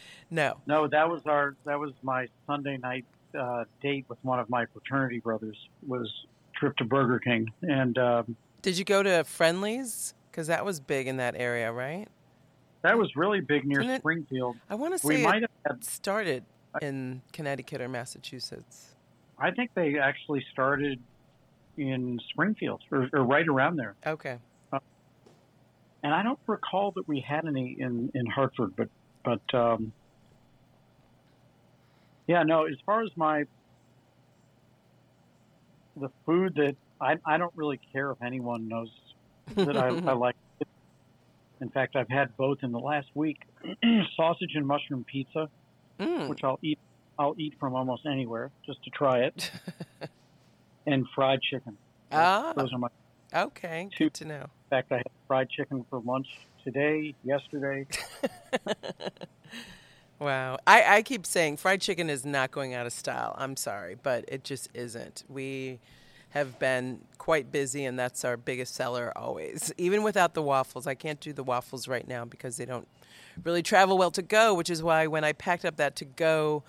no. 0.30 0.58
No, 0.66 0.86
that 0.88 1.08
was 1.08 1.22
our 1.26 1.56
that 1.64 1.78
was 1.78 1.92
my 2.02 2.28
Sunday 2.46 2.76
night 2.76 3.04
uh, 3.38 3.64
date 3.82 4.04
with 4.08 4.18
one 4.22 4.38
of 4.38 4.50
my 4.50 4.66
fraternity 4.66 5.20
brothers 5.20 5.56
was 5.86 6.10
trip 6.54 6.76
to 6.76 6.84
Burger 6.84 7.18
King, 7.18 7.48
and 7.62 7.98
um, 7.98 8.36
Did 8.62 8.78
you 8.78 8.84
go 8.84 9.02
to 9.02 9.24
Friendly's? 9.24 10.14
Because 10.30 10.46
that 10.48 10.64
was 10.64 10.80
big 10.80 11.06
in 11.06 11.18
that 11.18 11.34
area, 11.36 11.70
right? 11.72 12.08
That 12.84 12.96
was 12.98 13.16
really 13.16 13.40
big 13.40 13.64
near 13.66 13.80
it- 13.80 13.98
Springfield. 14.00 14.56
I 14.70 14.74
want 14.76 14.92
to 14.94 14.98
say 14.98 15.16
We 15.16 15.22
might 15.24 15.42
it 15.42 15.50
have 15.66 15.76
had, 15.78 15.84
started 15.84 16.44
in 16.82 17.22
Connecticut 17.32 17.80
or 17.80 17.88
Massachusetts. 17.88 18.94
I 19.38 19.50
think 19.50 19.70
they 19.74 19.98
actually 19.98 20.44
started 20.52 21.00
in 21.76 22.20
Springfield 22.30 22.82
or, 22.92 23.08
or 23.12 23.24
right 23.24 23.48
around 23.48 23.76
there, 23.76 23.96
Okay. 24.06 24.38
and 24.70 26.14
I 26.14 26.22
don't 26.22 26.38
recall 26.46 26.92
that 26.92 27.08
we 27.08 27.20
had 27.20 27.46
any 27.46 27.74
in 27.80 28.10
in 28.14 28.26
Hartford, 28.26 28.74
but 28.76 28.88
but 29.24 29.54
um, 29.58 29.92
yeah, 32.28 32.42
no. 32.44 32.66
As 32.66 32.76
far 32.86 33.02
as 33.02 33.10
my 33.16 33.44
the 35.96 36.10
food 36.26 36.54
that 36.56 36.76
I 37.00 37.16
I 37.26 37.38
don't 37.38 37.52
really 37.56 37.80
care 37.92 38.10
if 38.12 38.22
anyone 38.22 38.68
knows 38.68 38.90
that 39.56 39.76
I, 39.76 39.88
I 40.10 40.12
like. 40.12 40.36
In 41.60 41.70
fact, 41.70 41.96
I've 41.96 42.08
had 42.08 42.36
both 42.36 42.58
in 42.62 42.72
the 42.72 42.78
last 42.80 43.08
week: 43.14 43.38
sausage 44.16 44.52
and 44.54 44.66
mushroom 44.66 45.04
pizza, 45.04 45.48
Mm. 46.00 46.28
which 46.28 46.42
I'll 46.42 46.58
eat. 46.62 46.78
I'll 47.18 47.34
eat 47.38 47.54
from 47.60 47.74
almost 47.76 48.04
anywhere 48.06 48.50
just 48.66 48.82
to 48.84 48.90
try 48.90 49.20
it, 49.20 49.50
and 50.86 51.06
fried 51.14 51.40
chicken. 51.42 51.76
ah, 52.10 52.52
Those 52.56 52.72
are 52.72 52.78
my. 52.78 52.88
okay. 53.32 53.88
two- 53.96 54.06
Good 54.06 54.14
to 54.14 54.24
know. 54.24 54.40
In 54.42 54.68
fact, 54.70 54.90
I 54.90 54.96
had 54.96 55.06
fried 55.28 55.48
chicken 55.50 55.84
for 55.88 56.00
lunch 56.00 56.26
today, 56.64 57.14
yesterday. 57.22 57.86
Wow. 60.20 60.58
I, 60.66 60.96
I 60.98 61.02
keep 61.02 61.26
saying 61.26 61.56
fried 61.58 61.80
chicken 61.80 62.08
is 62.08 62.24
not 62.24 62.50
going 62.50 62.72
out 62.72 62.86
of 62.86 62.92
style. 62.92 63.34
I'm 63.36 63.56
sorry, 63.56 63.96
but 64.00 64.24
it 64.28 64.44
just 64.44 64.68
isn't. 64.72 65.24
We 65.28 65.80
have 66.34 66.58
been 66.58 67.00
quite 67.16 67.52
busy, 67.52 67.84
and 67.84 67.96
that's 67.96 68.24
our 68.24 68.36
biggest 68.36 68.74
seller 68.74 69.12
always. 69.14 69.72
Even 69.78 70.02
without 70.02 70.34
the 70.34 70.42
waffles. 70.42 70.84
I 70.86 70.94
can't 70.96 71.20
do 71.20 71.32
the 71.32 71.44
waffles 71.44 71.86
right 71.86 72.06
now 72.06 72.24
because 72.24 72.56
they 72.56 72.64
don't 72.64 72.88
really 73.44 73.62
travel 73.62 73.96
well 73.96 74.10
to 74.10 74.20
go, 74.22 74.52
which 74.52 74.68
is 74.68 74.82
why 74.82 75.06
when 75.06 75.22
I 75.22 75.32
packed 75.32 75.64
up 75.64 75.76
that 75.76 75.94
to 75.96 76.04
go 76.04 76.64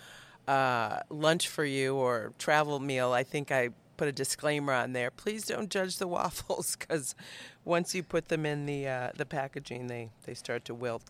uh, 0.48 1.00
lunch 1.10 1.48
for 1.48 1.66
you 1.66 1.96
or 1.96 2.32
travel 2.38 2.80
meal, 2.80 3.12
I 3.12 3.24
think 3.24 3.52
I 3.52 3.70
put 3.98 4.08
a 4.08 4.12
disclaimer 4.12 4.72
on 4.72 4.94
there. 4.94 5.10
Please 5.10 5.46
don't 5.48 5.72
judge 5.72 5.98
the 5.98 6.08
waffles 6.18 6.76
because 6.76 7.16
once 7.64 7.96
you 7.96 8.04
put 8.04 8.28
them 8.28 8.46
in 8.46 8.68
the 8.68 8.88
uh, 8.88 9.10
the 9.16 9.26
packaging, 9.26 9.88
they, 9.88 10.12
they 10.28 10.36
start 10.36 10.64
to 10.66 10.76
wilt. 10.76 11.10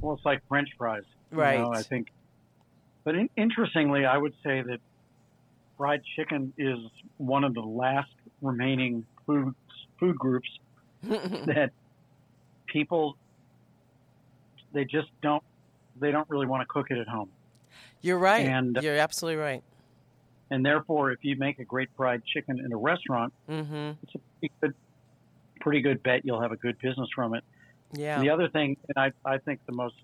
Well, 0.00 0.16
it's 0.16 0.24
like 0.24 0.40
French 0.48 0.70
fries. 0.76 1.04
you 1.30 1.38
Right. 1.38 1.60
know, 1.60 1.72
I 1.72 1.82
think. 1.84 2.08
But 3.04 3.14
in, 3.14 3.30
interestingly, 3.36 4.04
I 4.04 4.18
would 4.18 4.34
say 4.42 4.62
that 4.62 4.80
fried 5.78 6.02
chicken 6.16 6.52
is 6.58 6.78
one 7.16 7.44
of 7.44 7.54
the 7.54 7.60
last 7.62 8.10
remaining 8.42 9.06
food 9.26 9.54
food 9.98 10.16
groups 10.18 10.48
that 11.02 11.70
people 12.66 13.16
they 14.72 14.84
just 14.84 15.08
don't 15.22 15.42
they 15.98 16.10
don't 16.10 16.28
really 16.28 16.46
want 16.46 16.60
to 16.60 16.66
cook 16.66 16.90
it 16.90 16.98
at 16.98 17.08
home, 17.08 17.30
You're 18.02 18.18
right. 18.18 18.46
And- 18.46 18.78
You're 18.82 18.96
absolutely 18.96 19.40
right. 19.42 19.62
and 20.50 20.64
therefore, 20.64 21.10
if 21.12 21.18
you 21.22 21.36
make 21.36 21.58
a 21.58 21.64
great 21.64 21.88
fried 21.96 22.22
chicken 22.24 22.60
in 22.64 22.72
a 22.72 22.76
restaurant, 22.76 23.32
Mm-hmm. 23.48 23.92
it's 24.02 24.14
a 24.14 24.18
pretty 24.38 24.52
good, 24.60 24.74
pretty 25.60 25.80
good 25.80 26.02
bet 26.02 26.24
you'll 26.24 26.40
have 26.40 26.52
a 26.52 26.56
good 26.56 26.78
business 26.80 27.08
from 27.14 27.34
it. 27.34 27.42
Yeah. 27.92 28.20
The 28.20 28.30
other 28.30 28.48
thing, 28.48 28.76
and 28.88 28.98
I, 28.98 29.12
I 29.28 29.38
think 29.38 29.60
the 29.66 29.72
most 29.72 29.94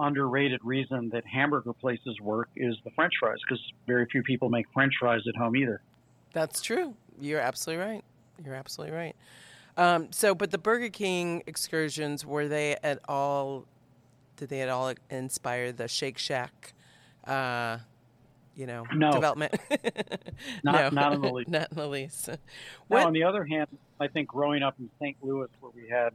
underrated 0.00 0.60
reason 0.64 1.08
that 1.10 1.24
hamburger 1.26 1.72
places 1.72 2.20
work 2.20 2.48
is 2.56 2.76
the 2.84 2.90
French 2.90 3.14
fries, 3.18 3.38
because 3.46 3.62
very 3.86 4.06
few 4.06 4.22
people 4.22 4.48
make 4.48 4.66
French 4.72 4.94
fries 4.98 5.22
at 5.28 5.36
home 5.36 5.56
either. 5.56 5.80
That's 6.32 6.60
true. 6.60 6.94
You're 7.20 7.40
absolutely 7.40 7.84
right. 7.84 8.04
You're 8.44 8.54
absolutely 8.54 8.96
right. 8.96 9.16
Um, 9.78 10.08
so, 10.12 10.34
but 10.34 10.50
the 10.50 10.58
Burger 10.58 10.88
King 10.88 11.42
excursions 11.46 12.24
were 12.24 12.48
they 12.48 12.76
at 12.82 12.98
all? 13.08 13.66
Did 14.36 14.48
they 14.50 14.60
at 14.62 14.68
all 14.68 14.92
inspire 15.10 15.72
the 15.72 15.88
Shake 15.88 16.18
Shack? 16.18 16.72
Uh, 17.26 17.78
you 18.54 18.66
know, 18.66 18.84
No. 18.94 19.12
development. 19.12 19.54
Not- 20.64 20.74
no, 20.94 21.00
not 21.00 21.12
in 21.14 21.20
the 21.20 21.30
least. 21.32 21.48
not 21.50 21.70
in 21.72 21.76
the 21.76 21.86
least. 21.88 22.28
Now, 22.28 22.36
What? 22.88 23.06
on 23.06 23.12
the 23.12 23.22
other 23.22 23.44
hand, 23.44 23.68
I 24.00 24.08
think 24.08 24.28
growing 24.28 24.62
up 24.62 24.74
in 24.78 24.88
St. 25.00 25.16
Louis, 25.22 25.48
where 25.60 25.72
we 25.74 25.88
had 25.88 26.12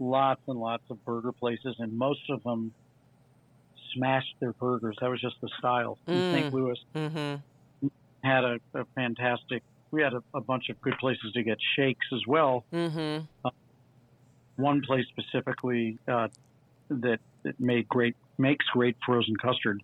lots 0.00 0.40
and 0.48 0.58
lots 0.58 0.82
of 0.90 1.04
burger 1.04 1.30
places, 1.30 1.76
and 1.78 1.96
most 1.96 2.28
of 2.30 2.42
them 2.42 2.72
smashed 3.94 4.34
their 4.40 4.52
burgers. 4.54 4.96
That 5.00 5.10
was 5.10 5.20
just 5.20 5.36
the 5.40 5.48
style. 5.58 5.98
In 6.08 6.14
Mm. 6.14 6.32
St. 6.32 6.54
Louis 6.54 6.78
Mm-hmm. 6.94 7.86
had 8.24 8.44
a, 8.44 8.58
a 8.74 8.84
fantastic. 8.96 9.62
We 9.92 10.02
had 10.02 10.14
a, 10.14 10.22
a 10.34 10.40
bunch 10.40 10.68
of 10.70 10.80
good 10.80 10.96
places 10.98 11.32
to 11.34 11.42
get 11.42 11.58
shakes 11.76 12.06
as 12.12 12.20
well. 12.26 12.64
Mm-hmm. 12.72 13.48
one 14.56 14.82
place 14.82 15.04
specifically 15.08 15.98
uh, 16.06 16.28
that, 16.90 17.18
that 17.44 17.58
made 17.58 17.88
great 17.88 18.14
makes 18.38 18.64
great 18.66 18.96
frozen 19.04 19.34
custard. 19.36 19.82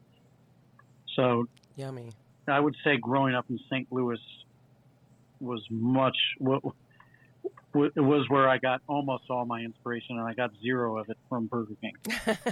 So 1.15 1.47
Yummy. 1.77 2.11
I 2.49 2.61
would 2.61 2.77
say 2.85 2.97
growing 2.97 3.35
up 3.35 3.47
in 3.51 3.59
St. 3.71 3.87
Louis 3.91 4.21
was 5.41 5.63
much 5.71 6.17
it 7.85 8.01
was 8.01 8.29
where 8.29 8.49
I 8.49 8.59
got 8.59 8.83
almost 8.87 9.25
all 9.31 9.45
my 9.45 9.61
inspiration, 9.61 10.19
and 10.19 10.27
I 10.27 10.35
got 10.35 10.51
zero 10.63 10.99
of 10.99 11.09
it 11.09 11.19
from 11.29 11.47
Burger 11.47 11.75
King. 11.81 11.97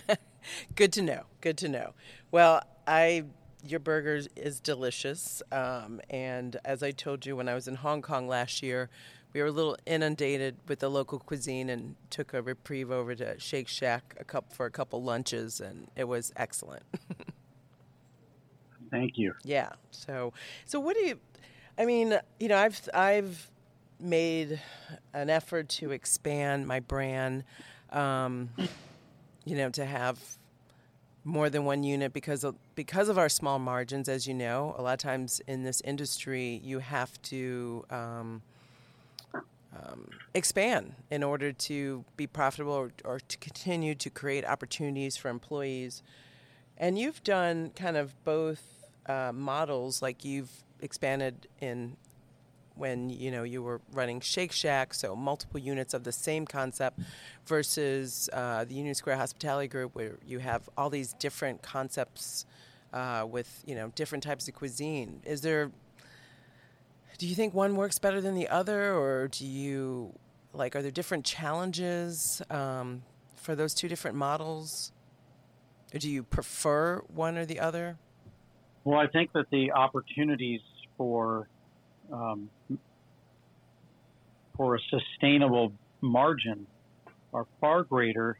Good 0.75 0.93
to 0.95 1.03
know. 1.03 1.25
Good 1.41 1.59
to 1.59 1.69
know. 1.69 1.95
Well, 2.31 2.63
I 2.87 3.25
your 3.67 3.81
burgers 3.81 4.29
is 4.37 4.61
delicious, 4.61 5.43
um, 5.51 6.01
and 6.11 6.59
as 6.65 6.83
I 6.83 6.91
told 6.91 7.25
you 7.25 7.37
when 7.37 7.49
I 7.49 7.55
was 7.55 7.67
in 7.67 7.77
Hong 7.77 8.03
Kong 8.03 8.29
last 8.29 8.63
year, 8.63 8.91
we 9.33 9.41
were 9.41 9.49
a 9.49 9.53
little 9.53 9.77
inundated 9.87 10.57
with 10.69 10.79
the 10.79 10.89
local 10.89 11.19
cuisine 11.19 11.69
and 11.69 11.97
took 12.11 12.35
a 12.35 12.43
reprieve 12.43 12.91
over 12.91 13.15
to 13.15 13.39
Shake 13.41 13.69
Shack 13.69 14.15
a 14.21 14.25
cup 14.25 14.53
for 14.53 14.67
a 14.67 14.71
couple 14.71 15.03
lunches, 15.03 15.61
and 15.61 15.89
it 15.97 16.05
was 16.05 16.33
excellent. 16.37 16.85
Thank 18.91 19.19
you. 19.19 19.35
Yeah. 19.43 19.71
So, 19.91 20.33
so 20.67 20.79
what 20.79 20.95
do 20.95 21.03
you? 21.03 21.19
I 21.77 21.85
mean, 21.85 22.19
you 22.39 22.49
know, 22.49 22.57
I've 22.57 22.89
I've 22.95 23.51
made 24.05 24.61
an 25.13 25.31
effort 25.31 25.69
to 25.71 25.91
expand 25.91 26.67
my 26.67 26.81
brand. 26.81 27.45
Um, 27.91 28.51
you 29.45 29.57
know, 29.57 29.71
to 29.71 29.85
have 29.85 30.19
more 31.25 31.51
than 31.51 31.65
one 31.65 31.83
unit 31.83 32.13
because 32.13 32.45
of 32.45 32.57
because 32.75 33.09
of 33.09 33.19
our 33.19 33.29
small 33.29 33.59
margins, 33.59 34.09
as 34.09 34.27
you 34.27 34.35
know. 34.35 34.75
A 34.79 34.83
lot 34.83 34.93
of 34.93 34.99
times 34.99 35.41
in 35.47 35.65
this 35.65 35.81
industry, 35.83 36.61
you 36.65 36.81
have 36.81 37.21
to. 37.23 37.85
Um, 37.91 38.43
um, 39.77 40.09
expand 40.35 40.95
in 41.11 41.25
order 41.25 41.53
to 41.53 42.05
be 42.17 42.29
profitable 42.29 42.73
or, 42.73 42.93
or 43.05 43.19
to 43.19 43.37
continue 43.39 43.95
to 43.97 44.09
create 44.09 44.45
opportunities 44.45 45.17
for 45.17 45.29
employees 45.29 46.03
And 46.77 46.99
you've 46.99 47.23
done 47.23 47.71
kind 47.77 47.97
of 47.97 48.15
both 48.25 48.63
uh, 49.07 49.33
models, 49.35 50.03
like 50.03 50.25
you've 50.25 50.51
expanded 50.81 51.47
in 51.61 51.97
when 52.77 53.11
you 53.11 53.31
know 53.31 53.43
you 53.43 53.63
were 53.63 53.81
running 53.93 54.21
Shake 54.21 54.53
Shack, 54.53 54.95
so 54.95 55.15
multiple 55.15 55.61
units 55.61 55.95
of 55.95 56.05
the 56.05 56.13
same 56.13 56.47
concept, 56.47 57.01
versus 57.47 58.29
uh, 58.33 58.65
the 58.65 58.75
Union 58.75 58.95
Square 58.95 59.17
Hospitality 59.17 59.69
Group, 59.69 59.95
where 59.95 60.19
you 60.27 60.39
have 60.39 60.69
all 60.77 60.91
these 60.91 61.13
different 61.15 61.63
concepts 61.63 62.47
uh, 62.93 63.27
with 63.29 63.63
you 63.67 63.75
know 63.75 63.93
different 63.95 64.25
types 64.25 64.49
of 64.49 64.55
cuisine. 64.55 65.21
Is 65.25 65.41
there? 65.43 65.71
Do 67.19 67.29
you 67.29 67.35
think 67.35 67.55
one 67.55 67.77
works 67.77 67.99
better 67.99 68.21
than 68.21 68.35
the 68.35 68.49
other, 68.49 68.95
or 68.95 69.29
do 69.29 69.47
you 69.47 70.13
like? 70.53 70.75
Are 70.75 70.83
there 70.83 70.91
different 70.91 71.25
challenges 71.25 72.43
um, 72.51 73.03
for 73.37 73.55
those 73.55 73.75
two 73.75 73.89
different 73.89 74.17
models? 74.17 74.93
Or 75.95 75.99
do 75.99 76.11
you 76.11 76.25
prefer 76.25 77.03
one 77.07 77.39
or 77.39 77.47
the 77.47 77.61
other? 77.61 77.99
Well, 78.83 78.99
I 78.99 79.07
think 79.07 79.33
that 79.33 79.49
the 79.51 79.71
opportunities 79.73 80.61
for 80.97 81.49
um, 82.13 82.49
for 84.57 84.77
a 84.77 84.79
sustainable 84.91 85.73
margin 86.01 86.67
are 87.33 87.47
far 87.61 87.83
greater 87.83 88.39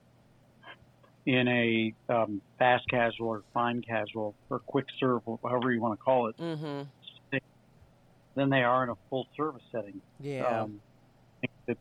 in 1.27 1.49
a 1.49 1.95
um, 2.13 2.41
fast 2.59 2.85
casual 2.89 3.29
or 3.29 3.43
fine 3.53 3.83
casual 3.83 4.35
or 4.51 4.59
quick 4.59 4.87
serve, 5.01 5.23
however 5.43 5.73
you 5.73 5.81
want 5.81 5.99
to 5.99 6.05
call 6.05 6.29
it, 6.29 6.37
mm-hmm. 6.37 7.39
than 8.35 8.51
they 8.51 8.63
are 8.63 8.85
in 8.85 8.91
a 8.91 8.95
full 9.09 9.27
service 9.37 9.63
setting. 9.73 10.01
Yeah. 10.21 10.63
Um, 10.63 10.81
that 11.67 11.79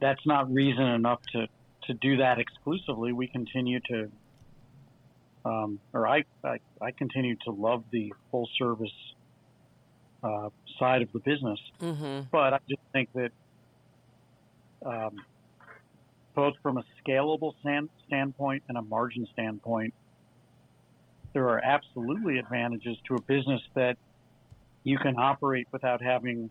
that's 0.00 0.24
not 0.24 0.52
reason 0.52 0.84
enough 0.84 1.20
to, 1.32 1.46
to 1.86 1.94
do 1.94 2.18
that 2.18 2.38
exclusively. 2.38 3.12
We 3.12 3.26
continue 3.26 3.80
to, 3.80 4.10
um, 5.44 5.80
or 5.92 6.08
I, 6.08 6.24
I, 6.44 6.58
I 6.80 6.90
continue 6.92 7.36
to 7.44 7.50
love 7.50 7.84
the 7.90 8.12
full 8.30 8.48
service 8.56 8.92
uh, 10.22 10.48
side 10.78 11.02
of 11.02 11.12
the 11.12 11.20
business. 11.20 11.58
Mm-hmm. 11.80 12.22
But 12.30 12.54
I 12.54 12.58
just 12.68 12.82
think 12.92 13.08
that 13.14 13.30
um, 14.84 15.16
both 16.34 16.54
from 16.62 16.78
a 16.78 16.84
scalable 17.02 17.52
stand, 17.60 17.90
standpoint 18.06 18.62
and 18.68 18.78
a 18.78 18.82
margin 18.82 19.26
standpoint, 19.32 19.94
there 21.32 21.48
are 21.48 21.60
absolutely 21.62 22.38
advantages 22.38 22.96
to 23.08 23.14
a 23.14 23.22
business 23.22 23.60
that 23.74 23.96
you 24.82 24.98
can 24.98 25.16
operate 25.18 25.68
without 25.72 26.02
having 26.02 26.50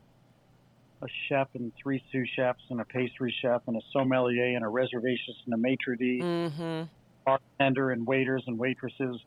a 1.02 1.08
chef 1.28 1.48
and 1.54 1.72
three 1.82 2.04
sous 2.12 2.28
chefs 2.36 2.62
and 2.70 2.80
a 2.82 2.86
pastry 2.86 3.34
chef 3.42 3.62
and 3.68 3.78
a 3.78 3.82
sommelier 3.92 4.56
and 4.56 4.66
a 4.66 4.68
reservationist 4.68 5.46
and 5.46 5.54
a 5.54 5.58
maitre 5.58 5.96
d, 5.98 6.22
Mm-hmm. 6.22 6.84
bartender 7.26 7.92
and 7.92 8.06
waiters 8.06 8.44
and 8.48 8.58
waitresses. 8.60 9.22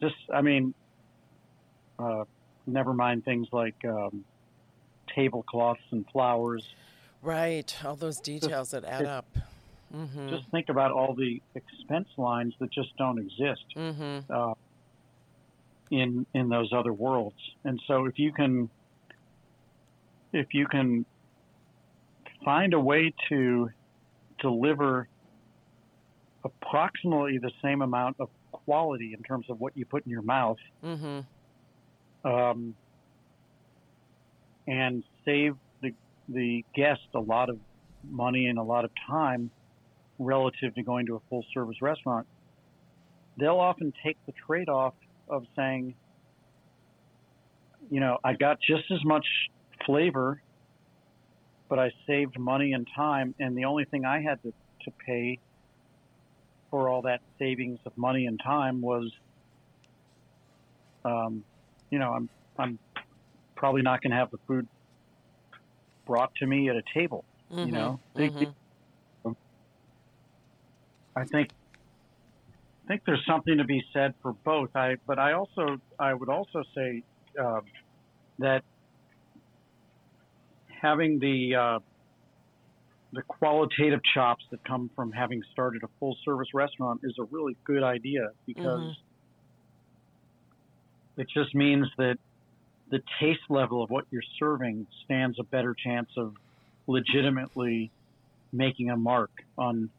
Just, 0.00 0.16
I 0.32 0.42
mean, 0.42 0.74
uh, 1.98 2.24
never 2.66 2.92
mind 2.92 3.24
things 3.24 3.48
like 3.52 3.84
um, 3.84 4.24
tablecloths 5.14 5.82
and 5.90 6.04
flowers. 6.10 6.66
Right. 7.22 7.74
All 7.84 7.96
those 7.96 8.20
details 8.20 8.70
that 8.72 8.84
add 8.84 9.02
it- 9.02 9.06
up. 9.06 9.26
Mm-hmm. 9.94 10.28
Just 10.28 10.50
think 10.50 10.70
about 10.70 10.90
all 10.90 11.14
the 11.14 11.40
expense 11.54 12.08
lines 12.16 12.54
that 12.58 12.72
just 12.72 12.96
don't 12.96 13.18
exist 13.18 13.64
mm-hmm. 13.76 14.20
uh, 14.28 14.54
in 15.90 16.26
in 16.34 16.48
those 16.48 16.72
other 16.72 16.92
worlds. 16.92 17.36
And 17.62 17.80
so, 17.86 18.06
if 18.06 18.18
you 18.18 18.32
can, 18.32 18.70
if 20.32 20.52
you 20.52 20.66
can 20.66 21.04
find 22.44 22.74
a 22.74 22.80
way 22.80 23.14
to 23.28 23.70
deliver 24.40 25.06
approximately 26.42 27.38
the 27.38 27.52
same 27.62 27.80
amount 27.80 28.16
of 28.18 28.28
quality 28.50 29.14
in 29.16 29.22
terms 29.22 29.46
of 29.48 29.60
what 29.60 29.76
you 29.76 29.84
put 29.84 30.04
in 30.04 30.10
your 30.10 30.22
mouth 30.22 30.58
Mm-hmm. 30.84 31.20
Um, 32.24 32.74
and 34.66 35.04
save 35.24 35.56
the 35.82 35.92
the 36.28 36.64
guest 36.74 37.02
a 37.14 37.20
lot 37.20 37.50
of 37.50 37.58
money 38.10 38.46
and 38.46 38.58
a 38.58 38.62
lot 38.62 38.84
of 38.84 38.90
time 39.06 39.50
relative 40.18 40.74
to 40.74 40.82
going 40.82 41.06
to 41.06 41.16
a 41.16 41.20
full 41.28 41.44
service 41.52 41.80
restaurant. 41.82 42.26
They'll 43.38 43.58
often 43.60 43.92
take 44.04 44.16
the 44.26 44.32
trade 44.46 44.68
off 44.68 44.94
of 45.28 45.44
saying, 45.56 45.94
you 47.90 48.00
know, 48.00 48.18
I 48.22 48.34
got 48.34 48.58
just 48.60 48.90
as 48.90 49.04
much 49.04 49.26
flavor, 49.84 50.40
but 51.68 51.78
I 51.78 51.90
saved 52.06 52.38
money 52.38 52.72
and 52.72 52.86
time, 52.94 53.34
and 53.40 53.56
the 53.56 53.64
only 53.64 53.84
thing 53.84 54.04
I 54.04 54.22
had 54.22 54.42
to, 54.42 54.52
to 54.84 54.90
pay 55.04 55.38
for 56.70 56.88
all 56.88 57.02
that 57.02 57.20
savings 57.38 57.78
of 57.86 57.96
money 57.96 58.26
and 58.26 58.40
time 58.42 58.80
was, 58.80 59.10
um, 61.04 61.44
you 61.94 62.00
know, 62.00 62.12
I'm 62.12 62.28
I'm 62.58 62.78
probably 63.56 63.82
not 63.82 64.02
going 64.02 64.10
to 64.10 64.16
have 64.16 64.30
the 64.32 64.38
food 64.48 64.66
brought 66.08 66.34
to 66.40 66.46
me 66.46 66.68
at 66.68 66.74
a 66.74 66.82
table. 66.92 67.24
Mm-hmm. 67.52 67.66
You 67.66 67.72
know, 67.72 68.00
Mhm. 68.16 68.52
I 71.16 71.24
think 71.26 71.50
I 72.84 72.86
think 72.88 73.02
there's 73.06 73.24
something 73.24 73.58
to 73.58 73.64
be 73.64 73.80
said 73.92 74.12
for 74.22 74.32
both. 74.44 74.70
I 74.74 74.96
but 75.06 75.20
I 75.20 75.34
also 75.34 75.78
I 76.00 76.12
would 76.14 76.28
also 76.28 76.64
say 76.76 77.04
uh, 77.40 77.60
that 78.40 78.64
having 80.82 81.20
the 81.20 81.54
uh, 81.54 81.78
the 83.12 83.22
qualitative 83.22 84.00
chops 84.12 84.44
that 84.50 84.58
come 84.64 84.90
from 84.96 85.12
having 85.12 85.40
started 85.52 85.84
a 85.84 85.88
full 86.00 86.16
service 86.24 86.48
restaurant 86.52 87.00
is 87.04 87.14
a 87.20 87.24
really 87.30 87.56
good 87.64 87.84
idea 87.84 88.28
because 88.46 88.80
Mhm. 88.80 89.03
It 91.16 91.28
just 91.32 91.54
means 91.54 91.86
that 91.98 92.18
the 92.90 93.00
taste 93.20 93.40
level 93.48 93.82
of 93.82 93.90
what 93.90 94.04
you're 94.10 94.22
serving 94.38 94.86
stands 95.04 95.38
a 95.38 95.42
better 95.42 95.74
chance 95.74 96.10
of 96.16 96.34
legitimately 96.86 97.90
making 98.52 98.90
a 98.90 98.96
mark 98.96 99.30
on 99.56 99.90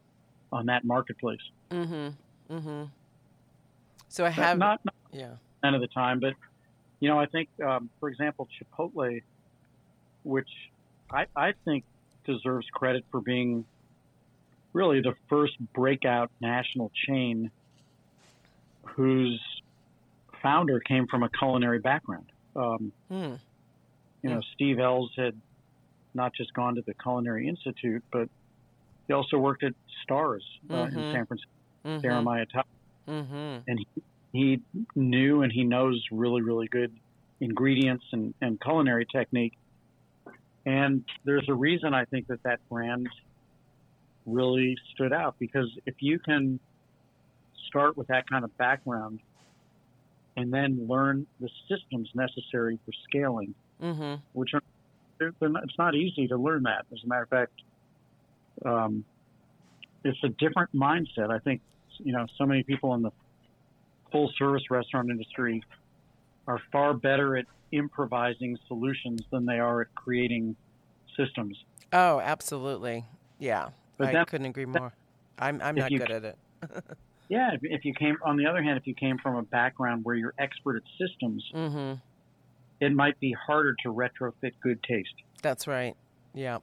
on 0.52 0.66
that 0.66 0.84
marketplace. 0.84 1.40
Mm-hmm. 1.70 2.54
Mm-hmm. 2.54 2.84
So 4.08 4.24
I 4.24 4.30
have 4.30 4.58
not 4.58 4.84
not 4.84 4.94
yeah. 5.12 5.30
percent 5.60 5.74
of 5.74 5.80
the 5.80 5.88
time, 5.88 6.20
but 6.20 6.34
you 7.00 7.08
know, 7.08 7.18
I 7.18 7.26
think, 7.26 7.48
um, 7.64 7.90
for 8.00 8.08
example, 8.08 8.48
Chipotle, 8.58 9.22
which 10.22 10.48
I, 11.10 11.26
I 11.36 11.52
think 11.64 11.84
deserves 12.24 12.66
credit 12.72 13.04
for 13.10 13.20
being 13.20 13.64
really 14.72 15.00
the 15.00 15.14
first 15.28 15.54
breakout 15.74 16.30
national 16.40 16.90
chain 17.06 17.50
whose 18.84 19.40
founder 20.46 20.78
came 20.80 21.06
from 21.10 21.22
a 21.24 21.30
culinary 21.38 21.80
background. 21.80 22.28
Um, 22.54 22.92
Hmm. 23.10 23.34
you 24.22 24.30
know, 24.30 24.40
Steve 24.54 24.78
Ells 24.78 25.10
had 25.16 25.34
not 26.14 26.32
just 26.36 26.52
gone 26.54 26.74
to 26.76 26.82
the 26.86 26.94
Culinary 27.02 27.48
Institute, 27.48 28.02
but 28.12 28.28
he 29.06 29.12
also 29.14 29.38
worked 29.38 29.62
at 29.64 29.72
Stars 30.02 30.44
uh, 30.70 30.84
in 30.84 30.94
Mhm. 30.94 31.12
San 31.12 31.26
Francisco, 31.26 31.50
Mm-hmm. 31.86 32.02
Jeremiah 32.02 32.46
Tower 32.52 32.64
Mm-hmm. 33.08 33.58
and 33.68 33.78
he, 33.94 34.02
he 34.32 34.60
knew 34.96 35.42
and 35.42 35.52
he 35.52 35.62
knows 35.62 36.02
really 36.10 36.42
really 36.42 36.66
good 36.78 36.92
ingredients 37.40 38.04
and, 38.12 38.34
and 38.40 38.60
culinary 38.60 39.06
technique 39.14 39.52
and 40.64 41.04
there's 41.24 41.48
a 41.48 41.54
reason 41.54 41.94
i 41.94 42.04
think 42.06 42.26
that 42.26 42.40
that 42.42 42.58
brand 42.68 43.06
really 44.26 44.74
stood 44.92 45.12
out 45.12 45.36
because 45.38 45.70
if 45.86 45.94
you 46.00 46.18
can 46.18 46.58
start 47.68 47.96
with 47.96 48.08
that 48.08 48.24
kind 48.28 48.44
of 48.44 48.50
background 48.56 49.20
and 50.36 50.52
then 50.52 50.86
learn 50.88 51.26
the 51.40 51.48
systems 51.68 52.08
necessary 52.14 52.78
for 52.84 52.92
scaling 53.08 53.54
Mm-hmm. 53.82 54.14
which 54.32 54.54
are 54.54 54.62
they're, 55.18 55.32
they're 55.38 55.50
not, 55.50 55.64
it's 55.64 55.76
not 55.78 55.94
easy 55.94 56.26
to 56.28 56.36
learn 56.38 56.62
that 56.62 56.86
as 56.92 56.98
a 57.04 57.06
matter 57.06 57.22
of 57.24 57.28
fact 57.28 57.52
um, 58.64 59.04
it's 60.04 60.18
a 60.24 60.28
different 60.30 60.74
mindset 60.74 61.30
i 61.30 61.38
think 61.40 61.60
you 61.98 62.12
know 62.12 62.26
so 62.38 62.46
many 62.46 62.62
people 62.62 62.94
in 62.94 63.02
the 63.02 63.10
full 64.10 64.32
service 64.38 64.62
restaurant 64.70 65.10
industry 65.10 65.62
are 66.46 66.58
far 66.72 66.94
better 66.94 67.36
at 67.36 67.44
improvising 67.72 68.56
solutions 68.66 69.20
than 69.30 69.44
they 69.44 69.58
are 69.58 69.82
at 69.82 69.94
creating 69.94 70.56
systems 71.18 71.56
Oh, 71.92 72.18
absolutely. 72.20 73.04
Yeah. 73.38 73.68
But 73.96 74.08
I 74.08 74.12
that- 74.12 74.26
couldn't 74.26 74.46
agree 74.48 74.66
more. 74.66 74.92
I'm 75.38 75.62
I'm 75.62 75.76
not 75.76 75.90
you 75.92 75.98
good 76.00 76.10
at 76.10 76.24
it. 76.24 76.38
yeah 77.28 77.52
if, 77.52 77.60
if 77.62 77.84
you 77.84 77.94
came 77.94 78.16
on 78.24 78.36
the 78.36 78.46
other 78.46 78.62
hand 78.62 78.78
if 78.78 78.86
you 78.86 78.94
came 78.94 79.18
from 79.18 79.36
a 79.36 79.42
background 79.42 80.04
where 80.04 80.14
you're 80.14 80.34
expert 80.38 80.76
at 80.76 80.82
systems 80.98 81.44
mm-hmm. 81.54 81.94
it 82.80 82.92
might 82.92 83.18
be 83.20 83.32
harder 83.46 83.74
to 83.82 83.92
retrofit 83.92 84.52
good 84.62 84.82
taste 84.82 85.14
That's 85.42 85.66
right. 85.66 85.94
Yeah. 86.34 86.58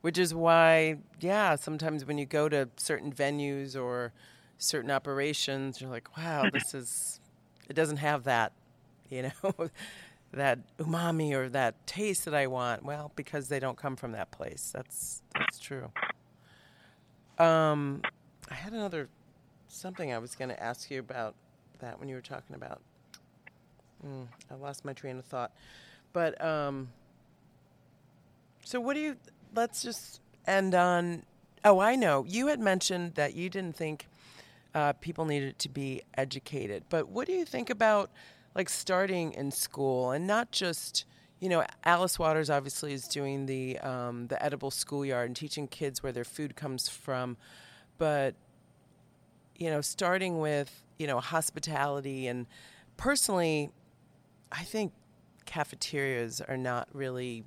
Which 0.00 0.18
is 0.18 0.34
why, 0.34 0.98
yeah, 1.20 1.56
sometimes 1.56 2.04
when 2.04 2.18
you 2.18 2.26
go 2.26 2.48
to 2.48 2.68
certain 2.76 3.12
venues 3.12 3.80
or 3.80 4.12
certain 4.58 4.90
operations, 4.90 5.80
you're 5.80 5.90
like, 5.90 6.16
wow, 6.16 6.44
this 6.52 6.74
is, 6.74 7.20
it 7.68 7.74
doesn't 7.74 7.98
have 7.98 8.24
that, 8.24 8.52
you 9.08 9.22
know, 9.22 9.70
that 10.32 10.58
umami 10.78 11.32
or 11.32 11.48
that 11.48 11.86
taste 11.86 12.24
that 12.26 12.34
I 12.34 12.46
want. 12.46 12.84
Well, 12.84 13.12
because 13.16 13.48
they 13.48 13.60
don't 13.60 13.76
come 13.76 13.96
from 13.96 14.12
that 14.12 14.30
place. 14.30 14.72
That's, 14.74 15.22
that's 15.34 15.58
true. 15.58 15.90
Um, 17.38 18.02
I 18.50 18.54
had 18.54 18.72
another 18.72 19.08
something 19.68 20.12
I 20.12 20.18
was 20.18 20.34
going 20.34 20.48
to 20.48 20.62
ask 20.62 20.90
you 20.90 21.00
about 21.00 21.34
that 21.80 21.98
when 21.98 22.08
you 22.08 22.14
were 22.14 22.22
talking 22.22 22.56
about. 22.56 22.80
Mm, 24.06 24.26
I 24.50 24.54
lost 24.54 24.84
my 24.84 24.92
train 24.92 25.18
of 25.18 25.24
thought. 25.24 25.52
But 26.12 26.42
um, 26.42 26.88
so 28.64 28.80
what 28.80 28.94
do 28.94 29.00
you? 29.00 29.16
Let's 29.54 29.82
just 29.82 30.20
end 30.46 30.74
on. 30.74 31.24
Oh, 31.64 31.80
I 31.80 31.96
know. 31.96 32.24
You 32.26 32.46
had 32.46 32.60
mentioned 32.60 33.14
that 33.16 33.34
you 33.34 33.50
didn't 33.50 33.76
think 33.76 34.06
uh, 34.74 34.92
people 34.94 35.24
needed 35.24 35.58
to 35.60 35.68
be 35.68 36.02
educated, 36.16 36.84
but 36.88 37.08
what 37.08 37.26
do 37.26 37.32
you 37.32 37.44
think 37.44 37.70
about 37.70 38.10
like 38.54 38.68
starting 38.68 39.32
in 39.32 39.50
school 39.50 40.10
and 40.12 40.26
not 40.26 40.50
just 40.50 41.04
you 41.40 41.48
know, 41.48 41.64
Alice 41.84 42.18
Waters 42.18 42.50
obviously 42.50 42.92
is 42.92 43.06
doing 43.06 43.46
the 43.46 43.78
um, 43.78 44.26
the 44.26 44.42
edible 44.42 44.70
schoolyard 44.70 45.28
and 45.28 45.36
teaching 45.36 45.68
kids 45.68 46.02
where 46.02 46.12
their 46.12 46.24
food 46.24 46.56
comes 46.56 46.88
from, 46.88 47.36
but 47.98 48.34
you 49.56 49.70
know, 49.70 49.80
starting 49.80 50.38
with 50.38 50.82
you 50.98 51.06
know 51.06 51.20
hospitality 51.20 52.26
and 52.26 52.46
personally, 52.96 53.70
I 54.50 54.62
think 54.62 54.92
cafeterias 55.44 56.40
are 56.40 56.56
not 56.56 56.88
really 56.92 57.44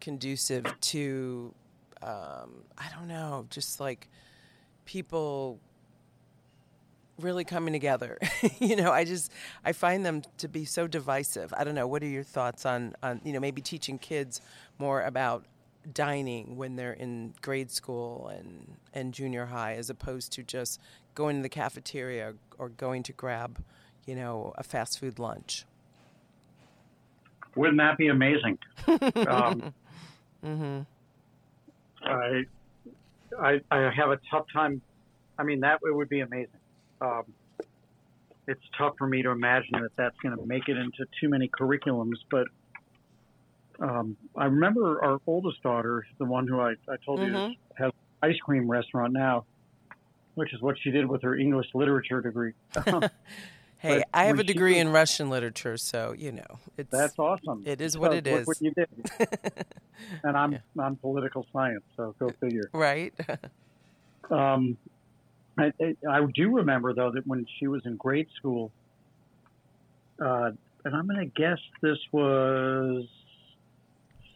conducive 0.00 0.64
to 0.80 1.54
um, 2.02 2.64
I 2.78 2.88
don't 2.96 3.08
know, 3.08 3.46
just 3.50 3.80
like 3.80 4.08
people 4.84 5.60
really 7.18 7.44
coming 7.44 7.72
together. 7.72 8.18
you 8.58 8.76
know, 8.76 8.90
I 8.90 9.04
just 9.04 9.30
I 9.64 9.72
find 9.72 10.04
them 10.04 10.22
to 10.38 10.48
be 10.48 10.64
so 10.64 10.86
divisive. 10.86 11.52
I 11.56 11.64
don't 11.64 11.74
know. 11.74 11.86
What 11.86 12.02
are 12.02 12.08
your 12.08 12.22
thoughts 12.24 12.64
on 12.66 12.94
on 13.02 13.20
you 13.24 13.32
know 13.32 13.40
maybe 13.40 13.60
teaching 13.60 13.98
kids 13.98 14.40
more 14.78 15.02
about 15.02 15.44
dining 15.92 16.56
when 16.56 16.76
they're 16.76 16.92
in 16.92 17.34
grade 17.40 17.70
school 17.70 18.28
and 18.28 18.76
and 18.92 19.14
junior 19.14 19.46
high 19.46 19.74
as 19.74 19.88
opposed 19.88 20.32
to 20.32 20.42
just 20.42 20.80
going 21.14 21.36
to 21.36 21.42
the 21.42 21.48
cafeteria 21.48 22.34
or 22.58 22.68
going 22.68 23.02
to 23.02 23.12
grab 23.12 23.62
you 24.06 24.14
know 24.14 24.52
a 24.56 24.62
fast 24.62 24.98
food 24.98 25.18
lunch. 25.18 25.64
Wouldn't 27.56 27.78
that 27.78 27.98
be 27.98 28.08
amazing? 28.08 28.58
um, 28.86 29.74
mm-hmm. 30.44 30.80
I, 32.04 32.44
I 33.40 33.60
I 33.70 33.90
have 33.90 34.10
a 34.10 34.20
tough 34.30 34.46
time. 34.52 34.80
I 35.38 35.42
mean, 35.42 35.60
that 35.60 35.80
it 35.82 35.94
would 35.94 36.08
be 36.08 36.20
amazing 36.20 36.60
um, 37.00 37.24
it's 38.46 38.62
tough 38.76 38.94
for 38.98 39.06
me 39.06 39.22
to 39.22 39.30
imagine 39.30 39.80
that 39.80 39.90
that's 39.96 40.16
going 40.22 40.36
to 40.36 40.46
make 40.46 40.68
it 40.68 40.76
into 40.76 41.06
too 41.20 41.28
many 41.28 41.48
curriculums. 41.48 42.16
But 42.30 42.48
um, 43.80 44.16
I 44.36 44.44
remember 44.44 45.02
our 45.02 45.20
oldest 45.26 45.62
daughter, 45.62 46.06
the 46.18 46.24
one 46.24 46.46
who 46.46 46.60
I, 46.60 46.74
I 46.88 46.96
told 47.04 47.20
mm-hmm. 47.20 47.34
you 47.34 47.56
has 47.76 47.92
an 48.22 48.30
ice 48.30 48.38
cream 48.38 48.70
restaurant 48.70 49.12
now, 49.12 49.44
which 50.34 50.52
is 50.52 50.60
what 50.60 50.76
she 50.82 50.90
did 50.90 51.06
with 51.06 51.22
her 51.22 51.34
English 51.34 51.68
literature 51.72 52.20
degree. 52.20 52.52
hey, 53.78 54.04
I 54.12 54.24
have 54.24 54.38
a 54.38 54.44
degree 54.44 54.74
was, 54.74 54.82
in 54.82 54.88
Russian 54.90 55.30
literature, 55.30 55.78
so 55.78 56.14
you 56.16 56.32
know 56.32 56.58
it's 56.76 56.90
that's 56.90 57.18
awesome. 57.18 57.62
It 57.66 57.80
is 57.80 57.96
what 57.96 58.12
it 58.12 58.26
is. 58.26 58.46
What 58.46 58.60
you 58.60 58.72
did, 58.72 58.88
and 60.24 60.36
I'm 60.36 60.52
yeah. 60.52 60.58
I'm 60.78 60.96
political 60.96 61.46
science, 61.52 61.84
so 61.96 62.14
go 62.18 62.28
figure. 62.38 62.68
Right. 62.74 63.14
um, 64.30 64.76
I, 65.56 65.72
I 66.08 66.20
do 66.34 66.54
remember 66.54 66.92
though 66.92 67.12
that 67.12 67.26
when 67.26 67.46
she 67.58 67.66
was 67.66 67.86
in 67.86 67.96
grade 67.96 68.28
school, 68.36 68.72
uh, 70.22 70.50
and 70.84 70.94
I'm 70.94 71.06
going 71.06 71.20
to 71.20 71.40
guess 71.40 71.58
this 71.80 71.98
was 72.12 73.06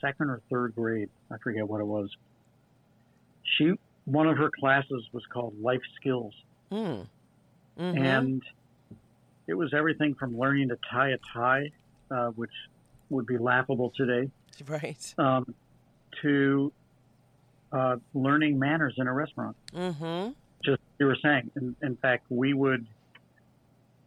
second 0.05 0.31
or 0.31 0.41
third 0.51 0.75
grade. 0.75 1.09
I 1.31 1.37
forget 1.39 1.67
what 1.67 1.81
it 1.81 1.87
was. 1.87 2.11
She 3.57 3.73
one 4.05 4.27
of 4.27 4.37
her 4.37 4.51
classes 4.59 5.05
was 5.13 5.23
called 5.33 5.55
life 5.61 5.81
skills, 5.97 6.35
mm. 6.71 7.07
mm-hmm. 7.79 7.99
and 7.99 8.43
it 9.47 9.55
was 9.55 9.73
everything 9.73 10.15
from 10.15 10.39
learning 10.39 10.69
to 10.69 10.79
tie 10.91 11.11
a 11.11 11.19
tie, 11.33 11.71
uh, 12.11 12.29
which 12.29 12.51
would 13.11 13.27
be 13.27 13.39
laughable 13.39 13.93
today, 13.97 14.31
right, 14.67 15.15
um, 15.19 15.55
to 16.23 16.73
uh, 17.73 17.97
learning 18.13 18.59
manners 18.59 18.95
in 18.99 19.07
a 19.07 19.13
restaurant. 19.13 19.57
Mm-hmm 19.75 20.31
just 20.65 20.81
you 20.99 21.07
were 21.07 21.19
saying. 21.23 21.51
In, 21.57 21.77
in 21.83 21.97
fact, 21.97 22.25
we 22.29 22.55
would 22.55 22.87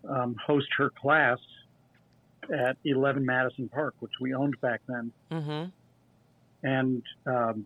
um, 0.08 0.36
host 0.46 0.68
her 0.78 0.90
class 0.90 1.38
at 2.54 2.78
11 2.86 3.26
Madison 3.26 3.70
Park, 3.70 3.96
which 4.00 4.14
we 4.20 4.34
owned 4.34 4.60
back 4.62 4.82
then, 4.88 5.12
mm-hmm. 5.32 5.70
And 6.68 7.04
um, 7.26 7.66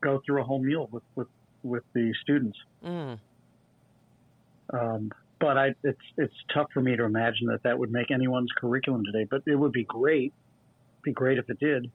go 0.00 0.20
through 0.24 0.40
a 0.40 0.44
whole 0.44 0.62
meal 0.62 0.88
with 0.90 1.02
with, 1.14 1.28
with 1.62 1.84
the 1.94 2.12
students. 2.22 2.58
Mm. 2.84 3.18
Um, 4.72 5.12
but 5.38 5.56
I, 5.56 5.74
it's 5.82 6.00
it's 6.16 6.34
tough 6.52 6.68
for 6.72 6.80
me 6.80 6.96
to 6.96 7.04
imagine 7.04 7.46
that 7.48 7.62
that 7.62 7.78
would 7.78 7.90
make 7.90 8.10
anyone's 8.10 8.50
curriculum 8.56 9.04
today. 9.04 9.26
But 9.30 9.42
it 9.46 9.56
would 9.56 9.72
be 9.72 9.84
great. 9.84 10.32
It'd 10.96 11.04
be 11.04 11.12
great 11.12 11.38
if 11.38 11.48
it 11.48 11.58
did. 11.58 11.90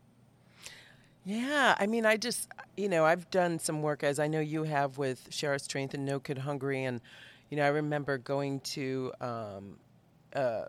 Yeah, 1.28 1.76
I 1.80 1.88
mean, 1.88 2.05
I 2.05 2.18
just, 2.18 2.49
you 2.78 2.88
know, 2.88 3.03
I've 3.03 3.28
done 3.32 3.57
some 3.57 3.82
work 3.82 4.03
as 4.03 4.20
I 4.20 4.28
know 4.28 4.39
you 4.39 4.63
have 4.63 4.99
with 4.99 5.28
Share 5.32 5.51
Our 5.53 5.57
Strength 5.57 5.95
and 5.95 6.05
No 6.05 6.20
Kid 6.20 6.38
Hungry, 6.38 6.84
and 6.84 7.01
you 7.49 7.57
know, 7.57 7.63
I 7.63 7.70
remember 7.70 8.20
going 8.20 8.59
to 8.61 9.11
um, 9.20 9.78
uh, 10.36 10.66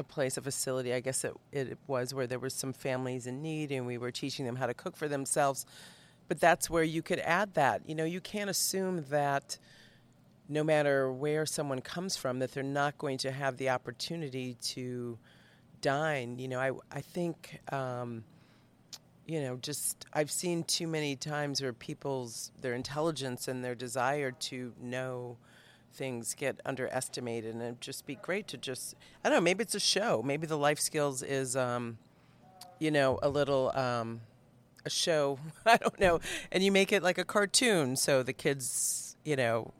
a 0.00 0.04
place, 0.04 0.36
a 0.36 0.42
facility, 0.42 0.92
I 0.92 1.00
guess 1.00 1.24
it, 1.24 1.34
it 1.52 1.78
was, 1.86 2.12
where 2.12 2.26
there 2.26 2.40
were 2.40 2.50
some 2.50 2.72
families 2.72 3.26
in 3.28 3.40
need, 3.40 3.70
and 3.70 3.86
we 3.86 3.98
were 3.98 4.10
teaching 4.10 4.44
them 4.44 4.56
how 4.56 4.66
to 4.66 4.74
cook 4.74 4.96
for 4.96 5.06
themselves. 5.06 5.64
But 6.26 6.40
that's 6.40 6.68
where 6.68 6.82
you 6.82 7.02
could 7.02 7.20
add 7.20 7.54
that. 7.54 7.82
You 7.88 7.94
know, 7.94 8.04
you 8.04 8.20
can't 8.20 8.50
assume 8.50 9.04
that 9.10 9.58
no 10.48 10.64
matter 10.64 11.12
where 11.12 11.46
someone 11.46 11.80
comes 11.80 12.16
from, 12.16 12.40
that 12.40 12.52
they're 12.52 12.64
not 12.64 12.98
going 12.98 13.18
to 13.18 13.30
have 13.30 13.56
the 13.56 13.70
opportunity 13.70 14.56
to 14.74 15.18
dine. 15.80 16.38
You 16.38 16.48
know, 16.48 16.58
I 16.58 16.72
I 16.90 17.00
think. 17.00 17.60
Um, 17.72 18.24
you 19.26 19.40
know, 19.40 19.56
just 19.62 20.06
I've 20.12 20.30
seen 20.30 20.64
too 20.64 20.88
many 20.88 21.14
times 21.14 21.62
where 21.62 21.72
people's 21.72 22.50
their 22.62 22.74
intelligence 22.74 23.46
and 23.46 23.62
their 23.62 23.76
desire 23.76 24.32
to 24.32 24.72
know 24.80 25.36
things 25.92 26.34
get 26.34 26.60
underestimated, 26.64 27.54
and 27.54 27.62
it'd 27.62 27.80
just 27.80 28.06
be 28.06 28.16
great 28.16 28.48
to 28.48 28.56
just 28.56 28.94
I 29.24 29.28
don't 29.28 29.38
know, 29.38 29.42
maybe 29.42 29.62
it's 29.62 29.74
a 29.74 29.80
show, 29.80 30.22
maybe 30.24 30.46
the 30.46 30.58
life 30.58 30.80
skills 30.80 31.22
is, 31.22 31.56
um, 31.56 31.98
you 32.78 32.90
know, 32.90 33.18
a 33.22 33.28
little. 33.28 33.72
Um, 33.76 34.20
a 34.86 34.88
show, 34.88 35.38
I 35.66 35.76
don't 35.76 36.00
know, 36.00 36.20
and 36.50 36.62
you 36.62 36.72
make 36.72 36.90
it 36.90 37.02
like 37.02 37.18
a 37.18 37.24
cartoon 37.24 37.96
so 37.96 38.22
the 38.22 38.32
kids, 38.32 39.14
you 39.26 39.36
know, 39.36 39.74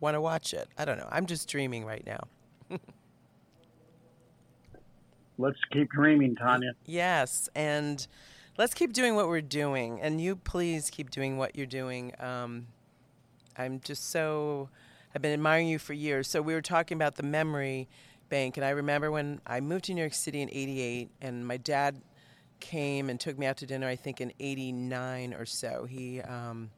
want 0.00 0.14
to 0.14 0.20
watch 0.20 0.52
it. 0.52 0.68
I 0.76 0.84
don't 0.84 0.98
know. 0.98 1.08
I'm 1.10 1.26
just 1.26 1.48
dreaming 1.48 1.84
right 1.84 2.04
now. 2.04 2.78
Let's 5.38 5.58
keep 5.72 5.90
dreaming, 5.90 6.36
Tanya. 6.36 6.72
Yes, 6.84 7.48
and 7.54 8.06
let's 8.58 8.74
keep 8.74 8.92
doing 8.92 9.14
what 9.14 9.26
we're 9.26 9.40
doing, 9.40 10.00
and 10.00 10.20
you 10.20 10.36
please 10.36 10.90
keep 10.90 11.10
doing 11.10 11.38
what 11.38 11.56
you're 11.56 11.66
doing. 11.66 12.12
Um, 12.20 12.66
I'm 13.56 13.80
just 13.80 14.10
so 14.10 14.68
I've 15.14 15.22
been 15.22 15.32
admiring 15.32 15.66
you 15.66 15.78
for 15.78 15.92
years. 15.92 16.28
So 16.28 16.40
we 16.40 16.54
were 16.54 16.62
talking 16.62 16.96
about 16.96 17.16
the 17.16 17.24
memory 17.24 17.88
bank, 18.28 18.56
and 18.56 18.64
I 18.64 18.70
remember 18.70 19.10
when 19.10 19.40
I 19.46 19.60
moved 19.60 19.86
to 19.86 19.94
New 19.94 20.00
York 20.00 20.14
City 20.14 20.40
in 20.40 20.48
'88, 20.48 21.10
and 21.20 21.46
my 21.46 21.56
dad 21.56 22.00
came 22.60 23.10
and 23.10 23.18
took 23.18 23.38
me 23.38 23.46
out 23.46 23.56
to 23.58 23.66
dinner. 23.66 23.88
I 23.88 23.96
think 23.96 24.20
in 24.20 24.32
'89 24.38 25.34
or 25.34 25.46
so. 25.46 25.84
He 25.84 26.20
um, 26.20 26.70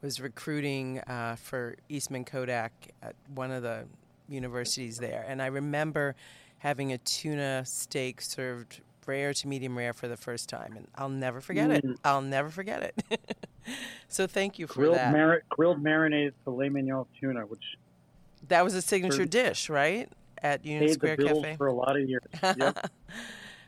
was 0.00 0.20
recruiting 0.20 1.00
uh, 1.00 1.36
for 1.36 1.76
Eastman 1.90 2.24
Kodak 2.24 2.72
at 3.02 3.14
one 3.34 3.50
of 3.50 3.62
the 3.62 3.84
universities 4.28 4.98
there, 4.98 5.24
and 5.28 5.42
I 5.42 5.46
remember 5.46 6.16
having 6.58 6.92
a 6.92 6.98
tuna 6.98 7.64
steak 7.66 8.22
served 8.22 8.80
rare 9.06 9.32
to 9.32 9.48
medium 9.48 9.76
rare 9.76 9.92
for 9.92 10.08
the 10.08 10.16
first 10.16 10.48
time, 10.48 10.74
and 10.76 10.88
I'll 10.94 11.08
never 11.08 11.40
forget 11.40 11.70
mm. 11.70 11.76
it. 11.76 11.84
I'll 12.04 12.22
never 12.22 12.50
forget 12.50 12.82
it. 12.82 13.20
so 14.08 14.26
thank 14.26 14.58
you 14.58 14.66
for 14.66 14.74
grilled 14.74 14.96
that. 14.96 15.12
Mar- 15.12 15.42
grilled 15.48 15.82
marinated 15.82 16.34
filet 16.44 16.68
mignon 16.68 17.06
tuna, 17.20 17.46
which 17.46 17.62
that 18.48 18.64
was 18.64 18.74
a 18.74 18.82
signature 18.82 19.24
dish, 19.24 19.68
right? 19.68 20.08
At 20.42 20.64
Union 20.64 20.92
Square 20.92 21.18
Cafe 21.18 21.56
for 21.56 21.68
a 21.68 21.74
lot 21.74 21.96
of 21.96 22.08
years. 22.08 22.22
Yep. 22.42 22.90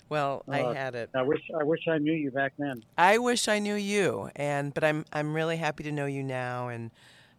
well, 0.08 0.42
uh, 0.48 0.52
I 0.52 0.74
had 0.74 0.94
it. 0.94 1.10
I 1.14 1.22
wish 1.22 1.40
I 1.58 1.62
wish 1.62 1.86
I 1.88 1.98
knew 1.98 2.12
you 2.12 2.30
back 2.30 2.52
then. 2.58 2.84
I 2.98 3.18
wish 3.18 3.48
I 3.48 3.58
knew 3.58 3.76
you, 3.76 4.30
and 4.36 4.74
but 4.74 4.82
I'm 4.82 5.04
I'm 5.12 5.34
really 5.34 5.56
happy 5.56 5.84
to 5.84 5.92
know 5.92 6.06
you 6.06 6.22
now, 6.22 6.68
and 6.68 6.90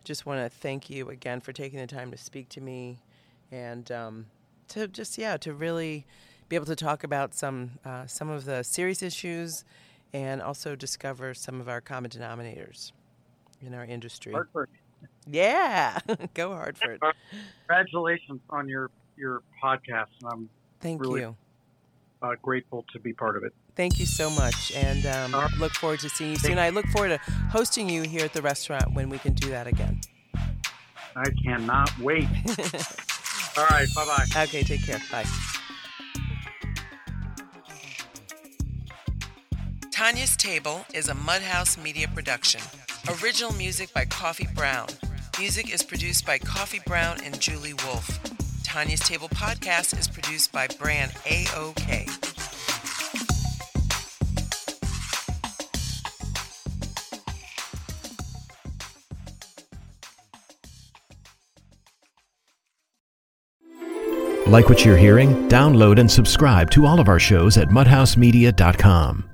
just 0.03 0.25
want 0.25 0.39
to 0.39 0.49
thank 0.49 0.89
you 0.89 1.09
again 1.09 1.41
for 1.41 1.51
taking 1.51 1.79
the 1.79 1.87
time 1.87 2.11
to 2.11 2.17
speak 2.17 2.47
to 2.49 2.61
me, 2.61 2.99
and 3.51 3.91
um, 3.91 4.25
to 4.69 4.87
just 4.87 5.17
yeah 5.17 5.35
to 5.37 5.53
really 5.53 6.05
be 6.49 6.55
able 6.55 6.65
to 6.65 6.75
talk 6.75 7.03
about 7.03 7.33
some 7.33 7.71
uh, 7.83 8.05
some 8.05 8.29
of 8.29 8.45
the 8.45 8.63
serious 8.63 9.01
issues 9.01 9.63
and 10.13 10.41
also 10.41 10.75
discover 10.75 11.33
some 11.33 11.59
of 11.59 11.67
our 11.67 11.81
common 11.81 12.09
denominators 12.09 12.91
in 13.61 13.73
our 13.73 13.83
industry. 13.83 14.31
Hartford. 14.31 14.69
Yeah, 15.27 15.99
go 16.33 16.51
Hartford. 16.51 17.01
Congratulations 17.67 18.41
on 18.49 18.69
your 18.69 18.91
your 19.17 19.41
podcast. 19.61 20.07
I'm 20.25 20.49
thank 20.79 21.01
really, 21.01 21.21
you. 21.21 21.35
Uh, 22.21 22.35
grateful 22.41 22.85
to 22.93 22.99
be 22.99 23.13
part 23.13 23.35
of 23.35 23.43
it. 23.43 23.53
Thank 23.75 23.99
you 23.99 24.05
so 24.05 24.29
much, 24.29 24.71
and 24.73 25.05
um, 25.05 25.35
uh, 25.35 25.49
look 25.59 25.73
forward 25.73 25.99
to 25.99 26.09
seeing 26.09 26.31
you 26.31 26.37
soon. 26.37 26.59
I 26.59 26.69
look 26.69 26.85
forward 26.87 27.09
to 27.09 27.17
hosting 27.49 27.89
you 27.89 28.03
here 28.03 28.23
at 28.23 28.33
the 28.33 28.41
restaurant 28.41 28.93
when 28.93 29.09
we 29.09 29.17
can 29.17 29.33
do 29.33 29.49
that 29.49 29.67
again. 29.67 29.99
I 31.15 31.29
cannot 31.43 31.97
wait. 31.99 32.27
All 33.57 33.65
right. 33.67 33.87
Bye 33.95 34.05
bye. 34.05 34.43
Okay, 34.43 34.63
take 34.63 34.85
care. 34.85 34.99
Bye. 35.11 35.25
Tanya's 40.07 40.37
Table 40.37 40.85
is 40.93 41.09
a 41.09 41.15
Mudhouse 41.15 41.81
Media 41.81 42.07
production. 42.07 42.61
Original 43.23 43.51
music 43.53 43.91
by 43.91 44.05
Kofy 44.05 44.45
Brown. 44.53 44.87
Music 45.39 45.73
is 45.73 45.81
produced 45.81 46.27
by 46.27 46.37
Kofy 46.37 46.85
Brown 46.85 47.17
and 47.23 47.39
Julie 47.41 47.73
Wolf. 47.83 48.19
Tanya's 48.63 48.99
Table 48.99 49.29
podcast 49.29 49.97
is 49.97 50.07
produced 50.07 50.51
by 50.51 50.67
Brand 50.79 51.11
AOK. 51.25 52.05
Like 64.45 64.69
what 64.69 64.85
you're 64.85 64.97
hearing? 64.97 65.49
Download 65.49 65.99
and 65.99 66.11
subscribe 66.11 66.69
to 66.69 66.85
all 66.85 66.99
of 66.99 67.09
our 67.09 67.19
shows 67.19 67.57
at 67.57 67.69
mudhousemedia.com. 67.69 69.31